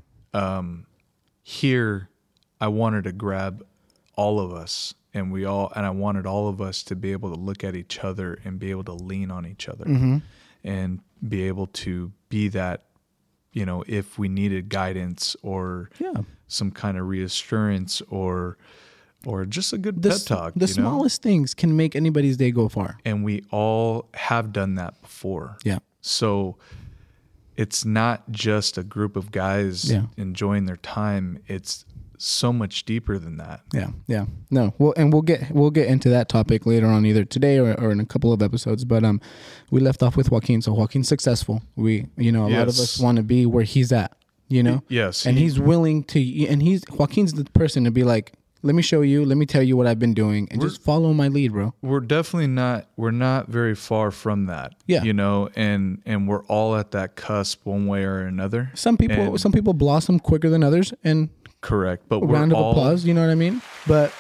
here 1.42 2.08
I 2.60 2.68
wanted 2.68 3.04
to 3.04 3.12
grab 3.12 3.64
all 4.14 4.40
of 4.40 4.52
us 4.52 4.94
and 5.14 5.30
we 5.32 5.44
all 5.44 5.72
and 5.76 5.84
I 5.86 5.90
wanted 5.90 6.26
all 6.26 6.48
of 6.48 6.60
us 6.60 6.82
to 6.84 6.96
be 6.96 7.12
able 7.12 7.32
to 7.34 7.40
look 7.40 7.64
at 7.64 7.74
each 7.74 7.98
other 8.00 8.38
and 8.44 8.58
be 8.58 8.70
able 8.70 8.84
to 8.84 8.94
lean 8.94 9.30
on 9.30 9.46
each 9.46 9.68
other 9.68 9.84
Mm-hmm. 9.84 10.18
and 10.64 11.00
be 11.26 11.42
able 11.44 11.66
to 11.68 12.12
be 12.28 12.48
that 12.48 12.84
you 13.56 13.64
know 13.66 13.82
if 13.88 14.18
we 14.18 14.28
needed 14.28 14.68
guidance 14.68 15.34
or 15.42 15.90
yeah 15.98 16.12
some 16.46 16.70
kind 16.70 16.96
of 16.98 17.08
reassurance 17.08 18.02
or 18.08 18.56
or 19.24 19.44
just 19.46 19.72
a 19.72 19.78
good 19.78 20.02
the, 20.02 20.10
pep 20.10 20.20
talk 20.26 20.52
the 20.54 20.66
you 20.66 20.74
know? 20.74 20.82
smallest 20.90 21.22
things 21.22 21.54
can 21.54 21.74
make 21.76 21.96
anybody's 21.96 22.36
day 22.36 22.50
go 22.50 22.68
far 22.68 22.98
and 23.04 23.24
we 23.24 23.42
all 23.50 24.08
have 24.14 24.52
done 24.52 24.74
that 24.74 25.00
before 25.00 25.56
yeah 25.64 25.78
so 26.02 26.56
it's 27.56 27.86
not 27.86 28.30
just 28.30 28.76
a 28.76 28.82
group 28.84 29.16
of 29.16 29.32
guys 29.32 29.90
Yeah. 29.90 30.02
enjoying 30.18 30.66
their 30.66 30.76
time. 30.76 31.38
It's 31.48 31.85
so 32.18 32.52
much 32.52 32.84
deeper 32.84 33.18
than 33.18 33.36
that. 33.38 33.60
Yeah, 33.72 33.88
yeah. 34.06 34.26
No. 34.50 34.74
Well, 34.78 34.94
and 34.96 35.12
we'll 35.12 35.22
get 35.22 35.50
we'll 35.50 35.70
get 35.70 35.88
into 35.88 36.08
that 36.10 36.28
topic 36.28 36.66
later 36.66 36.86
on, 36.86 37.04
either 37.06 37.24
today 37.24 37.58
or, 37.58 37.74
or 37.80 37.90
in 37.92 38.00
a 38.00 38.06
couple 38.06 38.32
of 38.32 38.42
episodes. 38.42 38.84
But 38.84 39.04
um, 39.04 39.20
we 39.70 39.80
left 39.80 40.02
off 40.02 40.16
with 40.16 40.30
Joaquin. 40.30 40.62
So 40.62 40.72
Joaquin's 40.72 41.08
successful. 41.08 41.62
We, 41.76 42.06
you 42.16 42.32
know, 42.32 42.46
a 42.46 42.50
lot 42.50 42.62
of 42.62 42.78
us 42.78 42.98
want 42.98 43.16
to 43.16 43.22
be 43.22 43.46
where 43.46 43.64
he's 43.64 43.92
at. 43.92 44.16
You 44.48 44.62
know. 44.62 44.82
Yes, 44.88 45.26
And 45.26 45.36
he- 45.36 45.42
he's 45.44 45.58
willing 45.58 46.04
to, 46.04 46.46
and 46.46 46.62
he's 46.62 46.84
Joaquin's 46.88 47.32
the 47.32 47.44
person 47.46 47.82
to 47.82 47.90
be 47.90 48.04
like, 48.04 48.32
let 48.62 48.74
me 48.76 48.82
show 48.82 49.00
you, 49.00 49.24
let 49.24 49.36
me 49.36 49.44
tell 49.44 49.62
you 49.62 49.76
what 49.76 49.86
I've 49.88 49.98
been 49.98 50.14
doing, 50.14 50.46
and 50.50 50.60
just 50.60 50.80
follow 50.82 51.12
my 51.12 51.26
lead, 51.28 51.52
bro. 51.52 51.74
We're 51.82 51.98
definitely 52.00 52.46
not 52.48 52.86
we're 52.96 53.10
not 53.10 53.48
very 53.48 53.74
far 53.74 54.10
from 54.12 54.46
that. 54.46 54.74
Yeah. 54.86 55.02
You 55.02 55.12
know, 55.12 55.48
and 55.56 56.00
and 56.06 56.28
we're 56.28 56.44
all 56.44 56.76
at 56.76 56.92
that 56.92 57.16
cusp 57.16 57.66
one 57.66 57.86
way 57.88 58.04
or 58.04 58.20
another. 58.20 58.70
Some 58.74 58.96
people, 58.96 59.16
And- 59.16 59.40
some 59.40 59.50
people 59.52 59.72
blossom 59.74 60.18
quicker 60.20 60.48
than 60.48 60.62
others, 60.62 60.94
and 61.04 61.28
Correct. 61.66 62.04
But 62.08 62.16
a 62.16 62.18
we're 62.20 62.34
round 62.34 62.52
of 62.52 62.58
all 62.58 62.70
applause. 62.70 63.04
You 63.04 63.12
know 63.14 63.20
what 63.22 63.30
I 63.30 63.34
mean? 63.34 63.60
But 63.86 64.12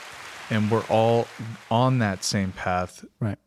and 0.50 0.70
we're 0.70 0.84
all 0.90 1.26
on 1.70 1.98
that 2.00 2.22
same 2.24 2.52
path, 2.52 3.04
right, 3.20 3.38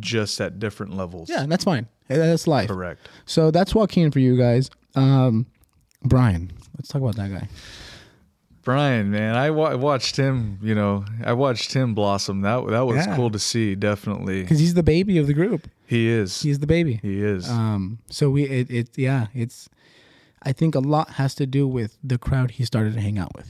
just 0.00 0.40
at 0.40 0.58
different 0.58 0.96
levels. 0.96 1.28
yeah, 1.30 1.46
that's 1.46 1.64
fine. 1.64 1.86
That's 2.08 2.46
life. 2.46 2.68
Correct. 2.68 3.08
So 3.24 3.50
that's 3.50 3.74
Joaquin 3.74 4.10
for 4.10 4.20
you 4.20 4.36
guys. 4.38 4.70
Um, 4.94 5.46
Brian, 6.02 6.50
let's 6.78 6.88
talk 6.88 7.02
about 7.02 7.16
that 7.16 7.30
guy. 7.32 7.48
Brian, 8.62 9.10
man, 9.12 9.36
I 9.36 9.50
wa- 9.50 9.76
watched 9.76 10.16
him. 10.16 10.58
You 10.60 10.74
know, 10.74 11.04
I 11.24 11.32
watched 11.34 11.72
him 11.72 11.94
blossom. 11.94 12.40
That 12.40 12.66
that 12.68 12.84
was 12.86 12.96
Yeah. 13.06 13.14
cool 13.16 13.30
to 13.30 13.38
see. 13.38 13.74
Definitely, 13.76 14.42
because 14.42 14.58
he's 14.58 14.74
the 14.74 14.82
baby 14.82 15.18
of 15.18 15.26
the 15.28 15.34
group. 15.34 15.68
he 15.86 16.08
is. 16.08 16.42
He's 16.42 16.58
the 16.58 16.66
baby. 16.66 16.98
he 17.02 17.22
is. 17.22 17.48
Um, 17.48 17.98
so 18.10 18.30
we 18.30 18.44
it, 18.44 18.70
it 18.70 18.88
yeah, 18.96 19.26
it's. 19.34 19.68
I 20.46 20.52
think 20.52 20.74
a 20.74 20.80
lot 20.80 21.10
has 21.20 21.34
to 21.36 21.46
do 21.46 21.66
with 21.68 21.98
the 22.10 22.18
crowd 22.18 22.52
he 22.52 22.64
started 22.64 22.94
to 22.94 23.00
hang 23.00 23.18
out 23.18 23.32
with, 23.36 23.48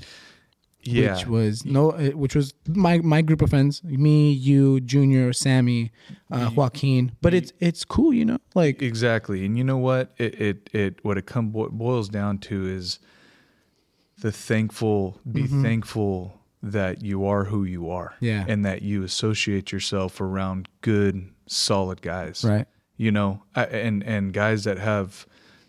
yeah. 0.82 1.14
which 1.14 1.26
was 1.26 1.64
no, 1.64 1.90
uh, 1.92 2.10
which 2.22 2.34
was 2.34 2.54
my 2.68 2.98
my 2.98 3.20
group 3.22 3.42
of 3.42 3.50
friends, 3.50 3.82
me, 3.84 4.32
you, 4.32 4.80
Junior, 4.80 5.32
Sammy, 5.32 5.90
uh, 6.32 6.50
Joaquin. 6.54 7.12
But 7.20 7.34
it's 7.34 7.52
it's 7.60 7.84
cool, 7.84 8.12
you 8.14 8.24
know, 8.24 8.38
like 8.54 8.82
Exactly, 8.82 9.44
and 9.44 9.58
you 9.58 9.64
know 9.64 9.78
what? 9.78 10.12
It 10.18 10.40
it, 10.40 10.70
it 10.72 10.92
what 11.04 11.18
it 11.18 11.26
come 11.26 11.50
boils 11.50 12.08
down 12.08 12.38
to 12.48 12.66
is 12.66 12.98
the 14.18 14.32
thankful. 14.32 15.20
Be 15.30 15.42
Mm-hmm. 15.42 15.62
thankful 15.62 16.40
that 16.62 17.02
you 17.02 17.24
are 17.26 17.44
who 17.44 17.64
you 17.64 17.90
are, 17.90 18.14
Yeah. 18.20 18.44
and 18.48 18.64
that 18.64 18.82
you 18.82 19.04
associate 19.04 19.70
yourself 19.72 20.20
around 20.20 20.68
good, 20.80 21.28
solid 21.46 22.00
guys, 22.02 22.42
right, 22.44 22.66
You 22.96 23.12
know, 23.12 23.42
and 23.54 24.02
and 24.02 24.32
guys 24.32 24.64
that 24.64 24.78
have 24.78 25.26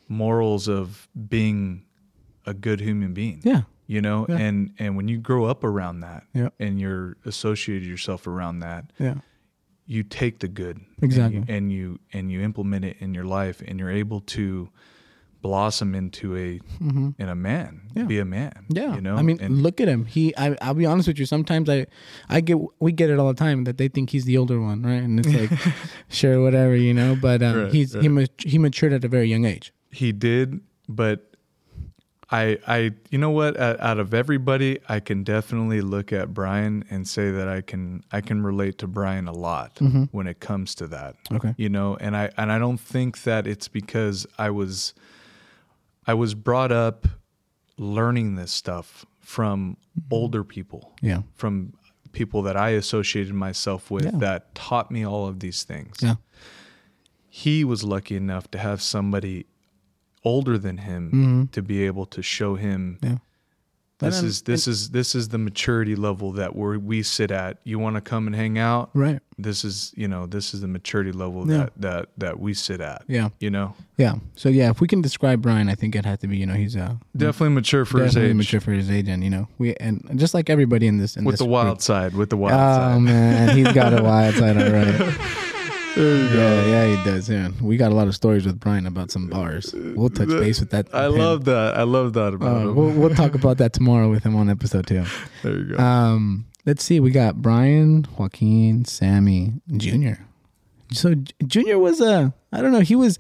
morals 0.08 0.68
of 0.68 1.08
being 1.30 1.84
a 2.46 2.54
good 2.54 2.80
human 2.80 3.14
being. 3.14 3.42
yeah, 3.44 3.64
You 3.88 4.02
know, 4.02 4.26
Yeah. 4.30 4.38
and 4.38 4.72
and 4.80 4.96
when 4.98 5.08
you 5.08 5.18
grow 5.18 5.46
up 5.46 5.64
around 5.64 6.00
that, 6.02 6.24
Yeah. 6.34 6.50
and 6.60 6.80
you're 6.80 7.18
associated 7.26 7.88
yourself 7.88 8.26
around 8.28 8.60
that, 8.60 8.92
yeah, 9.00 9.16
you 9.86 10.04
take 10.04 10.40
the 10.40 10.48
good 10.48 10.80
Exactly. 11.02 11.44
and 11.48 11.48
you, 11.48 11.56
and 11.58 11.72
you 11.72 12.00
and 12.14 12.32
you 12.32 12.42
implement 12.42 12.86
it 12.86 12.98
in 13.00 13.14
your 13.14 13.26
life 13.26 13.62
and 13.68 13.80
you're 13.80 13.92
able 13.92 14.22
to 14.22 14.70
blossom 15.42 15.94
into 15.96 16.36
a 16.36 16.60
in 16.80 17.16
a 17.30 17.36
man 17.36 17.82
Mm-hmm. 17.88 18.00
Yeah. 18.00 18.06
be 18.06 18.20
a 18.20 18.26
man 18.26 18.66
yeah. 18.70 18.96
you 18.96 19.02
know 19.02 19.16
I 19.16 19.22
mean, 19.22 19.40
and 19.42 19.62
look 19.64 19.80
at 19.82 19.88
him. 19.88 20.06
He, 20.06 20.36
I, 20.38 20.56
I'll 20.62 20.74
be 20.74 20.86
honest 20.86 21.08
with 21.08 21.20
you. 21.20 21.26
Sometimes 21.26 21.70
I, 21.70 21.86
I 22.30 22.42
get 22.42 22.58
we 22.82 22.92
get 22.92 23.10
it 23.10 23.18
all 23.20 23.28
the 23.28 23.34
time 23.48 23.64
that 23.66 23.78
they 23.78 23.88
think 23.88 24.10
he's 24.10 24.26
the 24.26 24.38
older 24.38 24.60
one, 24.60 24.82
right? 24.84 25.02
And 25.04 25.20
it's 25.20 25.30
like, 25.34 25.52
sure, 26.10 26.42
whatever, 26.42 26.76
you 26.76 26.94
know. 26.94 27.16
But 27.20 27.42
um, 27.44 27.56
Right, 27.64 27.72
he's 27.72 27.94
he 27.94 28.08
mat- 28.10 28.44
he 28.44 28.58
matured 28.58 28.94
at 28.94 29.04
a 29.06 29.08
very 29.08 29.28
young 29.30 29.46
age. 29.46 29.72
He 29.98 30.12
did 30.12 30.60
but 30.88 31.34
i 32.30 32.58
i 32.68 32.92
you 33.10 33.18
know 33.18 33.32
what 33.32 33.58
out, 33.60 33.80
out 33.80 34.00
of 34.00 34.14
everybody 34.14 34.80
i 34.88 35.00
can 35.00 35.24
definitely 35.24 35.82
look 35.82 36.14
at 36.14 36.34
brian 36.34 36.84
and 36.90 37.08
say 37.08 37.32
that 37.32 37.48
i 37.48 37.62
can 37.62 38.04
i 38.12 38.22
can 38.22 38.44
relate 38.44 38.78
to 38.78 38.88
brian 38.88 39.28
a 39.28 39.32
lot 39.32 39.74
mm-hmm. 39.76 40.04
when 40.12 40.28
it 40.28 40.40
comes 40.40 40.76
to 40.76 40.86
that 40.88 41.16
Okay. 41.32 41.54
you 41.58 41.70
know 41.70 41.96
and 42.00 42.16
i 42.16 42.30
and 42.38 42.52
i 42.52 42.60
don't 42.60 42.80
think 42.80 43.24
that 43.24 43.48
it's 43.48 43.68
because 43.68 44.28
i 44.38 44.50
was 44.50 44.94
i 46.06 46.14
was 46.14 46.36
brought 46.36 46.72
up 46.72 47.08
learning 47.78 48.36
this 48.36 48.52
stuff 48.52 49.06
from 49.22 49.78
mm-hmm. 50.00 50.14
older 50.14 50.44
people 50.44 50.94
Yeah. 51.02 51.22
from 51.36 51.74
people 52.12 52.42
that 52.44 52.56
i 52.58 52.70
associated 52.70 53.34
myself 53.34 53.90
with 53.90 54.06
Yeah. 54.06 54.20
that 54.20 54.54
taught 54.54 54.92
me 54.92 55.06
all 55.06 55.28
of 55.28 55.40
these 55.40 55.64
things 55.64 55.96
Yeah. 56.02 56.16
he 57.30 57.64
was 57.64 57.84
lucky 57.84 58.16
enough 58.16 58.50
to 58.52 58.58
have 58.58 58.82
somebody 58.82 59.46
older 60.32 60.58
than 60.66 60.78
him 60.90 61.02
to 61.56 61.62
be 61.62 61.78
able 61.90 62.06
to 62.16 62.22
show 62.22 62.52
him 62.56 62.98
Mm-hmm. 63.02 63.14
Yeah. 63.14 63.18
this 64.00 64.20
And- 64.20 64.28
is 64.30 64.42
this 64.52 64.68
is 64.68 64.80
this 64.98 65.10
is 65.20 65.30
the 65.30 65.38
maturity 65.50 65.96
level 66.08 66.28
that 66.34 66.52
we 66.56 66.78
we 66.92 66.98
sit 67.04 67.32
at 67.32 67.54
you 67.70 67.80
want 67.86 67.96
to 68.00 68.02
come 68.12 68.24
and 68.30 68.36
hang 68.44 68.56
out 68.72 68.86
Right. 69.06 69.20
this 69.48 69.60
is 69.70 69.76
you 70.02 70.08
know 70.12 70.28
this 70.36 70.54
is 70.54 70.60
the 70.62 70.68
maturity 70.78 71.12
level 71.24 71.40
Yeah. 71.50 71.58
that 71.58 71.72
that 71.86 72.04
that 72.24 72.36
we 72.46 72.52
sit 72.54 72.80
at 72.82 73.00
Yeah. 73.08 73.30
you 73.46 73.50
know 73.50 73.68
Yeah. 74.04 74.16
So 74.36 74.48
yeah, 74.50 74.70
if 74.74 74.78
we 74.82 74.88
can 74.88 75.02
describe 75.02 75.42
Brian, 75.42 75.68
I 75.74 75.76
think 75.82 75.96
it 76.00 76.06
had 76.06 76.20
to 76.24 76.28
be 76.28 76.38
you 76.42 76.46
know 76.50 76.54
he's 76.64 76.76
uh, 76.86 76.94
definitely 77.26 77.56
mature 77.62 77.84
for 77.86 78.00
his 78.04 78.16
age 78.16 78.36
mature 78.36 78.62
for 78.62 78.74
his 78.82 78.90
age, 78.98 79.08
and 79.14 79.24
you 79.26 79.32
know 79.36 79.46
we 79.62 79.68
and 79.86 79.96
just 80.24 80.34
like 80.38 80.48
everybody 80.56 80.86
in 80.92 80.98
this 81.02 81.18
in 81.18 81.24
with 81.26 81.34
this 81.34 81.40
the 81.46 81.50
wild 81.56 81.78
group. 81.78 81.82
side 81.92 82.12
with 82.20 82.30
the 82.34 82.38
wild 82.44 82.54
Oh 82.54 82.76
side 82.78 83.02
man, 83.02 83.58
he's 83.58 83.72
got 83.82 83.92
a 84.00 84.04
wild 84.04 84.36
side, 84.36 84.56
all 84.62 84.72
right. 84.80 85.18
Yeah, 85.98 86.66
yeah, 86.66 86.96
he 86.98 87.04
does. 87.10 87.30
Yeah, 87.30 87.50
we 87.62 87.78
got 87.78 87.92
a 87.92 87.96
lot 87.96 88.08
of 88.08 88.16
stories 88.16 88.46
with 88.46 88.60
Brian 88.60 88.86
about 88.86 89.12
some 89.12 89.28
bars. 89.28 89.74
We'll 89.74 90.10
touch 90.10 90.30
base 90.30 90.60
with 90.60 90.70
that. 90.72 90.88
i 90.94 91.06
him. 91.08 91.14
love 91.18 91.46
that 91.46 91.76
i 91.78 91.84
love 91.84 92.14
that 92.14 92.34
about 92.34 92.56
Uh, 92.56 92.60
him 92.62 92.76
we'll, 92.76 92.92
we'll 92.92 93.16
talk 93.16 93.34
about 93.36 93.58
that 93.58 93.74
tomorrow 93.74 94.10
with 94.10 94.24
him 94.24 94.36
on 94.36 94.50
episode 94.50 94.86
two. 94.88 95.04
there 95.44 95.58
you 95.58 95.76
go 95.76 95.78
Um, 95.84 96.46
let's 96.66 96.84
see. 96.84 97.00
We 97.00 97.12
got 97.12 97.42
Brian, 97.42 98.06
Joaquin, 98.18 98.86
Sammy, 98.86 99.54
Junior. 99.76 100.26
So 100.92 101.16
Junior 101.46 101.80
was 101.80 102.00
a 102.02 102.34
I 102.52 102.62
don't 102.62 102.72
know. 102.72 102.80
He 102.82 102.96
was 102.96 103.18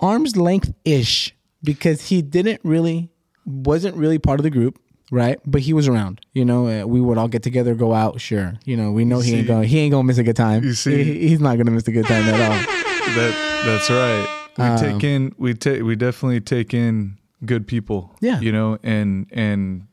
arm's 0.00 0.36
length 0.36 0.72
ish 0.84 1.34
because 1.62 2.08
he 2.08 2.22
didn't 2.22 2.60
really 2.62 3.10
wasn't 3.44 3.96
really 3.96 4.18
part 4.18 4.38
of 4.38 4.44
the 4.44 4.50
group, 4.50 4.78
right? 5.10 5.38
But 5.46 5.62
he 5.62 5.72
was 5.72 5.88
around. 5.88 6.20
You 6.32 6.44
know, 6.44 6.66
uh, 6.68 6.86
we 6.86 7.00
would 7.00 7.18
all 7.18 7.28
get 7.28 7.42
together, 7.42 7.74
go 7.74 7.94
out. 7.94 8.20
Sure, 8.20 8.54
you 8.64 8.76
know, 8.76 8.92
we 8.92 9.04
know 9.04 9.20
he 9.20 9.34
ain't 9.36 9.46
going. 9.48 9.68
He 9.68 9.78
ain't 9.80 9.92
gonna 9.92 10.04
miss 10.04 10.18
a 10.18 10.22
good 10.24 10.36
time. 10.36 10.64
You 10.64 10.72
see- 10.74 11.02
He- 11.04 11.28
he's 11.28 11.40
not 11.40 11.56
gonna 11.58 11.70
miss 11.70 11.86
a 11.88 11.92
good 11.92 12.06
time 12.06 12.24
at 12.24 12.34
all. 12.34 12.74
That 13.14 13.62
that's 13.64 13.90
right. 13.90 14.28
We 14.58 14.64
Um, 14.64 14.78
take 14.78 15.04
in 15.04 15.34
we 15.38 15.54
take 15.54 15.82
we 15.82 15.96
definitely 15.96 16.40
take 16.40 16.74
in 16.74 17.16
good 17.44 17.66
people. 17.66 18.14
Yeah. 18.20 18.40
You 18.40 18.52
know, 18.52 18.78
and 18.82 19.26
and 19.32 19.86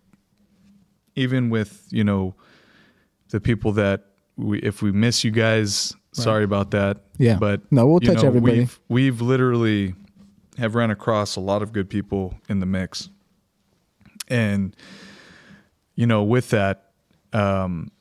even 1.15 1.49
with, 1.49 1.88
you 1.91 2.04
know, 2.04 2.36
the 3.30 3.39
people 3.39 3.71
that 3.73 4.06
we 4.38 4.60
if 4.60 4.82
we 4.82 4.91
miss 4.91 5.23
you 5.23 5.32
guys, 5.32 5.93
sorry 6.12 6.43
about 6.43 6.71
that. 6.71 7.04
Yeah. 7.17 7.38
But 7.38 7.62
No, 7.71 7.88
we'll 7.88 7.99
touch 8.01 8.23
everybody. 8.23 8.60
We've 8.60 8.80
we've 8.89 9.21
literally 9.21 9.95
have 10.58 10.75
ran 10.75 10.89
across 10.91 11.36
a 11.36 11.41
lot 11.41 11.62
of 11.62 11.71
good 11.71 11.89
people 11.89 12.34
in 12.49 12.60
the 12.60 12.65
mix. 12.65 13.10
And 14.28 14.75
you 15.95 16.05
know, 16.05 16.23
with 16.23 16.49
that, 16.51 16.91
um 17.34 17.91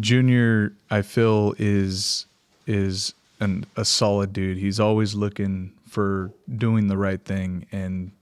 Junior, 0.00 0.74
I 0.90 1.02
feel 1.02 1.54
is 1.58 2.26
is 2.66 3.14
an, 3.40 3.66
a 3.76 3.84
solid 3.84 4.32
dude. 4.32 4.56
He's 4.56 4.80
always 4.80 5.14
looking 5.14 5.72
for 5.86 6.32
doing 6.56 6.86
the 6.86 6.96
right 6.96 7.22
thing 7.22 7.66
and 7.72 8.12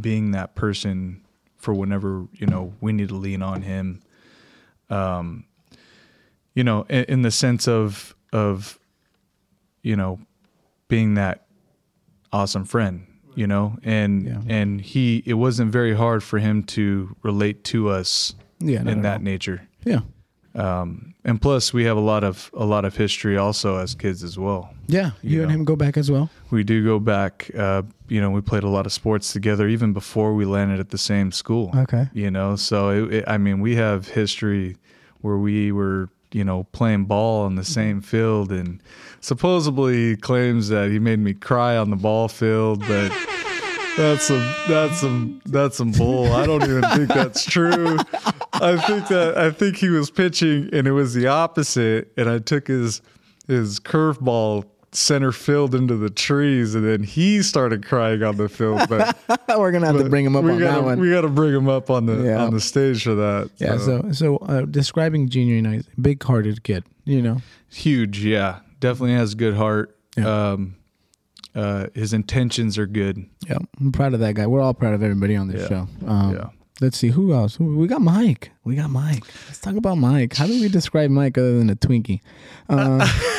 being 0.00 0.32
that 0.32 0.54
person 0.54 1.22
for 1.56 1.74
whenever 1.74 2.26
you 2.34 2.46
know 2.46 2.74
we 2.80 2.92
need 2.92 3.08
to 3.08 3.16
lean 3.16 3.42
on 3.42 3.62
him. 3.62 4.02
Um, 4.88 5.44
you 6.54 6.62
know, 6.62 6.82
in, 6.88 7.04
in 7.04 7.22
the 7.22 7.30
sense 7.30 7.66
of 7.66 8.14
of 8.32 8.78
you 9.82 9.96
know 9.96 10.20
being 10.88 11.14
that 11.14 11.46
awesome 12.32 12.64
friend. 12.64 13.05
You 13.36 13.46
know, 13.46 13.76
and 13.84 14.24
Yeah. 14.26 14.40
and 14.58 14.80
he 14.80 15.22
it 15.26 15.34
wasn't 15.34 15.70
very 15.72 15.94
hard 15.94 16.22
for 16.22 16.38
him 16.38 16.62
to 16.64 17.14
relate 17.22 17.62
to 17.64 17.88
us 17.90 18.34
Yeah, 18.60 18.80
in 18.90 19.02
that 19.02 19.18
all. 19.18 19.22
nature 19.24 19.60
Yeah, 19.84 20.00
um, 20.54 21.14
and 21.24 21.40
plus 21.40 21.72
we 21.74 21.84
have 21.84 21.96
a 21.98 22.00
lot 22.00 22.24
of 22.24 22.50
a 22.54 22.64
lot 22.64 22.84
of 22.84 22.96
history 22.96 23.36
also 23.36 23.76
as 23.76 23.94
kids 23.94 24.22
as 24.24 24.38
well. 24.38 24.70
yeah. 24.88 25.10
You, 25.22 25.36
You 25.38 25.42
and 25.42 25.50
him 25.52 25.64
go 25.64 25.76
back 25.76 25.96
as 25.96 26.10
well. 26.10 26.28
We 26.50 26.64
do 26.64 26.82
go 26.84 26.98
back. 26.98 27.50
Uh, 27.58 27.82
you 28.08 28.20
know, 28.20 28.30
we 28.30 28.40
played 28.40 28.62
a 28.64 28.68
lot 28.68 28.86
of 28.86 28.92
sports 28.92 29.32
together 29.32 29.68
even 29.68 29.92
before 29.92 30.32
we 30.34 30.44
landed 30.44 30.80
at 30.80 30.88
the 30.90 30.98
same 30.98 31.30
school. 31.32 31.70
Okay. 31.74 32.08
You 32.14 32.30
know, 32.30 32.56
so 32.56 32.90
it, 32.90 33.14
it, 33.14 33.24
I 33.26 33.36
mean, 33.38 33.60
we 33.60 33.74
have 33.76 34.08
history 34.08 34.76
where 35.22 35.36
we 35.38 35.72
were 35.72 36.08
you 36.32 36.44
know 36.44 36.64
playing 36.72 37.04
ball 37.04 37.44
on 37.44 37.54
the 37.54 37.62
mm-hmm. 37.62 37.72
same 37.72 38.00
field, 38.00 38.52
and 38.52 38.82
supposedly 39.20 40.16
claims 40.16 40.68
that 40.68 40.90
he 40.90 40.98
made 40.98 41.18
me 41.18 41.34
cry 41.34 41.76
on 41.76 41.90
the 41.90 41.96
ball 41.96 42.28
field, 42.28 42.80
but. 42.80 43.12
That's 43.96 44.24
some 44.24 44.54
that's 44.68 44.98
some 44.98 45.40
that's 45.46 45.78
some 45.78 45.90
bull. 45.90 46.30
I 46.30 46.44
don't 46.44 46.62
even 46.62 46.82
think 46.82 47.08
that's 47.08 47.46
true. 47.46 47.96
I 48.52 48.76
think 48.76 49.08
that 49.08 49.38
I 49.38 49.50
think 49.50 49.78
he 49.78 49.88
was 49.88 50.10
pitching 50.10 50.68
and 50.74 50.86
it 50.86 50.92
was 50.92 51.14
the 51.14 51.28
opposite 51.28 52.12
and 52.18 52.28
I 52.28 52.40
took 52.40 52.68
his 52.68 53.00
his 53.46 53.80
curveball 53.80 54.66
center 54.96 55.30
field 55.32 55.74
into 55.74 55.94
the 55.96 56.08
trees 56.08 56.74
and 56.74 56.86
then 56.86 57.02
he 57.02 57.42
started 57.42 57.84
crying 57.84 58.22
on 58.22 58.36
the 58.36 58.48
field 58.48 58.80
but 58.88 59.16
We're 59.48 59.70
gonna 59.70 59.86
have 59.86 59.98
to 59.98 60.08
bring 60.08 60.24
him 60.24 60.34
up 60.36 60.44
we 60.44 60.52
on 60.52 60.58
gotta, 60.58 60.76
that 60.80 60.84
one. 60.84 61.00
We 61.00 61.10
got 61.10 61.20
to 61.22 61.28
bring 61.28 61.54
him 61.54 61.68
up 61.68 61.90
on 61.90 62.06
the 62.06 62.16
Yeah. 62.24 62.42
on 62.44 62.52
the 62.54 62.60
stage 62.60 63.02
for 63.04 63.14
that. 63.14 63.50
yeah. 63.58 63.78
So, 63.78 64.10
so 64.12 64.36
uh, 64.38 64.62
describing 64.62 65.28
Junior 65.28 65.54
United, 65.54 65.86
big-hearted 66.00 66.62
kid. 66.62 66.84
You 67.04 67.22
know. 67.22 67.36
huge, 67.70 68.24
yeah. 68.24 68.60
Definitely 68.80 69.14
has 69.14 69.34
good 69.34 69.54
heart. 69.54 69.96
Yeah. 70.16 70.50
Um 70.52 70.76
uh 71.54 71.86
his 71.94 72.12
intentions 72.12 72.76
are 72.78 72.86
good. 72.86 73.24
Yeah, 73.48 73.58
I'm 73.80 73.92
proud 73.92 74.14
of 74.14 74.20
that 74.20 74.34
guy. 74.34 74.46
We're 74.46 74.60
all 74.60 74.74
proud 74.74 74.94
of 74.94 75.02
everybody 75.02 75.36
on 75.36 75.48
this 75.48 75.62
Yeah. 75.62 75.86
show. 75.86 75.88
Um, 76.06 76.34
Yeah. 76.34 76.46
Let's 76.80 76.98
see 76.98 77.08
who 77.08 77.32
else. 77.32 77.58
We 77.58 77.86
got 77.86 78.02
Mike. 78.02 78.50
We 78.64 78.74
got 78.76 78.90
Mike. 78.90 79.24
Let's 79.46 79.60
talk 79.60 79.76
about 79.76 79.96
Mike. 79.96 80.34
How 80.36 80.46
do 80.46 80.60
we 80.60 80.68
describe 80.68 81.10
Mike 81.10 81.38
other 81.38 81.56
than 81.58 81.70
a 81.70 81.74
Twinkie? 81.76 82.20
Uh, 82.68 82.98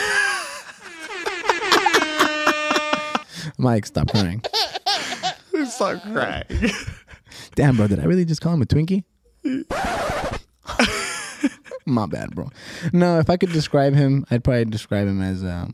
Mike, 3.58 3.86
stop 3.86 4.10
crying. 4.10 4.43
Not 5.80 6.02
crying. 6.04 6.43
Damn, 7.56 7.76
bro, 7.78 7.88
did 7.88 8.00
I 8.00 8.04
really 8.06 8.26
just 8.26 8.41
call 8.41 8.54
him 8.54 8.62
a 8.62 8.65
Twinkie? 8.65 9.04
My 11.86 12.06
bad, 12.06 12.36
bro. 12.36 12.50
No, 12.91 13.17
if 13.20 13.30
I 13.30 13.38
could 13.38 13.52
describe 13.54 13.93
him, 13.93 14.26
I'd 14.30 14.43
probably 14.43 14.65
describe 14.65 15.08
him 15.08 15.22
as 15.22 15.43
um, 15.43 15.74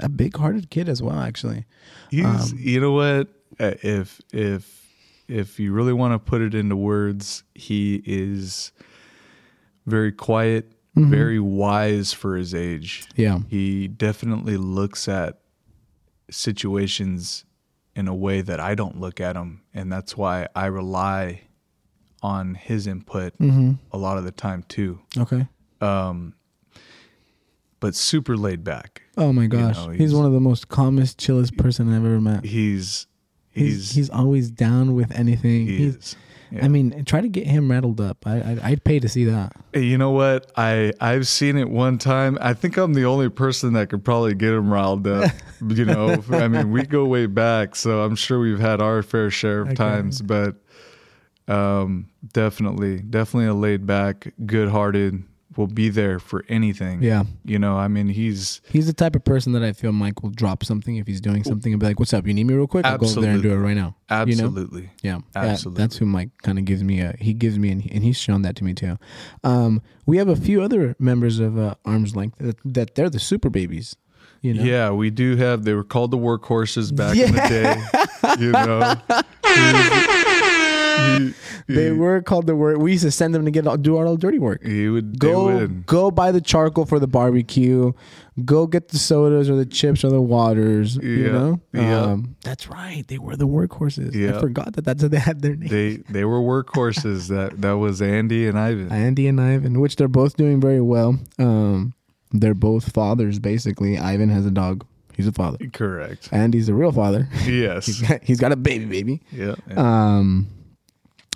a 0.00 0.08
big-hearted 0.08 0.70
kid 0.70 0.88
as 0.88 1.00
well. 1.00 1.18
Actually, 1.20 1.66
He's 2.10 2.24
Um, 2.24 2.58
you 2.58 2.80
know 2.80 2.92
what? 2.92 3.28
Uh, 3.60 3.74
If 3.82 4.20
if 4.32 4.74
if 5.28 5.60
you 5.60 5.72
really 5.72 5.92
want 5.92 6.14
to 6.14 6.18
put 6.18 6.40
it 6.42 6.52
into 6.54 6.74
words, 6.74 7.44
he 7.54 8.02
is 8.04 8.72
very 9.86 10.12
quiet, 10.12 10.72
Mm-hmm. 10.96 11.10
very 11.10 11.38
wise 11.38 12.12
for 12.12 12.34
his 12.36 12.52
age. 12.54 13.06
yeah, 13.14 13.38
He 13.48 13.86
definitely 13.86 14.56
looks 14.56 15.06
at 15.06 15.38
situations 16.30 17.44
in 17.94 18.08
a 18.08 18.14
way 18.14 18.40
that 18.40 18.60
I 18.60 18.74
don't 18.74 19.00
look 19.00 19.20
at 19.20 19.34
them, 19.34 19.62
and 19.74 19.90
that's 19.92 20.16
why 20.16 20.48
I 20.54 20.66
rely 20.66 21.42
on 22.22 22.54
his 22.54 22.86
input 22.86 23.36
Mm-hmm. 23.38 23.72
a 23.92 23.98
lot 23.98 24.18
of 24.18 24.24
the 24.24 24.30
time 24.32 24.64
too. 24.68 25.00
okay. 25.16 25.46
Um, 25.80 26.34
but 27.80 27.94
super 27.94 28.36
laid 28.36 28.64
back. 28.64 29.02
Oh 29.16 29.32
my 29.32 29.46
gosh, 29.46 29.76
know, 29.76 29.90
he's, 29.90 29.98
he's- 30.00 30.12
one 30.12 30.26
of 30.26 30.32
the 30.32 30.40
most 30.40 30.68
calmest, 30.68 31.18
chillest 31.18 31.56
person 31.56 31.88
I've 31.92 32.04
ever 32.04 32.20
met. 32.20 32.44
He's 32.44 33.06
He's 33.50 33.66
he's 33.74 33.92
he's 33.92 34.10
always 34.10 34.50
down 34.50 34.94
with 34.94 35.10
anything. 35.12 35.66
he 35.66 35.76
He's, 35.78 35.94
is. 35.96 36.16
Yeah. 36.50 36.64
I 36.64 36.68
mean, 36.68 37.04
try 37.04 37.20
to 37.20 37.28
get 37.28 37.46
him 37.46 37.70
rattled 37.70 38.00
up. 38.00 38.26
I, 38.26 38.36
I 38.40 38.58
I'd 38.62 38.84
pay 38.84 38.98
to 39.00 39.08
see 39.08 39.24
that. 39.24 39.52
You 39.74 39.98
know 39.98 40.10
what? 40.12 40.50
I 40.56 40.92
I've 41.00 41.26
seen 41.28 41.56
it 41.58 41.68
one 41.68 41.98
time. 41.98 42.38
I 42.40 42.54
think 42.54 42.76
I'm 42.76 42.94
the 42.94 43.04
only 43.04 43.28
person 43.28 43.74
that 43.74 43.90
could 43.90 44.04
probably 44.04 44.34
get 44.34 44.52
him 44.54 44.72
riled 44.72 45.06
up. 45.06 45.30
you 45.68 45.84
know, 45.84 46.22
I 46.30 46.48
mean, 46.48 46.70
we 46.70 46.84
go 46.84 47.04
way 47.04 47.26
back, 47.26 47.76
so 47.76 48.00
I'm 48.02 48.16
sure 48.16 48.40
we've 48.40 48.60
had 48.60 48.80
our 48.80 49.02
fair 49.02 49.30
share 49.30 49.60
of 49.62 49.68
Okay. 49.68 49.74
times. 49.76 50.22
But 50.22 50.56
um, 51.48 52.08
definitely, 52.32 52.98
definitely 53.00 53.48
a 53.48 53.54
laid 53.54 53.86
back, 53.86 54.32
good 54.46 54.68
hearted. 54.68 55.22
Will 55.58 55.66
be 55.66 55.88
there 55.88 56.20
for 56.20 56.44
anything. 56.48 57.02
Yeah, 57.02 57.24
You 57.44 57.58
know, 57.58 57.76
I 57.76 57.88
mean, 57.88 58.06
he's 58.08 58.60
he's 58.70 58.86
the 58.86 58.92
type 58.92 59.16
of 59.16 59.24
person 59.24 59.52
that 59.54 59.62
I 59.64 59.72
feel 59.72 59.90
Mike 59.92 60.22
will 60.22 60.30
drop 60.30 60.62
something 60.64 60.96
if 60.96 61.06
he's 61.08 61.20
doing 61.20 61.42
something 61.42 61.72
and 61.72 61.80
be 61.80 61.86
like, 61.86 61.98
"What's 61.98 62.14
up? 62.14 62.26
You 62.28 62.32
need 62.32 62.44
me 62.44 62.54
real 62.54 62.68
quick? 62.68 62.86
I'll 62.86 62.96
go 62.96 63.06
over 63.08 63.20
there 63.20 63.32
and 63.32 63.42
do 63.42 63.50
it 63.52 63.56
right 63.56 63.74
now." 63.76 63.96
You 64.08 64.36
know? 64.36 64.44
absolutely. 64.46 64.90
Yeah, 65.02 65.18
that- 65.34 65.44
Absolutely. 65.46 65.82
that's 65.82 65.96
who 65.96 66.06
Mike 66.06 66.30
kind 66.42 66.58
of 66.60 66.64
gives 66.64 66.84
me. 66.84 67.00
A, 67.00 67.16
he 67.18 67.34
gives 67.34 67.58
me, 67.58 67.70
and, 67.72 67.82
he, 67.82 67.90
and 67.90 68.04
he's 68.04 68.16
shown 68.16 68.42
that 68.42 68.54
to 68.56 68.64
me 68.64 68.72
too. 68.72 68.98
Um, 69.42 69.82
we 70.06 70.16
have 70.18 70.28
a 70.28 70.36
few 70.36 70.62
other 70.62 70.94
members 71.00 71.40
of 71.40 71.58
uh, 71.58 71.74
Arms 71.84 72.14
Length 72.14 72.38
that, 72.38 72.56
that 72.64 72.94
they're 72.94 73.10
the 73.10 73.18
super 73.20 73.50
babies. 73.50 73.96
You 74.40 74.54
know, 74.54 74.62
Yeah, 74.62 74.90
we 74.92 75.10
do 75.10 75.34
have. 75.34 75.64
They 75.64 75.74
were 75.74 75.82
called 75.82 76.12
the 76.12 76.18
workhorses 76.18 76.94
back 76.94 77.16
in 77.16 77.32
the 77.34 77.40
day. 77.48 78.38
You 78.38 78.52
know, 78.52 78.94
they 81.68 81.92
were 81.92 82.22
called 82.22 82.46
the 82.46 82.56
work. 82.56 82.78
We 82.78 82.92
used 82.92 83.04
to 83.04 83.10
send 83.10 83.34
them 83.34 83.44
to 83.44 83.50
get 83.50 83.66
all, 83.66 83.76
do 83.76 83.96
all 83.96 84.12
the 84.12 84.18
dirty 84.18 84.38
work. 84.38 84.64
He 84.64 84.88
would 84.88 85.18
Go 85.18 85.66
go 85.66 86.10
buy 86.10 86.32
the 86.32 86.40
charcoal 86.40 86.86
for 86.86 86.98
the 86.98 87.06
barbecue. 87.06 87.92
Go 88.44 88.66
get 88.68 88.88
the 88.88 88.98
sodas 88.98 89.50
or 89.50 89.56
the 89.56 89.66
chips 89.66 90.04
or 90.04 90.10
the 90.10 90.20
waters. 90.20 90.96
You 90.96 91.32
know, 91.32 91.60
yeah. 91.72 92.00
um, 92.02 92.36
that's 92.44 92.68
right. 92.68 93.04
They 93.08 93.18
were 93.18 93.34
the 93.36 93.48
workhorses. 93.48 94.14
Yeah. 94.14 94.36
I 94.36 94.40
forgot 94.40 94.74
that 94.74 94.84
that's 94.84 95.02
how 95.02 95.08
they 95.08 95.18
had 95.18 95.42
their 95.42 95.56
name. 95.56 95.68
They 95.68 95.96
they 96.12 96.24
were 96.24 96.40
workhorses. 96.40 97.28
That 97.38 97.60
that 97.60 97.72
was 97.72 98.00
Andy 98.00 98.46
and 98.46 98.58
Ivan. 98.58 98.90
Andy 98.92 99.26
and 99.28 99.40
Ivan, 99.40 99.80
which 99.80 99.96
they're 99.96 100.08
both 100.08 100.36
doing 100.36 100.60
very 100.60 100.80
well. 100.80 101.18
Um, 101.38 101.94
they're 102.32 102.54
both 102.54 102.92
fathers, 102.92 103.38
basically. 103.38 103.98
Ivan 103.98 104.28
has 104.28 104.46
a 104.46 104.50
dog. 104.50 104.84
He's 105.16 105.26
a 105.26 105.32
father. 105.32 105.58
Correct. 105.72 106.28
And 106.30 106.54
he's 106.54 106.68
a 106.68 106.74
real 106.74 106.92
father. 106.92 107.24
he's 107.42 107.48
Yes. 107.48 108.00
got, 108.02 108.22
he's 108.22 108.38
got 108.38 108.52
a 108.52 108.56
baby, 108.56 108.84
baby. 108.84 109.20
Yeah. 109.32 109.56
yeah. 109.68 109.74
Um, 109.76 110.46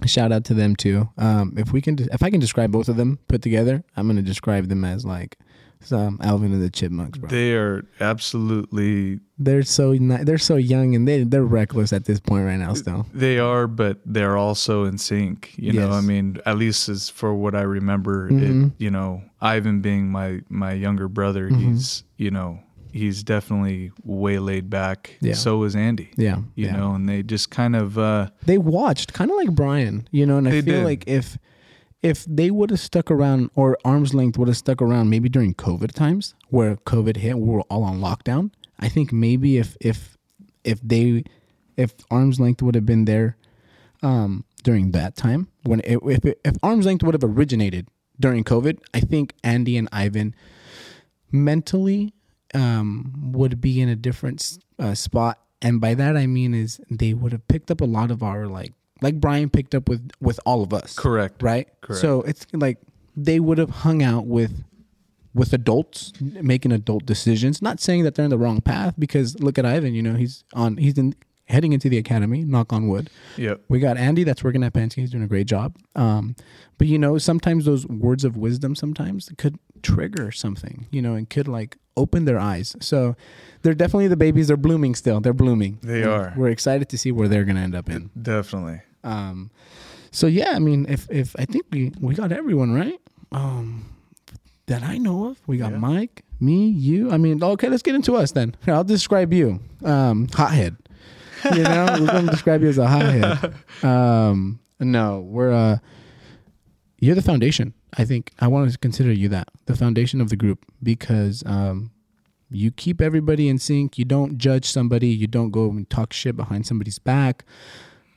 shout 0.07 0.33
out 0.33 0.45
to 0.45 0.55
them 0.55 0.75
too. 0.77 1.09
Um, 1.19 1.55
if 1.57 1.73
we 1.73 1.81
can, 1.81 1.99
if 2.13 2.23
I 2.23 2.31
can 2.31 2.41
describe 2.41 2.71
both 2.73 2.89
of 2.89 2.97
them 2.97 3.19
put 3.29 3.43
together, 3.43 3.85
I'm 3.97 4.07
gonna 4.07 4.23
describe 4.23 4.69
them 4.69 4.85
as 4.85 5.05
like 5.05 5.39
some 5.85 6.19
Alvin 6.23 6.53
and 6.53 6.63
the 6.63 6.71
Chipmunks, 6.71 7.19
bro. 7.19 7.29
They 7.29 7.55
are 7.55 7.85
absolutely 8.01 9.19
They're 9.39 9.63
so 9.65 9.93
ni- 9.93 10.23
they're 10.23 10.39
so 10.39 10.57
young 10.57 10.95
and 10.95 11.07
they 11.09 11.25
they're 11.25 11.45
reckless 11.45 11.93
at 11.93 12.05
this 12.05 12.21
point 12.21 12.45
right 12.47 12.57
now. 12.57 12.75
Still, 12.75 13.07
they 13.13 13.39
are, 13.39 13.67
but 13.67 13.99
they're 14.07 14.37
also 14.37 14.85
in 14.85 14.97
sync. 14.99 15.53
You 15.57 15.73
know, 15.73 15.91
I 15.91 16.01
mean, 16.01 16.39
at 16.47 16.57
least 16.57 16.89
as 16.89 17.09
for 17.09 17.35
what 17.35 17.55
I 17.55 17.63
remember, 17.63 18.31
Mhm. 18.31 18.67
it, 18.67 18.73
you 18.79 18.91
know, 18.91 19.23
Ivan 19.41 19.81
being 19.81 20.09
my 20.11 20.41
my 20.49 20.73
younger 20.73 21.09
brother, 21.09 21.51
Mhm. 21.51 21.57
he's 21.73 22.05
you 22.17 22.31
know 22.31 22.61
he's 22.93 23.23
definitely 23.23 23.91
way 24.05 24.39
laid 24.39 24.71
back. 24.71 25.17
Yeah. 25.21 25.35
So 25.35 25.59
was 25.59 25.75
Andy. 25.75 26.11
yeah, 26.17 26.39
You 26.55 26.67
yeah. 26.67 26.77
know, 26.77 26.95
and 26.95 27.09
they 27.09 27.23
just 27.23 27.51
kind 27.51 27.75
of 27.75 27.99
uh, 27.99 28.29
they 28.45 28.59
watched 28.59 29.13
kind 29.13 29.31
of 29.31 29.37
like 29.37 29.53
Brian, 29.53 30.07
you 30.11 30.27
know, 30.27 30.37
and 30.39 30.47
I 30.49 30.53
feel 30.53 30.63
did. 30.63 30.85
like 30.85 31.05
if 31.07 31.39
if 32.03 32.25
they 32.25 32.51
would 32.51 32.71
have 32.71 32.81
stuck 32.81 33.11
around 33.11 33.51
or 33.55 33.79
arm's 33.85 34.13
length 34.13 34.37
would 34.39 34.49
have 34.49 34.57
stuck 34.57 34.83
around 34.83 35.09
maybe 35.11 35.29
during 35.29 35.55
COVID 35.55 35.93
times 35.93 36.35
where 36.51 36.77
COVID 36.77 37.17
hit, 37.17 37.39
we 37.39 37.49
were 37.49 37.63
all 37.63 37.85
on 37.85 38.01
lockdown. 38.01 38.51
I 38.81 38.89
think 38.89 39.13
maybe 39.13 39.57
if 39.59 39.77
if 39.81 40.17
if 40.65 40.81
they 40.83 41.25
if 41.77 41.95
arm's 42.11 42.39
length 42.41 42.61
would 42.63 42.75
have 42.75 42.87
been 42.87 43.05
there 43.07 43.37
um, 44.03 44.45
during 44.65 44.91
that 44.93 45.17
time 45.17 45.49
when 45.63 45.81
it, 45.81 45.99
if 46.05 46.25
it, 46.25 46.41
if 46.45 46.57
arm's 46.63 46.87
length 46.87 47.03
would 47.05 47.15
have 47.15 47.25
originated 47.25 47.87
during 48.21 48.45
COVID, 48.45 48.79
I 48.93 49.01
think 49.01 49.35
Andy 49.43 49.77
and 49.77 49.89
Ivan 49.93 50.35
mentally 51.31 52.13
um, 52.55 53.33
would 53.33 53.61
be 53.61 53.81
in 53.81 53.89
a 53.89 53.97
different 53.97 54.59
uh, 54.79 54.95
spot, 54.95 55.39
and 55.61 55.81
by 55.81 55.95
that 55.95 56.17
I 56.17 56.27
mean 56.27 56.55
is 56.55 56.81
they 56.91 57.15
would 57.15 57.33
have 57.33 57.47
picked 57.49 57.71
up 57.71 57.81
a 57.81 57.87
lot 57.87 58.11
of 58.11 58.23
our 58.23 58.47
like 58.47 58.73
like 59.01 59.21
Brian 59.21 59.51
picked 59.51 59.75
up 59.75 59.89
with 59.89 60.11
with 60.21 60.39
all 60.47 60.63
of 60.63 60.73
us, 60.73 60.95
Correct. 60.97 61.43
right? 61.43 61.69
Correct. 61.81 62.01
So 62.01 62.23
it's 62.23 62.47
like 62.53 62.79
they 63.17 63.41
would 63.41 63.59
have 63.59 63.71
hung 63.71 64.03
out 64.03 64.27
with 64.27 64.65
with 65.35 65.53
adults 65.53 66.13
making 66.21 66.73
adult 66.73 67.07
decisions. 67.07 67.63
Not 67.63 67.81
saying 67.81 68.05
that 68.05 68.15
they're 68.15 68.25
in 68.25 68.31
the 68.31 68.39
wrong 68.39 68.61
path 68.61 68.95
because 68.99 69.39
look 69.41 69.59
at 69.59 69.65
Ivan, 69.67 69.95
you 69.95 70.03
know, 70.03 70.15
he's 70.15 70.45
on 70.55 70.77
he's 70.77 70.99
in 70.99 71.15
heading 71.47 71.73
into 71.73 71.89
the 71.89 71.99
academy, 71.99 72.45
knock 72.45 72.73
on 72.73 72.89
wood. 72.89 73.11
Yep. 73.37 73.63
We 73.69 73.79
got 73.81 73.97
Andy 73.97 74.25
that's 74.25 74.43
working 74.45 74.63
at 74.63 74.73
Penske. 74.73 74.95
He's 74.95 75.11
doing 75.11 75.25
a 75.25 75.29
great 75.29 75.47
job. 75.47 75.77
Um, 75.95 76.37
but 76.79 76.87
you 76.87 76.99
know, 76.99 77.19
sometimes 77.19 77.65
those 77.65 77.87
words 77.87 78.25
of 78.25 78.37
wisdom 78.37 78.75
sometimes 78.75 79.31
could 79.37 79.59
trigger 79.83 80.31
something, 80.31 80.87
you 80.91 81.03
know, 81.03 81.15
and 81.15 81.29
could 81.29 81.49
like 81.49 81.77
open 81.97 82.25
their 82.25 82.39
eyes. 82.39 82.75
So 82.81 83.17
they're 83.63 83.75
definitely 83.75 84.09
the 84.09 84.17
babies. 84.17 84.49
They're 84.49 84.57
blooming 84.57 84.95
still. 84.95 85.21
They're 85.21 85.33
blooming. 85.33 85.79
They 85.83 86.03
And 86.03 86.11
are. 86.11 86.35
We're 86.37 86.49
excited 86.51 86.89
to 86.91 86.99
see 86.99 87.13
where 87.13 87.29
they're 87.29 87.45
gonna 87.45 87.61
end 87.61 87.75
up 87.75 87.89
in. 87.91 88.11
Definitely. 88.21 88.81
Um, 89.05 89.51
so 90.11 90.27
yeah, 90.27 90.53
I 90.55 90.59
mean, 90.59 90.87
if 90.89 91.07
if 91.11 91.35
I 91.39 91.45
think 91.45 91.67
we 91.71 91.93
we 92.01 92.15
got 92.15 92.33
everyone 92.33 92.73
right. 92.75 92.99
Um, 93.33 93.87
that 94.67 94.83
I 94.83 94.97
know 94.99 95.27
of. 95.29 95.41
We 95.47 95.57
got 95.59 95.73
Yeah. 95.73 95.79
Mike, 95.79 96.23
me, 96.39 96.69
you. 96.69 97.11
I 97.11 97.17
mean, 97.17 97.43
okay, 97.43 97.69
let's 97.69 97.83
get 97.83 97.95
into 97.95 98.15
us 98.17 98.33
then. 98.33 98.55
Here, 98.65 98.75
I'll 98.75 98.85
describe 98.85 99.33
you. 99.33 99.61
Um, 99.85 100.29
hothead. 100.33 100.77
You 101.53 101.63
know, 101.65 101.97
we're 102.01 102.07
gonna 102.07 102.31
describe 102.31 102.63
you 102.63 102.69
as 102.69 102.79
a 102.79 102.87
hothead. 102.87 103.55
Um, 103.85 104.61
no, 104.79 105.21
we're 105.21 105.51
uh, 105.53 105.79
you're 107.01 107.15
the 107.17 107.23
foundation. 107.23 107.75
I 107.97 108.05
think 108.05 108.33
I 108.39 108.49
want 108.49 108.71
to 108.71 108.79
consider 108.79 109.13
you 109.13 109.29
that 109.29 109.49
the 109.67 109.77
foundation 109.77 110.21
of 110.21 110.31
the 110.31 110.37
group 110.37 110.65
because 110.83 111.43
um, 111.47 111.91
you 112.51 112.71
keep 112.71 113.01
everybody 113.01 113.49
in 113.49 113.59
sync. 113.59 113.99
You 113.99 114.05
don't 114.05 114.39
judge 114.39 114.65
somebody. 114.65 115.09
You 115.09 115.27
don't 115.27 115.51
go 115.51 115.71
and 115.71 115.89
talk 115.89 116.13
shit 116.13 116.37
behind 116.37 116.67
somebody's 116.67 116.99
back. 116.99 117.45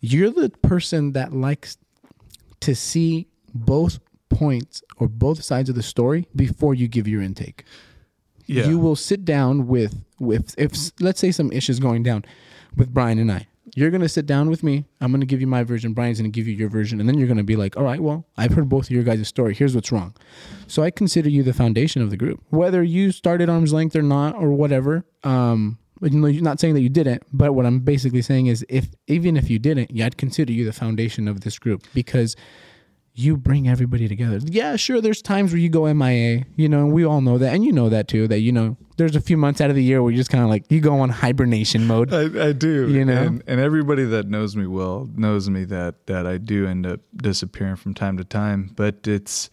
You're 0.01 0.31
the 0.31 0.49
person 0.49 1.13
that 1.13 1.33
likes 1.33 1.77
to 2.61 2.75
see 2.75 3.27
both 3.53 3.99
points 4.29 4.81
or 4.97 5.07
both 5.07 5.43
sides 5.43 5.69
of 5.69 5.75
the 5.75 5.83
story 5.83 6.27
before 6.35 6.73
you 6.73 6.87
give 6.87 7.07
your 7.07 7.21
intake. 7.21 7.63
Yeah. 8.45 8.67
You 8.67 8.77
will 8.77 8.95
sit 8.95 9.25
down 9.25 9.67
with 9.67 10.03
with 10.19 10.53
if 10.57 10.73
let's 10.99 11.19
say 11.19 11.31
some 11.31 11.51
issues 11.51 11.79
going 11.79 12.03
down 12.03 12.25
with 12.75 12.93
Brian 12.93 13.19
and 13.19 13.31
I. 13.31 13.47
You're 13.75 13.91
gonna 13.91 14.09
sit 14.09 14.25
down 14.25 14.49
with 14.49 14.63
me. 14.63 14.85
I'm 15.01 15.11
gonna 15.11 15.25
give 15.25 15.41
you 15.41 15.47
my 15.47 15.63
version. 15.63 15.93
Brian's 15.93 16.17
gonna 16.19 16.29
give 16.29 16.47
you 16.47 16.55
your 16.55 16.69
version, 16.69 16.99
and 17.01 17.07
then 17.07 17.17
you're 17.17 17.27
gonna 17.27 17.43
be 17.43 17.57
like, 17.57 17.75
"All 17.75 17.83
right, 17.83 17.99
well, 17.99 18.25
I've 18.37 18.53
heard 18.53 18.69
both 18.69 18.85
of 18.85 18.91
your 18.91 19.03
guys' 19.03 19.27
story. 19.27 19.53
Here's 19.53 19.75
what's 19.75 19.91
wrong." 19.91 20.13
So 20.65 20.81
I 20.81 20.91
consider 20.91 21.29
you 21.29 21.43
the 21.43 21.53
foundation 21.53 22.01
of 22.01 22.09
the 22.09 22.17
group, 22.17 22.41
whether 22.49 22.81
you 22.81 23.11
started 23.11 23.49
arm's 23.49 23.73
length 23.73 23.95
or 23.95 24.01
not, 24.01 24.35
or 24.35 24.51
whatever. 24.51 25.05
Um, 25.23 25.77
you 26.01 26.09
know, 26.11 26.27
you're 26.27 26.41
not 26.41 26.59
saying 26.61 26.73
that 26.75 26.81
you 26.81 26.89
didn't, 26.89 27.23
but 27.33 27.53
what 27.53 27.65
I'm 27.65 27.79
basically 27.79 28.21
saying 28.21 28.47
is, 28.47 28.65
if 28.69 28.87
even 29.07 29.35
if 29.35 29.49
you 29.49 29.59
didn't, 29.59 29.91
yeah, 29.91 30.05
I'd 30.05 30.17
consider 30.17 30.53
you 30.53 30.63
the 30.63 30.73
foundation 30.73 31.27
of 31.27 31.41
this 31.41 31.59
group 31.59 31.83
because 31.93 32.35
you 33.17 33.37
bring 33.37 33.67
everybody 33.67 34.09
together. 34.09 34.39
Yeah, 34.43 34.75
sure. 34.75 34.99
There's 34.99 35.21
times 35.21 35.53
where 35.53 35.59
you 35.59 35.69
go 35.69 35.91
MIA, 35.93 36.45
you 36.57 36.67
know, 36.67 36.79
and 36.79 36.91
we 36.91 37.05
all 37.05 37.21
know 37.21 37.37
that, 37.37 37.53
and 37.53 37.63
you 37.63 37.71
know 37.71 37.87
that 37.87 38.09
too. 38.09 38.27
That 38.27 38.39
you 38.39 38.51
know, 38.51 38.75
there's 38.97 39.15
a 39.15 39.21
few 39.21 39.37
months 39.37 39.61
out 39.61 39.69
of 39.69 39.75
the 39.77 39.83
year 39.83 40.03
where 40.03 40.11
you 40.11 40.17
just 40.17 40.29
kind 40.29 40.43
of 40.43 40.49
like 40.49 40.69
you 40.69 40.81
go 40.81 40.99
on 40.99 41.09
hibernation 41.09 41.87
mode. 41.87 42.13
I, 42.13 42.49
I 42.49 42.51
do. 42.51 42.89
You 42.89 43.05
know? 43.05 43.21
and, 43.21 43.43
and 43.47 43.61
everybody 43.61 44.03
that 44.03 44.27
knows 44.27 44.57
me 44.57 44.67
well 44.67 45.09
knows 45.15 45.49
me 45.49 45.63
that 45.65 46.07
that 46.07 46.27
I 46.27 46.37
do 46.37 46.67
end 46.67 46.85
up 46.85 46.99
disappearing 47.15 47.77
from 47.77 47.93
time 47.93 48.17
to 48.17 48.25
time. 48.25 48.71
But 48.75 49.07
it's, 49.07 49.49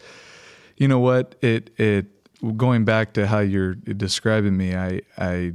you 0.76 0.88
know 0.88 0.98
what, 0.98 1.36
it 1.40 1.70
it 1.78 2.06
going 2.56 2.84
back 2.84 3.12
to 3.14 3.28
how 3.28 3.38
you're 3.38 3.74
describing 3.76 4.56
me, 4.56 4.74
I 4.74 5.02
I 5.16 5.52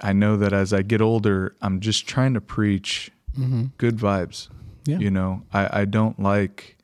I 0.00 0.12
know 0.12 0.36
that 0.38 0.52
as 0.52 0.72
I 0.72 0.82
get 0.82 1.00
older, 1.00 1.54
I'm 1.62 1.78
just 1.78 2.08
trying 2.08 2.34
to 2.34 2.40
preach 2.40 3.12
mm-hmm. 3.38 3.66
good 3.78 3.96
vibes. 3.96 4.48
Mm-hmm. 4.84 4.90
Yeah. 4.92 4.98
You 5.04 5.10
know, 5.10 5.42
I 5.52 5.80
I 5.80 5.84
don't 5.84 6.18
like. 6.20 6.76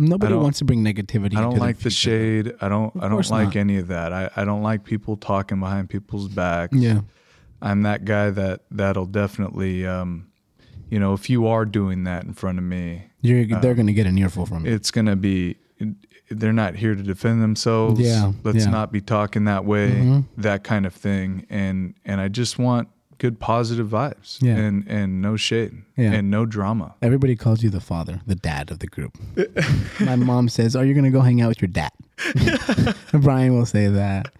Nobody 0.00 0.32
don't- 0.32 0.42
wants 0.44 0.58
to 0.60 0.64
bring 0.64 0.84
negativity. 0.84 1.36
I 1.36 1.40
don't 1.40 1.58
like 1.58 1.78
the 1.80 1.90
shade. 1.90 2.54
I 2.60 2.68
don't. 2.68 2.94
Of 2.94 3.02
I 3.02 3.08
don't 3.08 3.30
like 3.30 3.46
not. 3.48 3.56
any 3.56 3.78
of 3.78 3.88
that. 3.88 4.12
I, 4.12 4.30
I 4.36 4.44
don't 4.44 4.62
like 4.62 4.84
people 4.84 5.16
talking 5.16 5.58
behind 5.58 5.90
people's 5.90 6.28
backs. 6.28 6.76
Yeah, 6.76 7.00
I'm 7.60 7.82
that 7.82 8.04
guy 8.04 8.30
that 8.30 8.60
that'll 8.70 9.06
definitely, 9.06 9.84
um, 9.86 10.28
you 10.88 11.00
know, 11.00 11.14
if 11.14 11.28
you 11.28 11.48
are 11.48 11.64
doing 11.64 12.04
that 12.04 12.22
in 12.24 12.32
front 12.34 12.58
of 12.58 12.64
me, 12.64 13.06
you're 13.22 13.44
Uh, 13.56 13.58
they're 13.60 13.74
gonna 13.74 13.92
get 13.92 14.06
an 14.06 14.16
earful 14.18 14.46
from 14.46 14.64
you. 14.66 14.72
it's 14.72 14.90
gonna 14.92 15.16
be. 15.16 15.56
They're 16.30 16.52
not 16.52 16.74
here 16.76 16.94
to 16.94 17.02
defend 17.02 17.42
themselves. 17.42 17.98
Yeah, 17.98 18.32
let's 18.44 18.66
yeah. 18.66 18.70
not 18.70 18.92
be 18.92 19.00
talking 19.00 19.46
that 19.46 19.64
way. 19.64 19.92
Mhm. 19.92 20.24
That 20.36 20.62
kind 20.62 20.86
of 20.86 20.94
thing, 20.94 21.44
and 21.50 21.94
and 22.04 22.20
I 22.20 22.28
just 22.28 22.58
want 22.58 22.86
good 23.18 23.38
positive 23.40 23.88
vibes. 23.88 24.38
Yeah. 24.42 24.56
and 24.56 24.86
and 24.88 25.20
no 25.22 25.36
shade. 25.36 25.82
Yeah. 25.96 26.12
and 26.12 26.30
no 26.30 26.46
drama. 26.46 26.94
Everybody 27.02 27.36
calls 27.36 27.62
you 27.62 27.70
the 27.70 27.80
father, 27.80 28.20
the 28.26 28.34
dad 28.36 28.70
of 28.70 28.78
the 28.78 28.86
group. 28.86 29.18
My 30.00 30.16
mom 30.16 30.48
says, 30.48 30.74
"Are 30.76 30.84
you 30.84 30.94
gonna 30.94 31.10
go 31.10 31.20
hang 31.20 31.40
out 31.40 31.48
with 31.48 31.60
your 31.62 31.68
dad?" 31.68 31.92
Brian 33.12 33.54
will 33.56 33.66
say 33.66 33.88
that. 33.88 34.32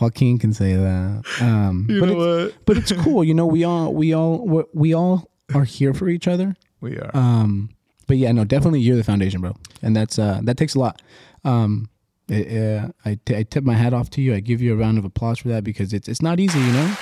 Joaquin 0.00 0.38
can 0.38 0.52
say 0.52 0.74
that. 0.76 1.22
Um, 1.40 1.86
You 1.88 2.00
but 2.00 2.08
know 2.08 2.20
it's, 2.20 2.54
what? 2.54 2.64
but 2.66 2.76
it's 2.76 2.92
cool. 2.92 3.24
You 3.24 3.34
know, 3.34 3.46
we 3.46 3.64
all 3.64 3.92
we 3.92 4.12
all 4.12 4.46
we- 4.46 4.64
we 4.72 4.94
all 4.94 5.30
are 5.54 5.64
here 5.64 5.92
for 5.94 6.08
each 6.08 6.28
other. 6.28 6.54
We 6.80 6.96
are. 6.96 7.10
Um, 7.14 7.70
but 8.06 8.16
yeah, 8.16 8.32
no, 8.32 8.44
definitely 8.44 8.80
you're 8.80 8.96
the 8.96 9.04
foundation, 9.04 9.40
bro, 9.40 9.56
and 9.82 9.94
that's 9.96 10.18
uh, 10.18 10.40
that 10.44 10.56
takes 10.56 10.74
a 10.74 10.78
lot. 10.78 11.02
Um, 11.44 11.88
it, 12.28 12.46
uh, 12.84 12.88
I, 13.04 13.18
t- 13.24 13.36
I 13.36 13.42
tip 13.42 13.64
my 13.64 13.74
hat 13.74 13.92
off 13.92 14.08
to 14.10 14.20
you. 14.20 14.34
I 14.34 14.40
give 14.40 14.60
you 14.62 14.72
a 14.72 14.76
round 14.76 14.98
of 14.98 15.04
applause 15.04 15.38
for 15.40 15.48
that 15.48 15.64
because 15.64 15.92
it's 15.92 16.08
it's 16.08 16.22
not 16.22 16.38
easy, 16.38 16.58
you 16.60 16.72
know. 16.72 16.96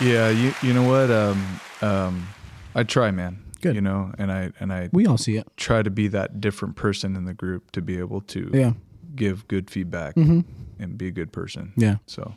Yeah, 0.00 0.28
you 0.30 0.52
you 0.62 0.72
know 0.74 0.82
what? 0.88 1.10
Um, 1.10 1.60
um, 1.82 2.26
I 2.74 2.82
try, 2.84 3.10
man. 3.10 3.42
Good. 3.60 3.74
You 3.74 3.80
know, 3.80 4.12
and 4.18 4.30
I 4.30 4.52
and 4.60 4.72
I 4.72 4.90
We 4.92 5.06
all 5.06 5.16
see 5.18 5.36
it. 5.36 5.46
try 5.56 5.82
to 5.82 5.90
be 5.90 6.08
that 6.08 6.40
different 6.40 6.76
person 6.76 7.16
in 7.16 7.24
the 7.24 7.34
group 7.34 7.70
to 7.72 7.80
be 7.82 7.98
able 7.98 8.20
to 8.22 8.50
Yeah. 8.52 8.72
give 9.14 9.48
good 9.48 9.70
feedback 9.70 10.14
hmm 10.14 10.40
and 10.78 10.98
be 10.98 11.08
a 11.08 11.10
good 11.10 11.32
person. 11.32 11.72
Yeah. 11.76 11.96
So, 12.06 12.34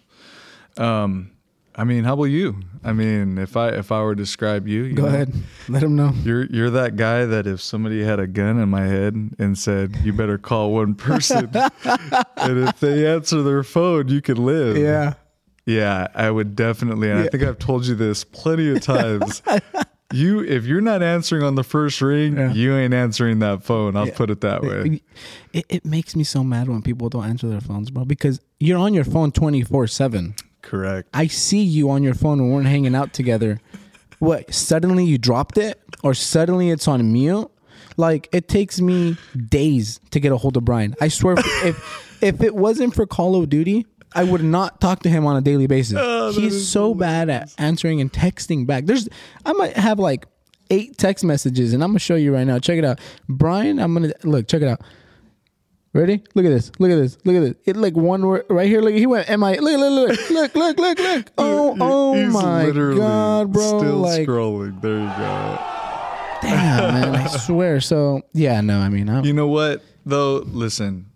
um, 0.78 1.32
I 1.76 1.84
mean, 1.84 2.04
how 2.06 2.14
about 2.14 2.26
you? 2.26 2.62
I 2.84 2.94
mean, 2.94 3.38
if 3.38 3.56
I 3.58 3.70
if 3.70 3.92
I 3.92 4.02
were 4.02 4.16
to 4.16 4.22
describe 4.22 4.68
you, 4.68 4.84
you 4.84 4.94
Go 4.94 5.04
know, 5.04 5.10
ahead. 5.10 5.34
Let 5.68 5.84
him 5.84 5.96
know. 5.96 6.14
You're 6.24 6.46
you're 6.46 6.70
that 6.72 6.96
guy 6.96 7.26
that 7.26 7.46
if 7.48 7.62
somebody 7.62 8.02
had 8.04 8.20
a 8.20 8.28
gun 8.28 8.58
in 8.60 8.70
my 8.70 8.86
head 8.88 9.14
and 9.38 9.58
said 9.58 9.96
you 10.04 10.14
better 10.14 10.38
call 10.38 10.72
one 10.74 10.96
person, 10.96 11.50
and 11.84 12.68
if 12.70 12.80
they 12.80 13.06
answer 13.08 13.44
their 13.44 13.64
phone, 13.64 14.08
you 14.08 14.22
can 14.22 14.38
live. 14.44 14.78
Yeah, 14.78 15.14
I 15.78 16.32
would 16.32 16.56
definitely. 16.56 17.10
And 17.12 17.20
I 17.20 17.28
think 17.28 17.44
I've 17.44 17.60
told 17.60 17.86
you 17.86 17.96
this 17.96 18.24
plenty 18.24 18.70
of 18.72 18.82
times. 18.94 19.42
you, 20.12 20.40
if 20.44 20.66
you're 20.66 20.82
not 20.82 21.04
answering 21.04 21.44
on 21.44 21.56
the 21.56 21.64
first 21.64 22.02
ring, 22.02 22.36
Yeah. 22.38 22.52
you 22.54 22.76
ain't 22.76 22.94
answering 22.94 23.40
that 23.40 23.64
phone. 23.64 23.96
I'll 23.96 24.08
Yeah. 24.08 24.16
put 24.18 24.30
it 24.30 24.42
that 24.42 24.64
way. 24.64 25.02
It, 25.54 25.66
it 25.70 25.86
makes 25.86 26.16
me 26.16 26.24
so 26.24 26.44
mad 26.44 26.68
when 26.68 26.82
people 26.82 27.10
don't 27.10 27.26
answer 27.26 27.48
their 27.48 27.62
phones, 27.62 27.92
bro, 27.92 28.06
because 28.06 28.40
you're 28.60 28.80
on 28.80 28.94
your 28.94 29.04
phone 29.04 29.32
24 29.32 29.88
7. 29.88 30.36
Correct. 30.62 31.10
I 31.14 31.28
see 31.28 31.62
you 31.64 31.90
on 31.90 32.04
your 32.04 32.14
phone 32.14 32.40
when 32.42 32.52
we're 32.52 32.64
hanging 32.70 32.96
out 32.96 33.14
together. 33.14 33.60
What, 34.20 34.54
suddenly 34.54 35.06
you 35.06 35.18
dropped 35.18 35.58
it? 35.58 35.80
Or 36.04 36.14
suddenly 36.14 36.70
it's 36.70 36.88
on 36.88 37.12
mute? 37.14 37.50
Like, 37.98 38.28
it 38.32 38.48
takes 38.48 38.80
me 38.82 39.18
days 39.48 40.00
to 40.12 40.20
get 40.20 40.32
a 40.32 40.38
hold 40.38 40.58
of 40.58 40.66
Brian. 40.66 40.96
I 41.02 41.08
swear, 41.08 41.36
if, 41.38 42.24
if 42.24 42.42
it 42.42 42.56
wasn't 42.56 42.94
for 42.96 43.06
Call 43.06 43.42
of 43.42 43.50
Duty, 43.50 43.86
I 44.14 44.24
would 44.24 44.44
not 44.44 44.82
talk 44.82 45.04
to 45.04 45.10
him 45.10 45.26
on 45.26 45.38
a 45.38 45.42
daily 45.42 45.68
basis. 45.68 45.98
Oh, 46.00 46.32
He's 46.32 46.68
so 46.68 46.94
bad 46.94 47.30
at 47.30 47.54
answering 47.58 48.02
and 48.02 48.12
texting 48.12 48.66
back. 48.66 48.86
There's, 48.86 49.08
I 49.46 49.54
might 49.54 49.78
have 49.78 50.00
like 50.00 50.26
eight 50.70 50.98
text 50.98 51.24
messages, 51.24 51.74
and 51.74 51.84
I'm 51.84 51.90
gonna 51.92 52.00
show 52.00 52.16
you 52.16 52.34
right 52.34 52.46
now. 52.46 52.60
Check 52.60 52.78
it 52.78 52.86
out, 52.86 53.00
Brian. 53.28 53.80
I'm 53.80 53.94
gonna 53.94 54.14
look. 54.24 54.48
Check 54.48 54.62
it 54.62 54.68
out. 54.68 54.82
Ready? 55.92 56.24
Look 56.36 56.46
at 56.46 56.50
this. 56.50 56.72
Look 56.78 56.92
at 56.92 56.96
this. 56.98 57.18
Look 57.26 57.36
at 57.36 57.40
this. 57.40 57.56
It 57.66 57.76
like 57.76 57.96
one 57.98 58.26
word 58.26 58.46
right 58.50 58.68
here. 58.68 58.80
Look, 58.80 58.94
he 58.94 59.08
went. 59.08 59.28
Am 59.30 59.44
I? 59.44 59.56
Look, 59.56 59.80
look, 59.80 60.10
look, 60.10 60.30
look, 60.30 60.56
look, 60.56 60.78
look, 60.78 61.00
look. 61.00 61.32
Oh, 61.38 61.76
oh 61.80 62.28
my 62.30 62.70
god, 62.96 63.52
bro! 63.52 63.80
Still 63.80 63.98
like, 63.98 64.28
scrolling. 64.28 64.82
There 64.82 65.00
you 65.00 65.06
go. 65.06 65.60
damn, 66.42 66.94
man. 66.94 67.16
I 67.16 67.28
swear. 67.28 67.82
So 67.82 68.22
yeah, 68.34 68.62
no. 68.62 68.80
I 68.80 68.90
mean, 68.90 69.10
I'm, 69.10 69.26
You 69.26 69.34
know 69.34 69.48
what 69.48 69.84
though? 70.06 70.38
Listen, 70.46 71.09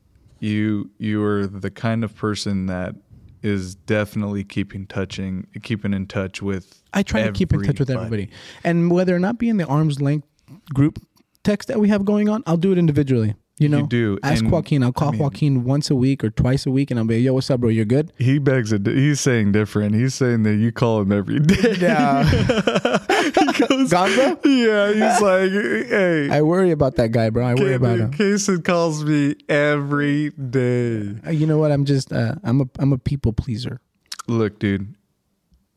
you 0.43 0.89
you 0.97 1.23
are 1.23 1.47
the 1.47 1.71
kind 1.71 2.03
of 2.03 2.15
person 2.15 2.65
that 2.65 2.95
is 3.41 3.75
definitely 3.75 4.43
keeping 4.43 4.85
touching, 4.87 5.47
keeping 5.63 5.93
in 5.93 6.07
touch 6.07 6.41
with. 6.41 6.81
I 6.93 7.03
try 7.03 7.23
to 7.23 7.31
keep 7.31 7.53
in 7.53 7.63
touch 7.63 7.79
with 7.79 7.89
everybody, 7.89 8.29
and 8.63 8.91
whether 8.91 9.15
or 9.15 9.19
not 9.19 9.37
be 9.37 9.49
in 9.49 9.57
the 9.57 9.65
arm's 9.65 10.01
length 10.01 10.27
group 10.73 10.99
text 11.43 11.67
that 11.67 11.79
we 11.79 11.89
have 11.89 12.05
going 12.05 12.29
on, 12.29 12.43
I'll 12.45 12.57
do 12.57 12.71
it 12.71 12.77
individually. 12.77 13.35
You 13.63 13.69
know, 13.69 13.77
You 13.79 13.87
do, 13.87 14.19
Ask 14.23 14.43
and, 14.43 14.51
Joaquin. 14.51 14.83
I'll 14.83 14.91
call 14.91 15.07
I 15.07 15.11
mean- 15.11 15.21
Joaquin 15.21 15.63
once 15.63 15.89
a 15.89 15.95
week 15.95 16.21
or 16.21 16.29
twice 16.29 16.65
a 16.65 16.71
week, 16.71 16.91
and 16.91 16.99
I'll 16.99 17.05
be, 17.05 17.17
"Yo, 17.19 17.33
what's 17.33 17.49
up, 17.49 17.61
bro? 17.61 17.69
You're 17.69 17.85
good." 17.85 18.11
He 18.17 18.37
begs 18.37 18.73
it. 18.73 18.85
He's 18.85 19.21
saying 19.21 19.53
different. 19.53 19.95
He's 19.95 20.13
saying 20.13 20.43
that 20.43 20.55
you 20.55 20.73
call 20.73 20.99
him 21.01 21.13
every 21.13 21.39
day. 21.39 21.75
Yeah. 21.79 22.23
he 22.29 23.31
goes, 23.31 23.89
Gonzo? 23.89 24.37
Yeah, 24.45 24.87
he's 24.91 25.21
like, 25.21 25.51
hey. 25.89 26.29
I 26.29 26.41
worry 26.41 26.71
about 26.71 26.95
that 26.95 27.11
guy, 27.11 27.29
bro. 27.29 27.45
I 27.45 27.53
worry 27.53 27.73
about 27.75 27.99
him. 27.99 28.11
Kaysen 28.11 28.63
calls 28.65 29.05
me 29.05 29.35
every 29.47 30.31
day. 30.31 31.15
Uh, 31.25 31.31
You 31.31 31.47
know 31.47 31.57
what? 31.57 31.71
I'm 31.71 31.85
just 31.85 32.11
uh, 32.11 32.35
I'm 32.43 32.61
a 32.61 32.65
I'm 32.79 32.91
a 32.91 32.97
people 32.97 33.31
pleaser. 33.31 33.79
Look, 34.27 34.59
dude, 34.59 34.93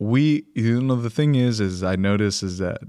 we 0.01 0.45
you 0.55 0.81
know 0.83 0.97
the 0.97 1.11
thing 1.11 1.37
is 1.37 1.61
is 1.61 1.85
I 1.85 1.95
notice 1.95 2.43
is 2.43 2.59
that 2.59 2.81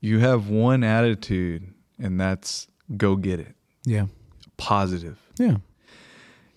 you 0.00 0.18
have 0.18 0.48
one 0.50 0.84
attitude 0.84 1.72
and 1.98 2.20
that's 2.20 2.66
go 2.98 3.16
get 3.16 3.40
it. 3.40 3.54
Yeah. 3.84 4.06
Positive. 4.56 5.18
Yeah. 5.38 5.56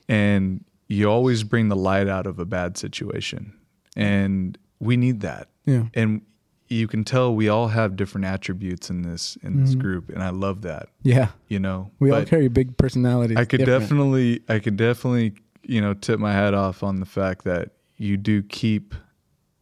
And 0.09 0.63
you 0.88 1.09
always 1.09 1.43
bring 1.43 1.69
the 1.69 1.75
light 1.75 2.07
out 2.07 2.27
of 2.27 2.39
a 2.39 2.45
bad 2.45 2.77
situation. 2.77 3.53
And 3.95 4.57
we 4.79 4.97
need 4.97 5.21
that. 5.21 5.47
Yeah. 5.65 5.86
And 5.93 6.21
you 6.67 6.88
can 6.88 7.03
tell 7.03 7.33
we 7.36 7.47
all 7.49 7.67
have 7.69 7.95
different 7.95 8.25
attributes 8.25 8.89
in 8.89 9.03
this 9.03 9.38
in 9.43 9.62
this 9.62 9.75
Mhm. 9.75 9.79
group 9.79 10.09
and 10.09 10.23
I 10.23 10.29
love 10.31 10.62
that, 10.63 10.89
Yeah. 11.03 11.29
you 11.47 11.59
know. 11.59 11.91
We 11.99 12.09
all 12.12 12.25
carry 12.25 12.47
big 12.47 12.77
personalities. 12.77 13.38
I 13.38 13.45
could 13.45 13.59
Different. 13.59 13.81
definitely, 13.83 14.41
I 14.49 14.59
could 14.59 14.75
definitely, 14.75 15.33
you 15.63 15.79
know, 15.81 15.93
tip 15.93 16.19
my 16.19 16.33
hat 16.33 16.53
off 16.53 16.81
on 16.83 16.99
the 16.99 17.05
fact 17.05 17.43
that 17.45 17.73
you 17.97 18.17
do 18.17 18.41
keep 18.41 18.95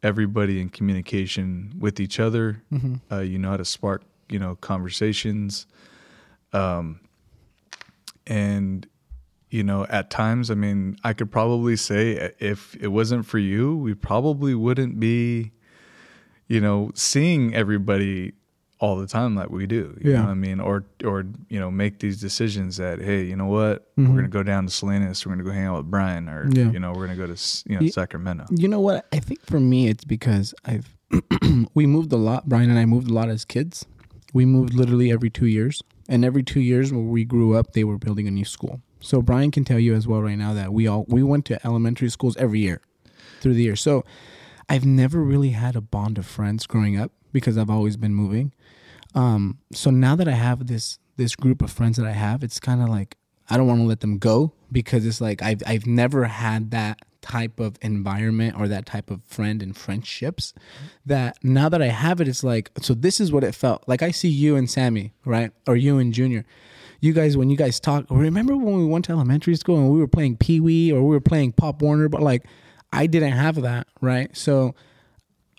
everybody 0.04 0.60
in 0.62 0.70
communication 0.70 1.74
with 1.78 2.00
each 2.00 2.20
other. 2.20 2.64
Mhm. 2.72 3.02
Uh, 3.12 3.20
you 3.20 3.38
know 3.38 3.50
how 3.50 3.58
to 3.58 3.66
spark, 3.66 4.04
you 4.30 4.40
know, 4.40 4.56
conversations. 4.56 5.68
Um, 6.54 7.02
and 8.28 8.88
you 9.50 9.64
know, 9.64 9.86
at 9.90 10.10
times, 10.10 10.50
I 10.50 10.56
mean, 10.56 10.96
I 11.04 11.12
could 11.12 11.30
probably 11.30 11.76
say 11.76 12.32
if 12.40 12.74
it 12.80 12.88
wasn't 12.88 13.26
for 13.26 13.38
you, 13.38 13.76
we 13.76 13.94
probably 13.94 14.56
wouldn't 14.56 14.98
be, 14.98 15.52
you 16.48 16.62
know, 16.62 16.92
seeing 16.96 17.54
everybody 17.54 18.32
all 18.80 18.96
the 18.96 19.06
time 19.08 19.36
like 19.36 19.50
we 19.50 19.68
do. 19.68 19.96
You 20.02 20.12
Yeah. 20.12 20.18
know 20.20 20.24
what 20.24 20.32
I 20.32 20.36
mean? 20.36 20.60
Or 20.62 20.86
or 21.04 21.26
you 21.50 21.60
know, 21.60 21.70
make 21.70 22.00
these 22.00 22.20
decisions 22.22 22.78
that, 22.78 23.00
hey, 23.02 23.26
you 23.26 23.36
know 23.36 23.46
what? 23.48 23.94
Mhm. 23.98 24.08
We're 24.10 24.16
gonna 24.16 24.28
go 24.30 24.42
down 24.42 24.66
to 24.68 24.72
Salinas, 24.72 25.26
we're 25.26 25.34
gonna 25.34 25.44
go 25.44 25.52
hang 25.52 25.66
out 25.66 25.78
with 25.80 25.92
Brian, 25.92 26.30
or 26.30 26.50
Yeah. 26.54 26.72
you 26.72 26.80
know, 26.80 26.94
we're 26.94 27.06
gonna 27.08 27.18
go 27.18 27.28
to 27.28 27.64
you 27.70 27.78
know 27.80 27.88
Sacramento. 27.88 28.46
You 28.52 28.70
know 28.70 28.80
what? 28.80 29.06
I 29.12 29.20
think 29.20 29.42
for 29.46 29.60
me, 29.60 29.90
it's 29.90 30.06
because 30.06 30.54
I've 30.64 30.98
we 31.74 31.86
moved 31.86 32.14
a 32.14 32.18
lot. 32.18 32.48
Brian 32.48 32.70
and 32.70 32.80
I 32.80 32.86
moved 32.86 33.10
a 33.10 33.14
lot 33.14 33.28
as 33.30 33.44
kids. 33.44 33.86
We 34.34 34.46
moved 34.46 34.74
literally 34.74 35.12
every 35.12 35.30
two 35.30 35.46
years, 35.48 35.84
and 36.08 36.26
every 36.26 36.44
two 36.44 36.62
years 36.62 36.92
where 36.92 37.02
we 37.02 37.26
grew 37.26 37.56
up, 37.56 37.74
they 37.74 37.84
were 37.84 37.98
building 37.98 38.28
a 38.28 38.32
new 38.32 38.46
school. 38.46 38.82
So 39.00 39.22
Brian 39.22 39.52
can 39.52 39.66
tell 39.66 39.80
you 39.80 39.96
as 39.96 40.08
well 40.08 40.22
right 40.22 40.38
now 40.38 40.54
that 40.54 40.74
we 40.74 40.88
all 40.88 41.06
we 41.08 41.24
went 41.24 41.46
to 41.46 41.66
elementary 41.66 42.10
schools 42.10 42.38
every 42.38 42.60
year 42.60 42.82
through 43.40 43.56
the 43.56 43.64
year. 43.64 43.76
So 43.76 44.06
I've 44.70 44.86
never 44.86 45.22
really 45.22 45.50
had 45.50 45.76
a 45.76 45.82
bond 45.82 46.18
of 46.18 46.26
friends 46.26 46.68
growing 46.68 47.00
up 47.00 47.12
because 47.34 47.58
I've 47.58 47.70
always 47.70 47.98
been 47.98 48.14
moving. 48.14 48.54
Um, 49.16 49.60
so 49.74 49.90
now 49.90 50.16
that 50.16 50.28
I 50.28 50.34
have 50.34 50.68
this 50.68 51.00
this 51.18 51.36
group 51.36 51.62
of 51.62 51.72
friends 51.72 51.98
that 51.98 52.06
I 52.06 52.14
have, 52.14 52.44
it's 52.44 52.60
kind 52.60 52.82
of 52.82 52.90
like 52.90 53.18
I 53.52 53.58
don't 53.58 53.68
want 53.68 53.82
to 53.82 53.86
let 53.86 54.00
them 54.00 54.18
go 54.18 54.54
because 54.72 55.06
it's 55.06 55.20
like 55.20 55.42
I've 55.44 55.62
I've 55.68 55.86
never 55.86 56.24
had 56.24 56.72
that 56.72 57.02
type 57.22 57.60
of 57.60 57.78
environment 57.82 58.58
or 58.58 58.70
that 58.70 58.86
type 58.86 59.12
of 59.12 59.22
friend 59.26 59.62
and 59.62 59.76
friendships 59.76 60.54
that 61.06 61.38
now 61.44 61.68
that 61.68 61.82
I 61.82 61.88
have 61.88 62.22
it, 62.22 62.30
it's 62.30 62.46
like 62.46 62.72
so 62.82 62.94
this 62.94 63.20
is 63.20 63.30
what 63.30 63.44
it 63.44 63.54
felt 63.54 63.84
like. 63.88 64.02
I 64.02 64.12
see 64.12 64.30
you 64.30 64.56
and 64.56 64.70
Sammy, 64.70 65.12
right, 65.26 65.52
or 65.68 65.76
you 65.76 65.98
and 65.98 66.14
Junior. 66.14 66.46
You 67.02 67.12
guys, 67.12 67.36
when 67.36 67.50
you 67.50 67.58
guys 67.58 67.80
talk, 67.80 68.06
remember 68.10 68.56
when 68.56 68.78
we 68.78 68.86
went 68.86 69.06
to 69.06 69.12
elementary 69.12 69.56
school 69.56 69.80
and 69.80 69.90
we 69.90 70.00
were 70.00 70.08
playing 70.08 70.38
Pee 70.38 70.62
Wee 70.62 70.94
or 70.94 71.02
we 71.02 71.10
were 71.10 71.20
playing 71.20 71.52
Pop 71.52 71.82
Warner, 71.82 72.08
but 72.08 72.22
like 72.22 72.46
I 72.94 73.06
didn't 73.08 73.34
have 73.34 73.62
that, 73.64 73.88
right? 74.00 74.36
So 74.38 74.76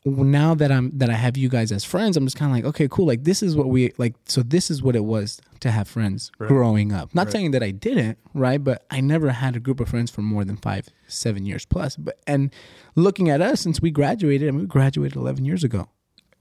now 0.04 0.54
that 0.54 0.72
I'm 0.72 0.90
that 0.98 1.10
I 1.10 1.14
have 1.14 1.36
you 1.36 1.48
guys 1.48 1.70
as 1.70 1.84
friends, 1.84 2.16
I'm 2.16 2.24
just 2.26 2.36
kind 2.36 2.50
of 2.50 2.56
like, 2.56 2.64
okay, 2.64 2.88
cool. 2.90 3.06
Like 3.06 3.24
this 3.24 3.42
is 3.42 3.54
what 3.56 3.68
we 3.68 3.92
like. 3.98 4.14
So 4.26 4.42
this 4.42 4.70
is 4.70 4.82
what 4.82 4.96
it 4.96 5.04
was 5.04 5.40
to 5.60 5.70
have 5.70 5.86
friends 5.86 6.32
Right. 6.38 6.48
growing 6.48 6.92
up. 6.92 7.14
Not 7.14 7.26
Right. 7.26 7.32
saying 7.32 7.50
that 7.52 7.62
I 7.62 7.70
didn't, 7.70 8.18
right? 8.34 8.62
But 8.62 8.84
I 8.90 9.00
never 9.00 9.30
had 9.30 9.54
a 9.54 9.60
group 9.60 9.78
of 9.78 9.88
friends 9.88 10.10
for 10.10 10.22
more 10.22 10.44
than 10.44 10.56
five, 10.56 10.88
seven 11.06 11.46
years 11.46 11.64
plus. 11.64 11.94
But 11.96 12.18
and 12.26 12.52
looking 12.96 13.28
at 13.30 13.40
us 13.40 13.60
since 13.60 13.80
we 13.80 13.90
graduated, 13.92 14.48
I 14.48 14.50
mean, 14.50 14.60
we 14.62 14.66
graduated 14.66 15.16
11 15.16 15.44
years 15.44 15.62
ago. 15.62 15.88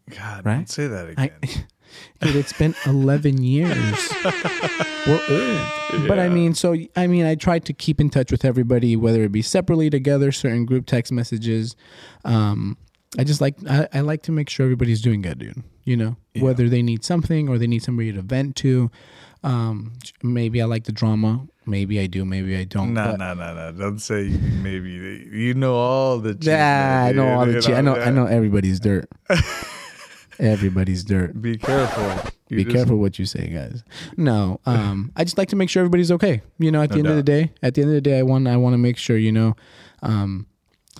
God, 0.10 0.44
Right? 0.46 0.56
don't 0.56 0.70
say 0.70 0.88
that 0.88 1.14
I, 1.18 1.26
again. 1.26 1.40
dude, 2.22 2.36
it's 2.36 2.54
been 2.54 2.74
11 2.88 3.44
years. 3.44 4.10
We're 5.08 5.22
old. 5.30 6.08
But 6.08 6.20
I 6.20 6.30
mean, 6.30 6.54
so, 6.54 6.76
I 6.96 7.08
mean, 7.08 7.26
I 7.26 7.36
tried 7.36 7.66
to 7.66 7.74
keep 7.74 8.00
in 8.00 8.10
touch 8.10 8.32
with 8.32 8.44
everybody, 8.46 8.96
whether 8.96 9.24
it 9.24 9.32
be 9.32 9.42
separately 9.42 9.90
together, 9.90 10.32
certain 10.32 10.66
group 10.66 10.86
text 10.86 11.12
messages. 11.12 11.76
Um, 12.26 12.78
I 13.20 13.24
just 13.24 13.42
like, 13.42 13.56
I, 13.70 13.88
I 13.94 14.00
like 14.02 14.22
to 14.24 14.32
make 14.32 14.50
sure 14.50 14.64
everybody's 14.66 15.02
doing 15.02 15.22
good, 15.22 15.40
dude. 15.40 15.64
You 15.84 15.98
know, 15.98 16.16
Yeah. 16.34 16.44
whether 16.44 16.70
they 16.70 16.82
need 16.82 17.04
something 17.04 17.50
or 17.50 17.58
they 17.58 17.68
need 17.68 17.84
somebody 17.84 18.12
to 18.14 18.22
vent 18.22 18.56
to. 18.58 18.90
Um, 19.44 19.94
maybe 20.24 20.62
I 20.62 20.66
like 20.66 20.84
the 20.86 20.92
drama. 20.92 21.48
Maybe 21.66 22.00
I 22.00 22.08
do. 22.08 22.24
Maybe 22.26 22.56
I 22.56 22.64
don't. 22.64 22.94
No, 22.94 23.16
no, 23.16 23.34
no, 23.34 23.54
no. 23.54 23.72
Don't 23.72 24.00
say 24.00 24.30
maybe. 24.62 25.28
You 25.32 25.54
know 25.56 25.76
all 25.76 26.20
the. 26.20 26.36
cheese, 26.36 26.48
Yeah, 26.48 27.08
I 27.10 27.12
know 27.12 27.28
all 27.28 27.46
the. 27.46 27.62
Che- 27.62 27.74
I 27.74 27.82
know. 27.82 27.96
I 27.96 28.12
know 28.12 28.26
everybody's 28.28 28.80
dirt. 28.80 29.10
everybody's 30.40 31.04
dirt. 31.04 31.40
Be 31.42 31.58
careful. 31.58 32.32
You 32.50 32.58
be 32.58 32.64
just- 32.66 32.76
careful 32.76 32.98
what 32.98 33.18
you 33.20 33.26
say, 33.26 33.48
guys. 33.48 33.84
No, 34.18 34.60
um, 34.66 35.12
I 35.16 35.24
just 35.24 35.38
like 35.38 35.50
to 35.50 35.56
make 35.56 35.70
sure 35.70 35.82
everybody's 35.82 36.12
okay. 36.12 36.42
You 36.60 36.72
know, 36.72 36.82
at 36.82 36.90
the 36.90 36.96
No 36.98 37.00
end 37.02 37.08
of 37.10 37.16
the 37.18 37.24
day, 37.24 37.52
at 37.62 37.74
the 37.76 37.82
end 37.82 37.92
of 37.92 37.96
the 37.96 38.02
day, 38.02 38.20
I 38.20 38.24
want 38.24 38.48
I 38.48 38.58
want 38.58 38.74
to 38.74 38.78
make 38.78 38.98
sure 38.98 39.18
you 39.18 39.32
know, 39.32 39.56
um, 40.04 40.48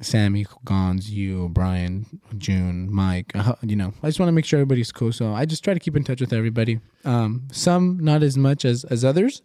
Sammy, 0.02 0.46
Gons, 0.66 1.10
you, 1.10 1.50
Brian, 1.50 2.20
June, 2.38 2.92
Mike. 2.92 3.32
Uh, 3.36 3.56
you 3.62 3.76
know, 3.76 3.94
I 4.04 4.08
just 4.08 4.20
want 4.20 4.28
to 4.28 4.34
make 4.34 4.46
sure 4.46 4.60
everybody's 4.60 4.92
cool. 4.92 5.12
So 5.12 5.34
I 5.34 5.46
just 5.46 5.64
try 5.64 5.74
to 5.74 5.80
keep 5.80 5.96
in 5.96 6.04
touch 6.04 6.22
with 6.22 6.34
everybody. 6.34 6.80
Um, 7.06 7.48
some 7.52 8.00
not 8.00 8.24
as 8.24 8.38
much 8.38 8.66
as 8.66 8.84
as 8.86 9.06
others, 9.06 9.42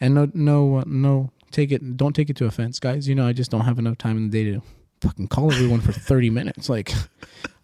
and 0.00 0.14
no 0.14 0.30
no 0.34 0.82
no 0.86 1.30
take 1.50 1.72
it 1.72 1.96
don't 1.96 2.14
take 2.14 2.30
it 2.30 2.36
to 2.36 2.46
offense, 2.46 2.78
guys. 2.78 3.08
You 3.08 3.14
know, 3.14 3.26
I 3.26 3.32
just 3.32 3.50
don't 3.50 3.62
have 3.62 3.78
enough 3.78 3.98
time 3.98 4.16
in 4.16 4.30
the 4.30 4.44
day 4.44 4.52
to 4.52 4.62
fucking 5.00 5.28
call 5.28 5.52
everyone 5.52 5.80
for 5.80 5.92
30 5.92 6.30
minutes. 6.30 6.68
Like, 6.68 6.92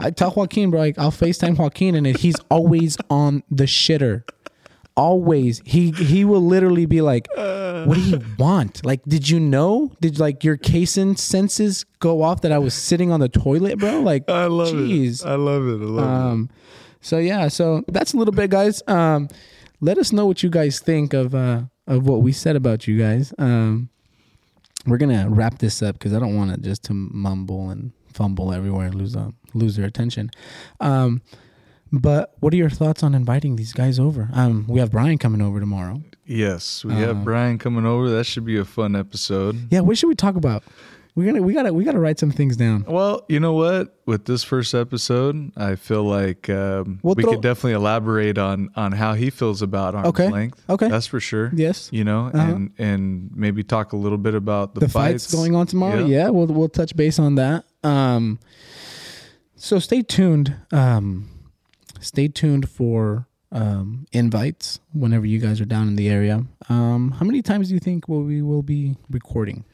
I 0.00 0.10
tell 0.10 0.30
Joaquin, 0.30 0.70
bro, 0.70 0.80
like, 0.80 0.98
I'll 0.98 1.10
FaceTime 1.10 1.58
Joaquin 1.58 1.94
and 1.94 2.06
he's 2.06 2.36
always 2.50 2.96
on 3.10 3.42
the 3.50 3.64
shitter. 3.64 4.24
Always. 4.96 5.62
He 5.64 5.90
he 5.92 6.24
will 6.24 6.44
literally 6.44 6.86
be 6.86 7.00
like, 7.00 7.28
what 7.34 7.94
do 7.94 8.00
you 8.00 8.20
want? 8.38 8.84
Like, 8.84 9.02
did 9.04 9.28
you 9.28 9.40
know? 9.40 9.92
Did 10.00 10.18
like 10.18 10.44
your 10.44 10.56
Kaysen 10.56 11.18
senses 11.18 11.84
go 11.98 12.22
off 12.22 12.42
that 12.42 12.52
I 12.52 12.58
was 12.58 12.74
sitting 12.74 13.10
on 13.10 13.20
the 13.20 13.28
toilet, 13.28 13.78
bro? 13.78 14.00
Like, 14.00 14.28
I 14.28 14.46
love 14.46 14.74
jeez. 14.74 15.24
it. 15.24 15.28
I 15.28 15.34
love 15.36 15.66
it. 15.66 15.80
I 15.80 15.84
love 15.84 16.04
Um, 16.32 16.50
so 17.00 17.18
yeah, 17.18 17.48
so 17.48 17.82
that's 17.88 18.12
a 18.14 18.16
little 18.16 18.34
bit, 18.34 18.50
guys. 18.50 18.82
Um, 18.86 19.28
let 19.80 19.98
us 19.98 20.12
know 20.12 20.26
what 20.26 20.42
you 20.42 20.50
guys 20.50 20.78
think 20.78 21.12
of 21.14 21.34
uh 21.34 21.62
of 21.86 22.06
what 22.06 22.22
we 22.22 22.32
said 22.32 22.54
about 22.54 22.86
you 22.86 22.98
guys. 22.98 23.32
Um, 23.38 23.88
we're 24.86 24.98
gonna 24.98 25.26
wrap 25.28 25.58
this 25.58 25.82
up 25.82 25.94
because 25.98 26.12
I 26.12 26.18
don't 26.20 26.36
want 26.36 26.50
it 26.52 26.60
just 26.60 26.84
to 26.84 26.92
mumble 26.94 27.70
and 27.70 27.92
fumble 28.12 28.52
everywhere 28.52 28.86
and 28.86 28.94
lose 28.94 29.16
uh, 29.16 29.30
lose 29.54 29.76
their 29.76 29.86
attention. 29.86 30.30
Um, 30.80 31.22
but 31.92 32.34
what 32.40 32.52
are 32.52 32.56
your 32.56 32.70
thoughts 32.70 33.02
on 33.02 33.14
inviting 33.14 33.56
these 33.56 33.72
guys 33.72 33.98
over? 33.98 34.28
Um, 34.32 34.64
we 34.68 34.80
have 34.80 34.90
Brian 34.90 35.18
coming 35.18 35.42
over 35.42 35.60
tomorrow. 35.60 36.02
Yes, 36.26 36.84
we 36.84 36.94
have 36.94 37.24
Brian 37.24 37.58
coming 37.58 37.84
over. 37.84 38.08
That 38.10 38.24
should 38.24 38.44
be 38.46 38.56
a 38.58 38.64
fun 38.64 38.96
episode. 38.96 39.68
Yeah, 39.70 39.80
what 39.80 39.98
should 39.98 40.08
we 40.08 40.14
talk 40.14 40.36
about? 40.36 40.62
We're 41.14 41.26
gonna 41.26 41.42
we 41.42 41.52
gotta 41.52 41.74
we 41.74 41.84
gotta 41.84 41.98
write 41.98 42.18
some 42.18 42.30
things 42.30 42.56
down. 42.56 42.86
Well, 42.88 43.26
you 43.28 43.38
know 43.38 43.52
what? 43.52 43.94
With 44.06 44.24
this 44.24 44.42
first 44.42 44.72
episode, 44.74 45.52
I 45.58 45.74
feel 45.76 46.04
like 46.04 46.48
um, 46.48 47.00
We'll 47.02 47.14
we 47.16 47.22
throw- 47.22 47.32
could 47.32 47.42
definitely 47.42 47.72
elaborate 47.72 48.38
on 48.38 48.70
on 48.76 48.92
how 48.92 49.12
he 49.12 49.28
feels 49.28 49.60
about 49.60 49.94
arm's 49.94 50.08
Okay. 50.08 50.30
length. 50.30 50.62
Okay. 50.70 50.88
that's 50.88 51.06
for 51.06 51.20
sure. 51.20 51.50
Yes. 51.54 51.90
You 51.92 52.04
know, 52.04 52.30
Uh-huh. 52.32 52.52
and 52.54 52.70
and 52.78 53.30
maybe 53.34 53.62
talk 53.62 53.92
a 53.92 53.96
little 53.96 54.16
bit 54.16 54.34
about 54.34 54.72
the, 54.72 54.80
the 54.80 54.88
fights, 54.88 55.30
going 55.30 55.54
on 55.54 55.66
tomorrow. 55.66 56.06
Yeah. 56.06 56.30
we'll 56.30 56.46
we'll 56.46 56.70
touch 56.70 56.96
base 56.96 57.18
on 57.18 57.34
that. 57.34 57.64
Um, 57.84 58.38
so 59.56 59.78
stay 59.78 60.00
tuned. 60.00 60.54
Um, 60.72 61.28
stay 62.02 62.28
tuned 62.28 62.68
for 62.68 63.26
um, 63.50 64.06
invites 64.12 64.80
whenever 64.92 65.26
you 65.26 65.38
guys 65.38 65.60
are 65.60 65.66
down 65.66 65.88
in 65.88 65.96
the 65.96 66.08
area. 66.08 66.44
Um, 66.68 67.12
how 67.12 67.24
many 67.24 67.42
times 67.42 67.68
do 67.68 67.74
you 67.74 67.80
think 67.80 68.08
will 68.08 68.22
we 68.22 68.42
will 68.42 68.62
be 68.62 68.96
recording? 69.10 69.64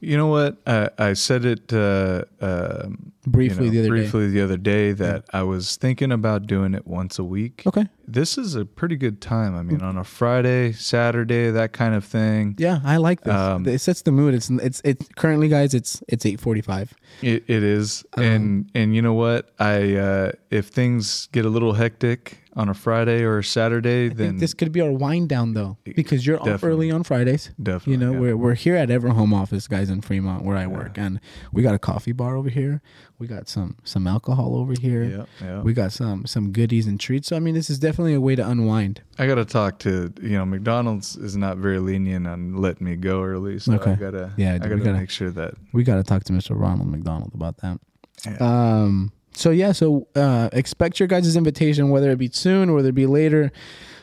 You 0.00 0.16
know 0.16 0.28
what? 0.28 0.56
I, 0.66 0.88
I 0.98 1.12
said 1.12 1.44
it 1.44 1.72
uh, 1.72 2.24
um 2.40 3.12
briefly 3.26 3.66
you 3.66 3.70
know, 3.70 3.74
the 3.74 3.80
other 3.80 3.88
briefly 3.88 4.28
the 4.28 4.40
other 4.40 4.56
day 4.56 4.92
that 4.92 5.24
I 5.32 5.42
was 5.42 5.76
thinking 5.76 6.12
about 6.12 6.46
doing 6.46 6.74
it 6.74 6.86
once 6.86 7.18
a 7.18 7.24
week. 7.24 7.62
Okay. 7.66 7.86
This 8.06 8.36
is 8.36 8.54
a 8.56 8.64
pretty 8.64 8.96
good 8.96 9.20
time. 9.20 9.54
I 9.54 9.62
mean, 9.62 9.82
on 9.82 9.96
a 9.96 10.02
Friday, 10.04 10.72
Saturday, 10.72 11.50
that 11.50 11.72
kind 11.72 11.94
of 11.94 12.04
thing. 12.04 12.56
Yeah, 12.58 12.80
I 12.84 12.96
like 12.96 13.20
this. 13.20 13.32
Um, 13.34 13.66
it 13.68 13.78
sets 13.80 14.02
the 14.02 14.10
mood. 14.10 14.34
It's 14.34 14.50
it's 14.50 14.82
it's 14.84 15.06
currently, 15.16 15.48
guys. 15.48 15.74
It's 15.74 16.02
it's 16.08 16.26
eight 16.26 16.40
forty 16.40 16.60
five. 16.60 16.92
It, 17.22 17.44
it 17.46 17.62
is, 17.62 18.04
Um, 18.16 18.24
and 18.24 18.70
and 18.74 18.94
you 18.96 19.02
know 19.02 19.14
what? 19.14 19.50
I 19.60 19.94
uh, 19.94 20.32
if 20.50 20.66
things 20.68 21.28
get 21.30 21.44
a 21.44 21.48
little 21.48 21.74
hectic 21.74 22.38
on 22.56 22.68
a 22.68 22.74
Friday 22.74 23.22
or 23.22 23.38
a 23.38 23.44
Saturday, 23.44 24.06
I 24.06 24.08
then 24.08 24.16
think 24.30 24.40
this 24.40 24.54
could 24.54 24.72
be 24.72 24.80
our 24.80 24.90
wind 24.90 25.28
down 25.28 25.54
though, 25.54 25.76
because 25.84 26.26
you're 26.26 26.42
off 26.42 26.64
early 26.64 26.90
on 26.90 27.04
Fridays. 27.04 27.52
definitely, 27.62 27.92
You 27.92 27.98
know, 27.98 28.12
yeah. 28.12 28.18
we're 28.18 28.36
we're 28.36 28.54
here 28.54 28.74
at 28.74 28.90
Ever 28.90 29.10
Home 29.10 29.32
Office, 29.32 29.68
guys, 29.68 29.88
in 29.88 30.00
Fremont, 30.00 30.44
where 30.44 30.56
I 30.56 30.66
work, 30.66 30.98
and 30.98 31.20
we 31.52 31.62
got 31.62 31.76
a 31.76 31.78
coffee 31.78 32.10
bar 32.12 32.34
over 32.36 32.48
here. 32.48 32.82
We 33.20 33.26
got 33.26 33.48
some 33.50 33.76
some 33.84 34.06
alcohol 34.06 34.56
over 34.56 34.72
here. 34.80 35.04
yeah, 35.04 35.24
yeah. 35.46 35.60
We 35.60 35.74
got 35.74 35.92
some 35.92 36.24
some 36.26 36.52
goodies 36.52 36.86
and 36.86 36.98
treats. 36.98 37.28
So 37.28 37.36
I 37.36 37.38
mean, 37.38 37.54
this 37.54 37.68
is 37.68 37.78
definitely 37.78 38.14
a 38.14 38.20
way 38.20 38.34
to 38.34 38.48
unwind. 38.48 39.02
I 39.18 39.26
got 39.26 39.34
to 39.34 39.44
talk 39.44 39.78
to 39.80 40.12
you 40.22 40.30
know 40.30 40.46
McDonald's 40.46 41.16
is 41.16 41.36
not 41.36 41.58
very 41.58 41.78
lenient 41.78 42.26
on 42.26 42.56
letting 42.56 42.86
me 42.86 42.96
go 42.96 43.22
early, 43.22 43.58
so 43.58 43.74
Okay. 43.74 43.92
I 43.92 43.94
gotta 43.96 44.32
Yeah, 44.38 44.54
I 44.54 44.58
gotta, 44.58 44.76
gotta- 44.76 44.92
make 44.94 45.10
sure 45.10 45.30
that 45.32 45.54
We 45.72 45.84
got 45.84 45.96
to 45.96 46.02
talk 46.02 46.24
to 46.24 46.32
Mr. 46.32 46.58
Ronald 46.58 46.88
McDonald 46.88 47.32
about 47.34 47.58
that. 47.58 47.78
Yeah. 48.24 48.36
Um. 48.40 49.12
So 49.34 49.50
yeah. 49.50 49.72
So 49.72 50.08
uh, 50.16 50.48
expect 50.54 50.98
your 50.98 51.06
guys' 51.06 51.36
invitation, 51.36 51.90
whether 51.90 52.10
it 52.10 52.18
be 52.18 52.30
soon 52.32 52.70
or 52.70 52.74
whether 52.74 52.88
it 52.88 52.94
be 52.94 53.06
later. 53.06 53.52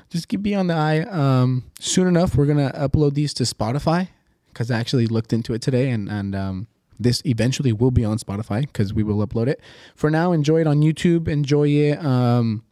Just 0.09 0.27
keep 0.29 0.41
be 0.43 0.53
on 0.53 0.67
the 0.67 0.75
eye. 0.75 0.99
Um. 1.01 1.63
Soon 1.79 2.07
enough, 2.07 2.35
we're 2.35 2.45
gonna 2.45 2.71
upload 2.75 3.15
these 3.15 3.33
to 3.33 3.43
Spotify 3.43 4.09
because 4.53 4.69
I 4.69 4.77
actually 4.79 5.07
looked 5.07 5.33
into 5.33 5.53
it 5.55 5.61
today, 5.63 5.89
and 5.89 6.07
and 6.07 6.35
um. 6.35 6.67
This 6.99 7.21
eventually 7.25 7.71
will 7.73 7.91
be 7.91 8.03
on 8.03 8.17
Spotify 8.17 8.61
because 8.61 8.93
we 8.93 9.03
will 9.03 9.25
upload 9.25 9.47
it. 9.47 9.61
For 9.95 10.09
now, 10.09 10.31
enjoy 10.31 10.61
it 10.61 10.67
on 10.67 10.81
YouTube. 10.81 11.27
Enjoy 11.27 11.67
it. 11.67 12.03
Um, 12.03 12.63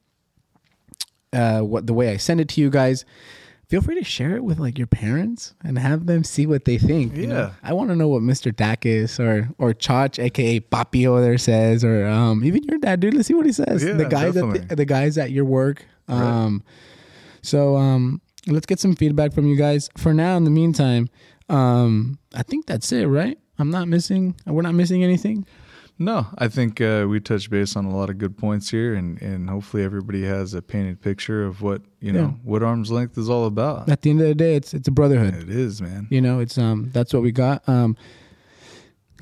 uh, 1.34 1.61
what 1.61 1.86
the 1.86 1.93
way 1.93 2.09
I 2.09 2.17
send 2.17 2.39
it 2.39 2.49
to 2.49 2.61
you 2.61 2.69
guys. 2.69 3.05
Feel 3.67 3.82
free 3.82 3.95
to 3.95 4.03
share 4.03 4.36
it 4.36 4.43
with 4.43 4.59
like 4.59 4.78
your 4.78 4.86
parents 4.88 5.55
and 5.63 5.80
have 5.80 6.05
them 6.05 6.23
see 6.23 6.45
what 6.45 6.65
they 6.65 6.78
think. 6.78 7.15
you 7.15 7.26
know? 7.26 7.36
Yeah. 7.36 7.51
I 7.63 7.73
want 7.73 7.89
to 7.89 7.95
know 7.95 8.07
what 8.07 8.21
Mr. 8.21 8.53
Dakis 8.53 9.19
or 9.19 9.49
or 9.57 9.73
Chach, 9.73 10.23
aka 10.23 10.59
Papi 10.59 11.07
over 11.07 11.19
there 11.19 11.38
says, 11.39 11.84
or 11.84 12.05
um, 12.05 12.43
even 12.43 12.63
your 12.63 12.78
dad, 12.78 12.99
dude. 12.99 13.15
Let's 13.15 13.28
see 13.28 13.34
what 13.34 13.47
he 13.47 13.51
says. 13.51 13.84
Yeah, 13.84 13.93
the 13.93 14.05
guys 14.05 14.38
at 14.38 14.67
the, 14.69 14.76
the 14.76 14.86
guys 14.86 15.17
at 15.17 15.32
your 15.32 15.45
work. 15.45 15.84
Um, 16.07 16.63
so 17.41 17.76
um, 17.76 18.21
let's 18.45 18.67
get 18.67 18.80
some 18.80 18.95
feedback 18.95 19.34
from 19.34 19.47
you 19.47 19.55
guys. 19.55 19.89
For 19.97 20.13
now, 20.13 20.38
in 20.38 20.43
the 20.43 20.51
meantime, 20.51 21.09
um, 21.49 22.19
I 22.36 22.43
think 22.43 22.67
that's 22.67 22.91
it, 22.91 23.07
right? 23.07 23.39
I'm 23.58 23.70
not 23.72 23.88
missing. 23.88 24.36
We're 24.45 24.62
not 24.64 24.74
missing 24.76 25.03
anything. 25.03 25.45
No, 25.97 26.28
I 26.38 26.49
think 26.49 26.82
uh, 26.82 27.06
we 27.08 27.22
touched 27.22 27.49
base 27.49 27.78
on 27.78 27.86
a 27.86 27.95
lot 27.95 28.10
of 28.10 28.18
good 28.18 28.38
points 28.38 28.70
here, 28.70 28.95
and, 28.95 29.22
and 29.22 29.49
hopefully 29.49 29.82
everybody 29.82 30.24
has 30.26 30.53
a 30.53 30.62
painted 30.62 30.99
picture 31.01 31.45
of 31.45 31.62
what 31.62 31.84
you 32.01 32.12
know 32.12 32.20
Yeah. 32.20 32.28
what 32.43 32.64
arm's 32.64 32.91
length 32.91 33.18
is 33.18 33.30
all 33.30 33.45
about. 33.45 33.88
At 33.88 34.01
the 34.01 34.10
end 34.10 34.20
of 34.20 34.28
the 34.28 34.36
day, 34.36 34.56
it's 34.56 34.74
it's 34.74 34.89
a 34.89 34.91
brotherhood. 34.91 35.36
It 35.36 35.49
is, 35.49 35.82
man. 35.82 36.08
You 36.10 36.20
know, 36.20 36.39
it's 36.39 36.58
um 36.58 36.89
that's 36.91 37.14
what 37.14 37.24
we 37.24 37.32
got. 37.32 37.68
Um, 37.70 37.95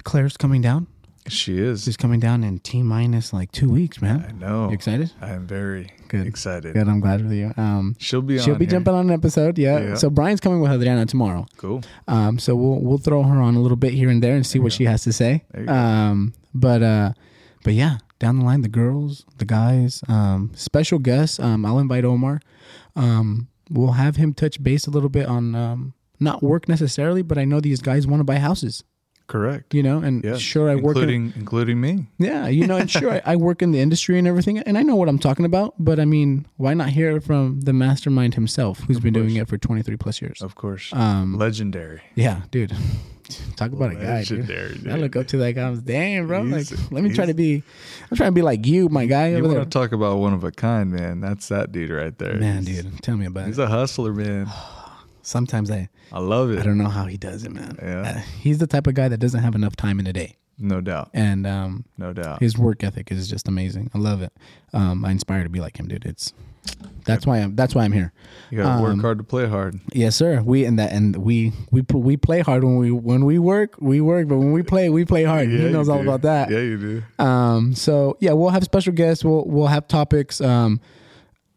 Claire's 0.03 0.35
coming 0.35 0.61
down. 0.61 0.87
She 1.29 1.57
is. 1.57 1.83
She's 1.85 1.95
coming 1.97 2.19
down 2.19 2.43
in 2.43 2.59
T 2.59 2.83
minus 2.83 3.31
like 3.33 3.51
two 3.51 3.69
weeks, 3.69 4.01
man. 4.01 4.25
I 4.27 4.31
know. 4.33 4.67
You 4.67 4.73
excited? 4.73 5.11
I 5.21 5.29
am 5.31 5.47
very 5.47 5.91
Good. 6.09 6.27
excited. 6.27 6.73
Good. 6.73 6.87
I'm 6.89 6.99
glad 6.99 7.21
for 7.21 7.33
you. 7.33 7.53
Um, 7.57 7.95
She'll 7.99 8.21
be 8.21 8.37
she'll 8.39 8.55
be 8.55 8.65
here. 8.65 8.71
jumping 8.71 8.93
on 8.93 9.07
an 9.09 9.11
episode. 9.11 9.57
Yeah. 9.57 9.79
Yeah. 9.79 9.95
So 9.95 10.09
Brian's 10.09 10.39
coming 10.41 10.59
with 10.61 10.71
Adriana 10.71 11.05
tomorrow. 11.05 11.45
Cool. 11.57 11.81
Um, 12.07 12.39
so 12.39 12.55
we'll 12.55 12.79
we'll 12.81 12.97
throw 12.97 13.23
her 13.23 13.41
on 13.41 13.55
a 13.55 13.59
little 13.59 13.77
bit 13.77 13.93
here 13.93 14.09
and 14.09 14.21
there 14.21 14.35
and 14.35 14.45
see 14.45 14.59
what 14.59 14.73
you 14.73 14.77
she 14.77 14.85
has 14.85 15.03
to 15.03 15.13
say. 15.13 15.43
There 15.51 15.65
go. 15.65 15.73
Um, 15.73 16.33
but 16.53 16.83
uh, 16.83 17.13
but 17.63 17.73
yeah, 17.73 17.97
down 18.19 18.39
the 18.39 18.45
line, 18.45 18.61
the 18.61 18.67
girls, 18.69 19.25
the 19.37 19.45
guys, 19.45 20.01
um, 20.09 20.51
special 20.55 20.99
guests. 20.99 21.39
Um, 21.39 21.65
I'll 21.65 21.79
invite 21.79 22.03
Omar. 22.05 22.41
Um, 22.95 23.47
we'll 23.69 23.93
have 23.93 24.17
him 24.17 24.33
touch 24.33 24.61
base 24.61 24.87
a 24.87 24.91
little 24.91 25.09
bit 25.09 25.25
on 25.27 25.55
um, 25.55 25.93
not 26.19 26.43
work 26.43 26.67
necessarily, 26.67 27.21
but 27.21 27.37
I 27.37 27.45
know 27.45 27.59
these 27.59 27.81
guys 27.81 28.05
want 28.05 28.19
to 28.19 28.25
buy 28.25 28.37
houses. 28.37 28.83
Correct. 29.27 29.73
You 29.73 29.83
know, 29.83 29.99
and 29.99 30.23
Yeah. 30.23 30.37
sure, 30.37 30.69
I 30.69 30.75
work. 30.75 30.97
In, 30.97 31.03
including 31.03 31.33
including 31.37 31.81
me. 31.81 32.07
yeah, 32.19 32.47
you 32.47 32.67
know, 32.67 32.75
and 32.77 32.89
sure, 32.91 33.09
I, 33.11 33.21
I 33.25 33.35
work 33.37 33.61
in 33.61 33.71
the 33.71 33.79
industry 33.79 34.19
and 34.19 34.27
everything, 34.27 34.59
and 34.59 34.77
I 34.77 34.83
know 34.83 34.95
what 34.95 35.07
I'm 35.09 35.17
talking 35.17 35.45
about. 35.45 35.75
But 35.79 35.99
I 35.99 36.05
mean, 36.05 36.45
why 36.57 36.73
not 36.73 36.89
hear 36.89 37.19
from 37.21 37.61
the 37.61 37.73
mastermind 37.73 38.35
himself, 38.35 38.79
who's 38.81 38.99
been 38.99 39.13
doing 39.13 39.35
it 39.37 39.47
for 39.47 39.57
23 39.57 39.95
plus 39.97 40.21
years? 40.21 40.41
Of 40.41 40.55
course. 40.55 40.91
Um, 40.93 41.37
Legendary. 41.37 42.01
yeah, 42.15 42.41
dude. 42.51 42.73
Talk 43.55 43.71
about 43.71 43.91
a 43.93 43.95
guy, 43.95 44.23
dude. 44.25 44.49
Legendary. 44.49 44.91
I 44.91 44.97
look 44.97 45.15
up 45.15 45.27
to 45.27 45.37
that 45.37 45.53
guy. 45.53 45.67
I'm 45.69 45.79
damn, 45.79 46.27
bro. 46.27 46.41
Like, 46.41 46.67
let 46.91 47.03
me 47.03 47.13
try 47.13 47.25
to 47.25 47.33
be. 47.33 47.63
I'm 48.11 48.17
trying 48.17 48.27
to 48.27 48.33
be 48.33 48.41
like 48.41 48.65
you, 48.65 48.89
my 48.89 49.05
guy 49.05 49.29
You 49.29 49.41
want 49.41 49.53
there. 49.55 49.63
to 49.63 49.69
talk 49.69 49.93
about 49.93 50.17
one 50.17 50.33
of 50.33 50.43
a 50.43 50.51
kind, 50.51 50.91
man? 50.91 51.21
That's 51.21 51.47
that 51.47 51.71
dude 51.71 51.89
right 51.89 52.15
there. 52.19 52.35
Man, 52.35 52.65
He's- 52.65 52.83
dude, 52.83 53.01
tell 53.01 53.15
me 53.15 53.25
about 53.25 53.47
He's 53.47 53.57
it. 53.57 53.63
a 53.63 53.67
hustler, 53.67 54.13
man. 54.13 54.47
Sometimes 55.23 55.71
I, 55.71 55.89
I 56.11 56.19
love 56.19 56.51
it. 56.51 56.59
I 56.59 56.63
don't 56.63 56.77
know 56.77 56.89
how 56.89 57.05
he 57.05 57.17
does 57.17 57.43
it, 57.45 57.51
man. 57.51 57.77
Yeah. 57.81 58.01
Uh, 58.01 58.19
he's 58.39 58.57
the 58.59 58.67
type 58.67 58.85
of 58.87 58.93
guy 58.93 59.07
that 59.07 59.17
doesn't 59.17 59.41
have 59.41 59.55
enough 59.55 59.75
time 59.75 59.99
in 59.99 60.05
a 60.07 60.13
day, 60.13 60.35
No 60.59 60.81
doubt. 60.81 61.09
and 61.13 61.47
um, 61.47 61.85
No 61.97 62.13
doubt. 62.13 62.41
his 62.41 62.57
work 62.57 62.83
ethic 62.83 63.11
is 63.11 63.27
just 63.29 63.47
amazing. 63.47 63.89
I 63.93 63.97
love 63.99 64.21
it. 64.21 64.33
Um, 64.73 65.03
I 65.05 65.11
inspire 65.11 65.43
to 65.43 65.49
be 65.49 65.59
like 65.61 65.79
him, 65.79 65.87
dude. 65.87 66.05
It's 66.05 66.33
that's 67.05 67.25
why 67.27 67.39
I'm 67.39 67.55
that's 67.57 67.75
why 67.75 67.83
I'm 67.83 67.91
here. 67.91 68.13
You 68.49 68.59
got 68.59 68.77
to 68.77 68.81
work 68.83 68.93
um, 68.93 68.99
hard 69.01 69.17
to 69.17 69.23
play 69.25 69.47
hard. 69.47 69.79
Yes, 69.93 70.15
sir. 70.15 70.41
We 70.41 70.63
and 70.65 70.79
that 70.79 70.91
and 70.93 71.15
we 71.17 71.51
we 71.71 71.81
we 71.93 72.15
play 72.15 72.39
hard 72.39 72.63
when 72.63 72.77
we 72.77 72.89
when 72.91 73.25
we 73.25 73.37
work 73.39 73.75
we 73.79 73.99
work, 74.01 74.27
but 74.29 74.37
when 74.37 74.53
we 74.53 74.61
play 74.63 74.89
we 74.89 75.03
play 75.05 75.23
hard. 75.25 75.49
he 75.49 75.57
knows 75.69 75.89
all 75.89 75.97
do. 76.01 76.03
about 76.03 76.21
that. 76.21 76.49
Yeah, 76.49 76.59
you 76.59 76.77
do. 77.17 77.23
Um, 77.23 77.75
so 77.75 78.15
yeah, 78.21 78.31
we'll 78.33 78.49
have 78.49 78.63
special 78.63 78.93
guests. 78.93 79.25
We'll 79.25 79.43
we'll 79.45 79.67
have 79.67 79.87
topics. 79.89 80.39
Um, 80.39 80.79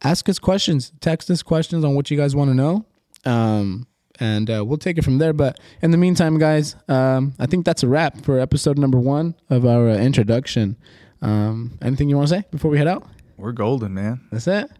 ask 0.03 0.29
us 0.29 0.39
questions. 0.41 0.93
Text 1.01 1.31
us 1.31 1.43
questions 1.43 1.85
on 1.85 1.95
what 1.95 2.11
you 2.11 2.17
guys 2.17 2.35
want 2.35 2.51
to 2.51 2.55
know. 2.55 2.85
Um, 3.27 3.87
and 4.19 4.49
uh, 4.49 4.65
we'll 4.65 4.79
take 4.79 4.99
it 4.99 5.05
from 5.05 5.19
there. 5.19 5.33
But 5.33 5.61
in 5.83 5.91
the 5.91 5.99
meantime, 5.99 6.39
guys, 6.39 6.75
um, 6.89 7.35
I 7.39 7.47
think 7.47 7.65
that's 7.67 7.83
a 7.83 7.89
wrap 7.89 8.23
for 8.25 8.39
episode 8.39 8.79
number 8.79 8.99
one 8.99 9.35
of 9.51 9.67
our 9.67 9.91
uh, 9.91 9.97
introduction. 9.97 10.77
Um, 11.21 11.79
anything 11.83 12.09
you 12.09 12.17
want 12.17 12.29
to 12.29 12.37
say 12.37 12.45
before 12.51 12.71
we 12.71 12.79
head 12.79 12.89
out? 12.89 13.07
We're 13.37 13.53
golden, 13.53 13.95
man. 13.95 14.21
That's 14.31 14.47
it. 14.47 14.71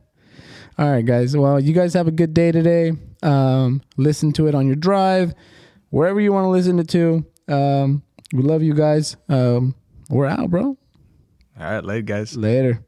All 0.79 0.91
right, 0.91 1.05
guys. 1.05 1.37
Well, 1.37 1.59
you 1.59 1.73
guys 1.73 1.95
have 1.95 2.07
a 2.09 2.13
good 2.13 2.35
day 2.35 2.53
today. 2.53 2.93
Um, 3.23 3.83
listen 3.97 4.33
to 4.35 4.47
it 4.47 4.55
on 4.55 4.67
your 4.67 4.77
drive, 4.77 5.35
wherever 5.91 6.21
you 6.21 6.33
want 6.33 6.45
to 6.45 6.51
listen 6.51 6.79
it 6.79 6.89
to. 6.91 7.25
Um, 7.49 8.03
we 8.33 8.43
love 8.43 8.63
you 8.63 8.75
guys. 8.75 9.17
Um, 9.29 9.75
we're 10.11 10.27
out, 10.27 10.51
bro. 10.51 10.63
All 10.63 10.77
right, 11.59 11.85
late 11.85 12.05
guys. 12.05 12.37
Later. 12.37 12.86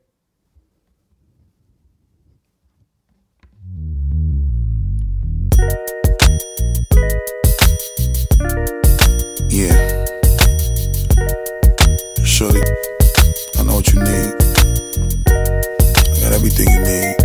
Yeah. 9.59 9.75
Shorty, 12.23 12.63
I 13.59 13.65
know 13.65 13.75
what 13.75 13.93
you 13.93 13.99
need. 13.99 14.33
I 15.27 16.21
got 16.23 16.33
everything 16.33 16.69
you 16.71 16.81
need. 16.87 17.17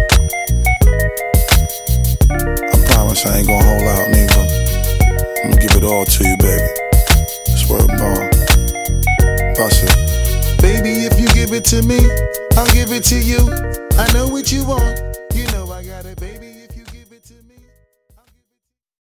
I 2.32 2.86
promise 2.90 3.24
I 3.28 3.38
ain't 3.38 3.46
gonna 3.46 3.64
hold 3.64 3.84
out, 3.84 4.08
nigga. 4.10 4.42
I'm 5.44 5.52
gonna 5.52 5.62
give 5.62 5.76
it 5.76 5.84
all 5.84 6.06
to 6.06 6.28
you, 6.28 6.38
baby. 6.38 6.70
Swear. 7.56 7.86
Bust 9.56 9.84
it. 9.84 10.60
Baby, 10.60 11.06
if 11.06 11.20
you 11.20 11.28
give 11.36 11.54
it 11.54 11.64
to 11.66 11.84
me, 11.84 12.00
I'll 12.58 12.66
give 12.74 12.92
it 12.92 13.04
to 13.14 13.20
you. 13.20 13.42
I 14.00 14.12
know 14.12 14.28
what 14.28 14.52
you 14.52 14.66
want. 14.66 15.13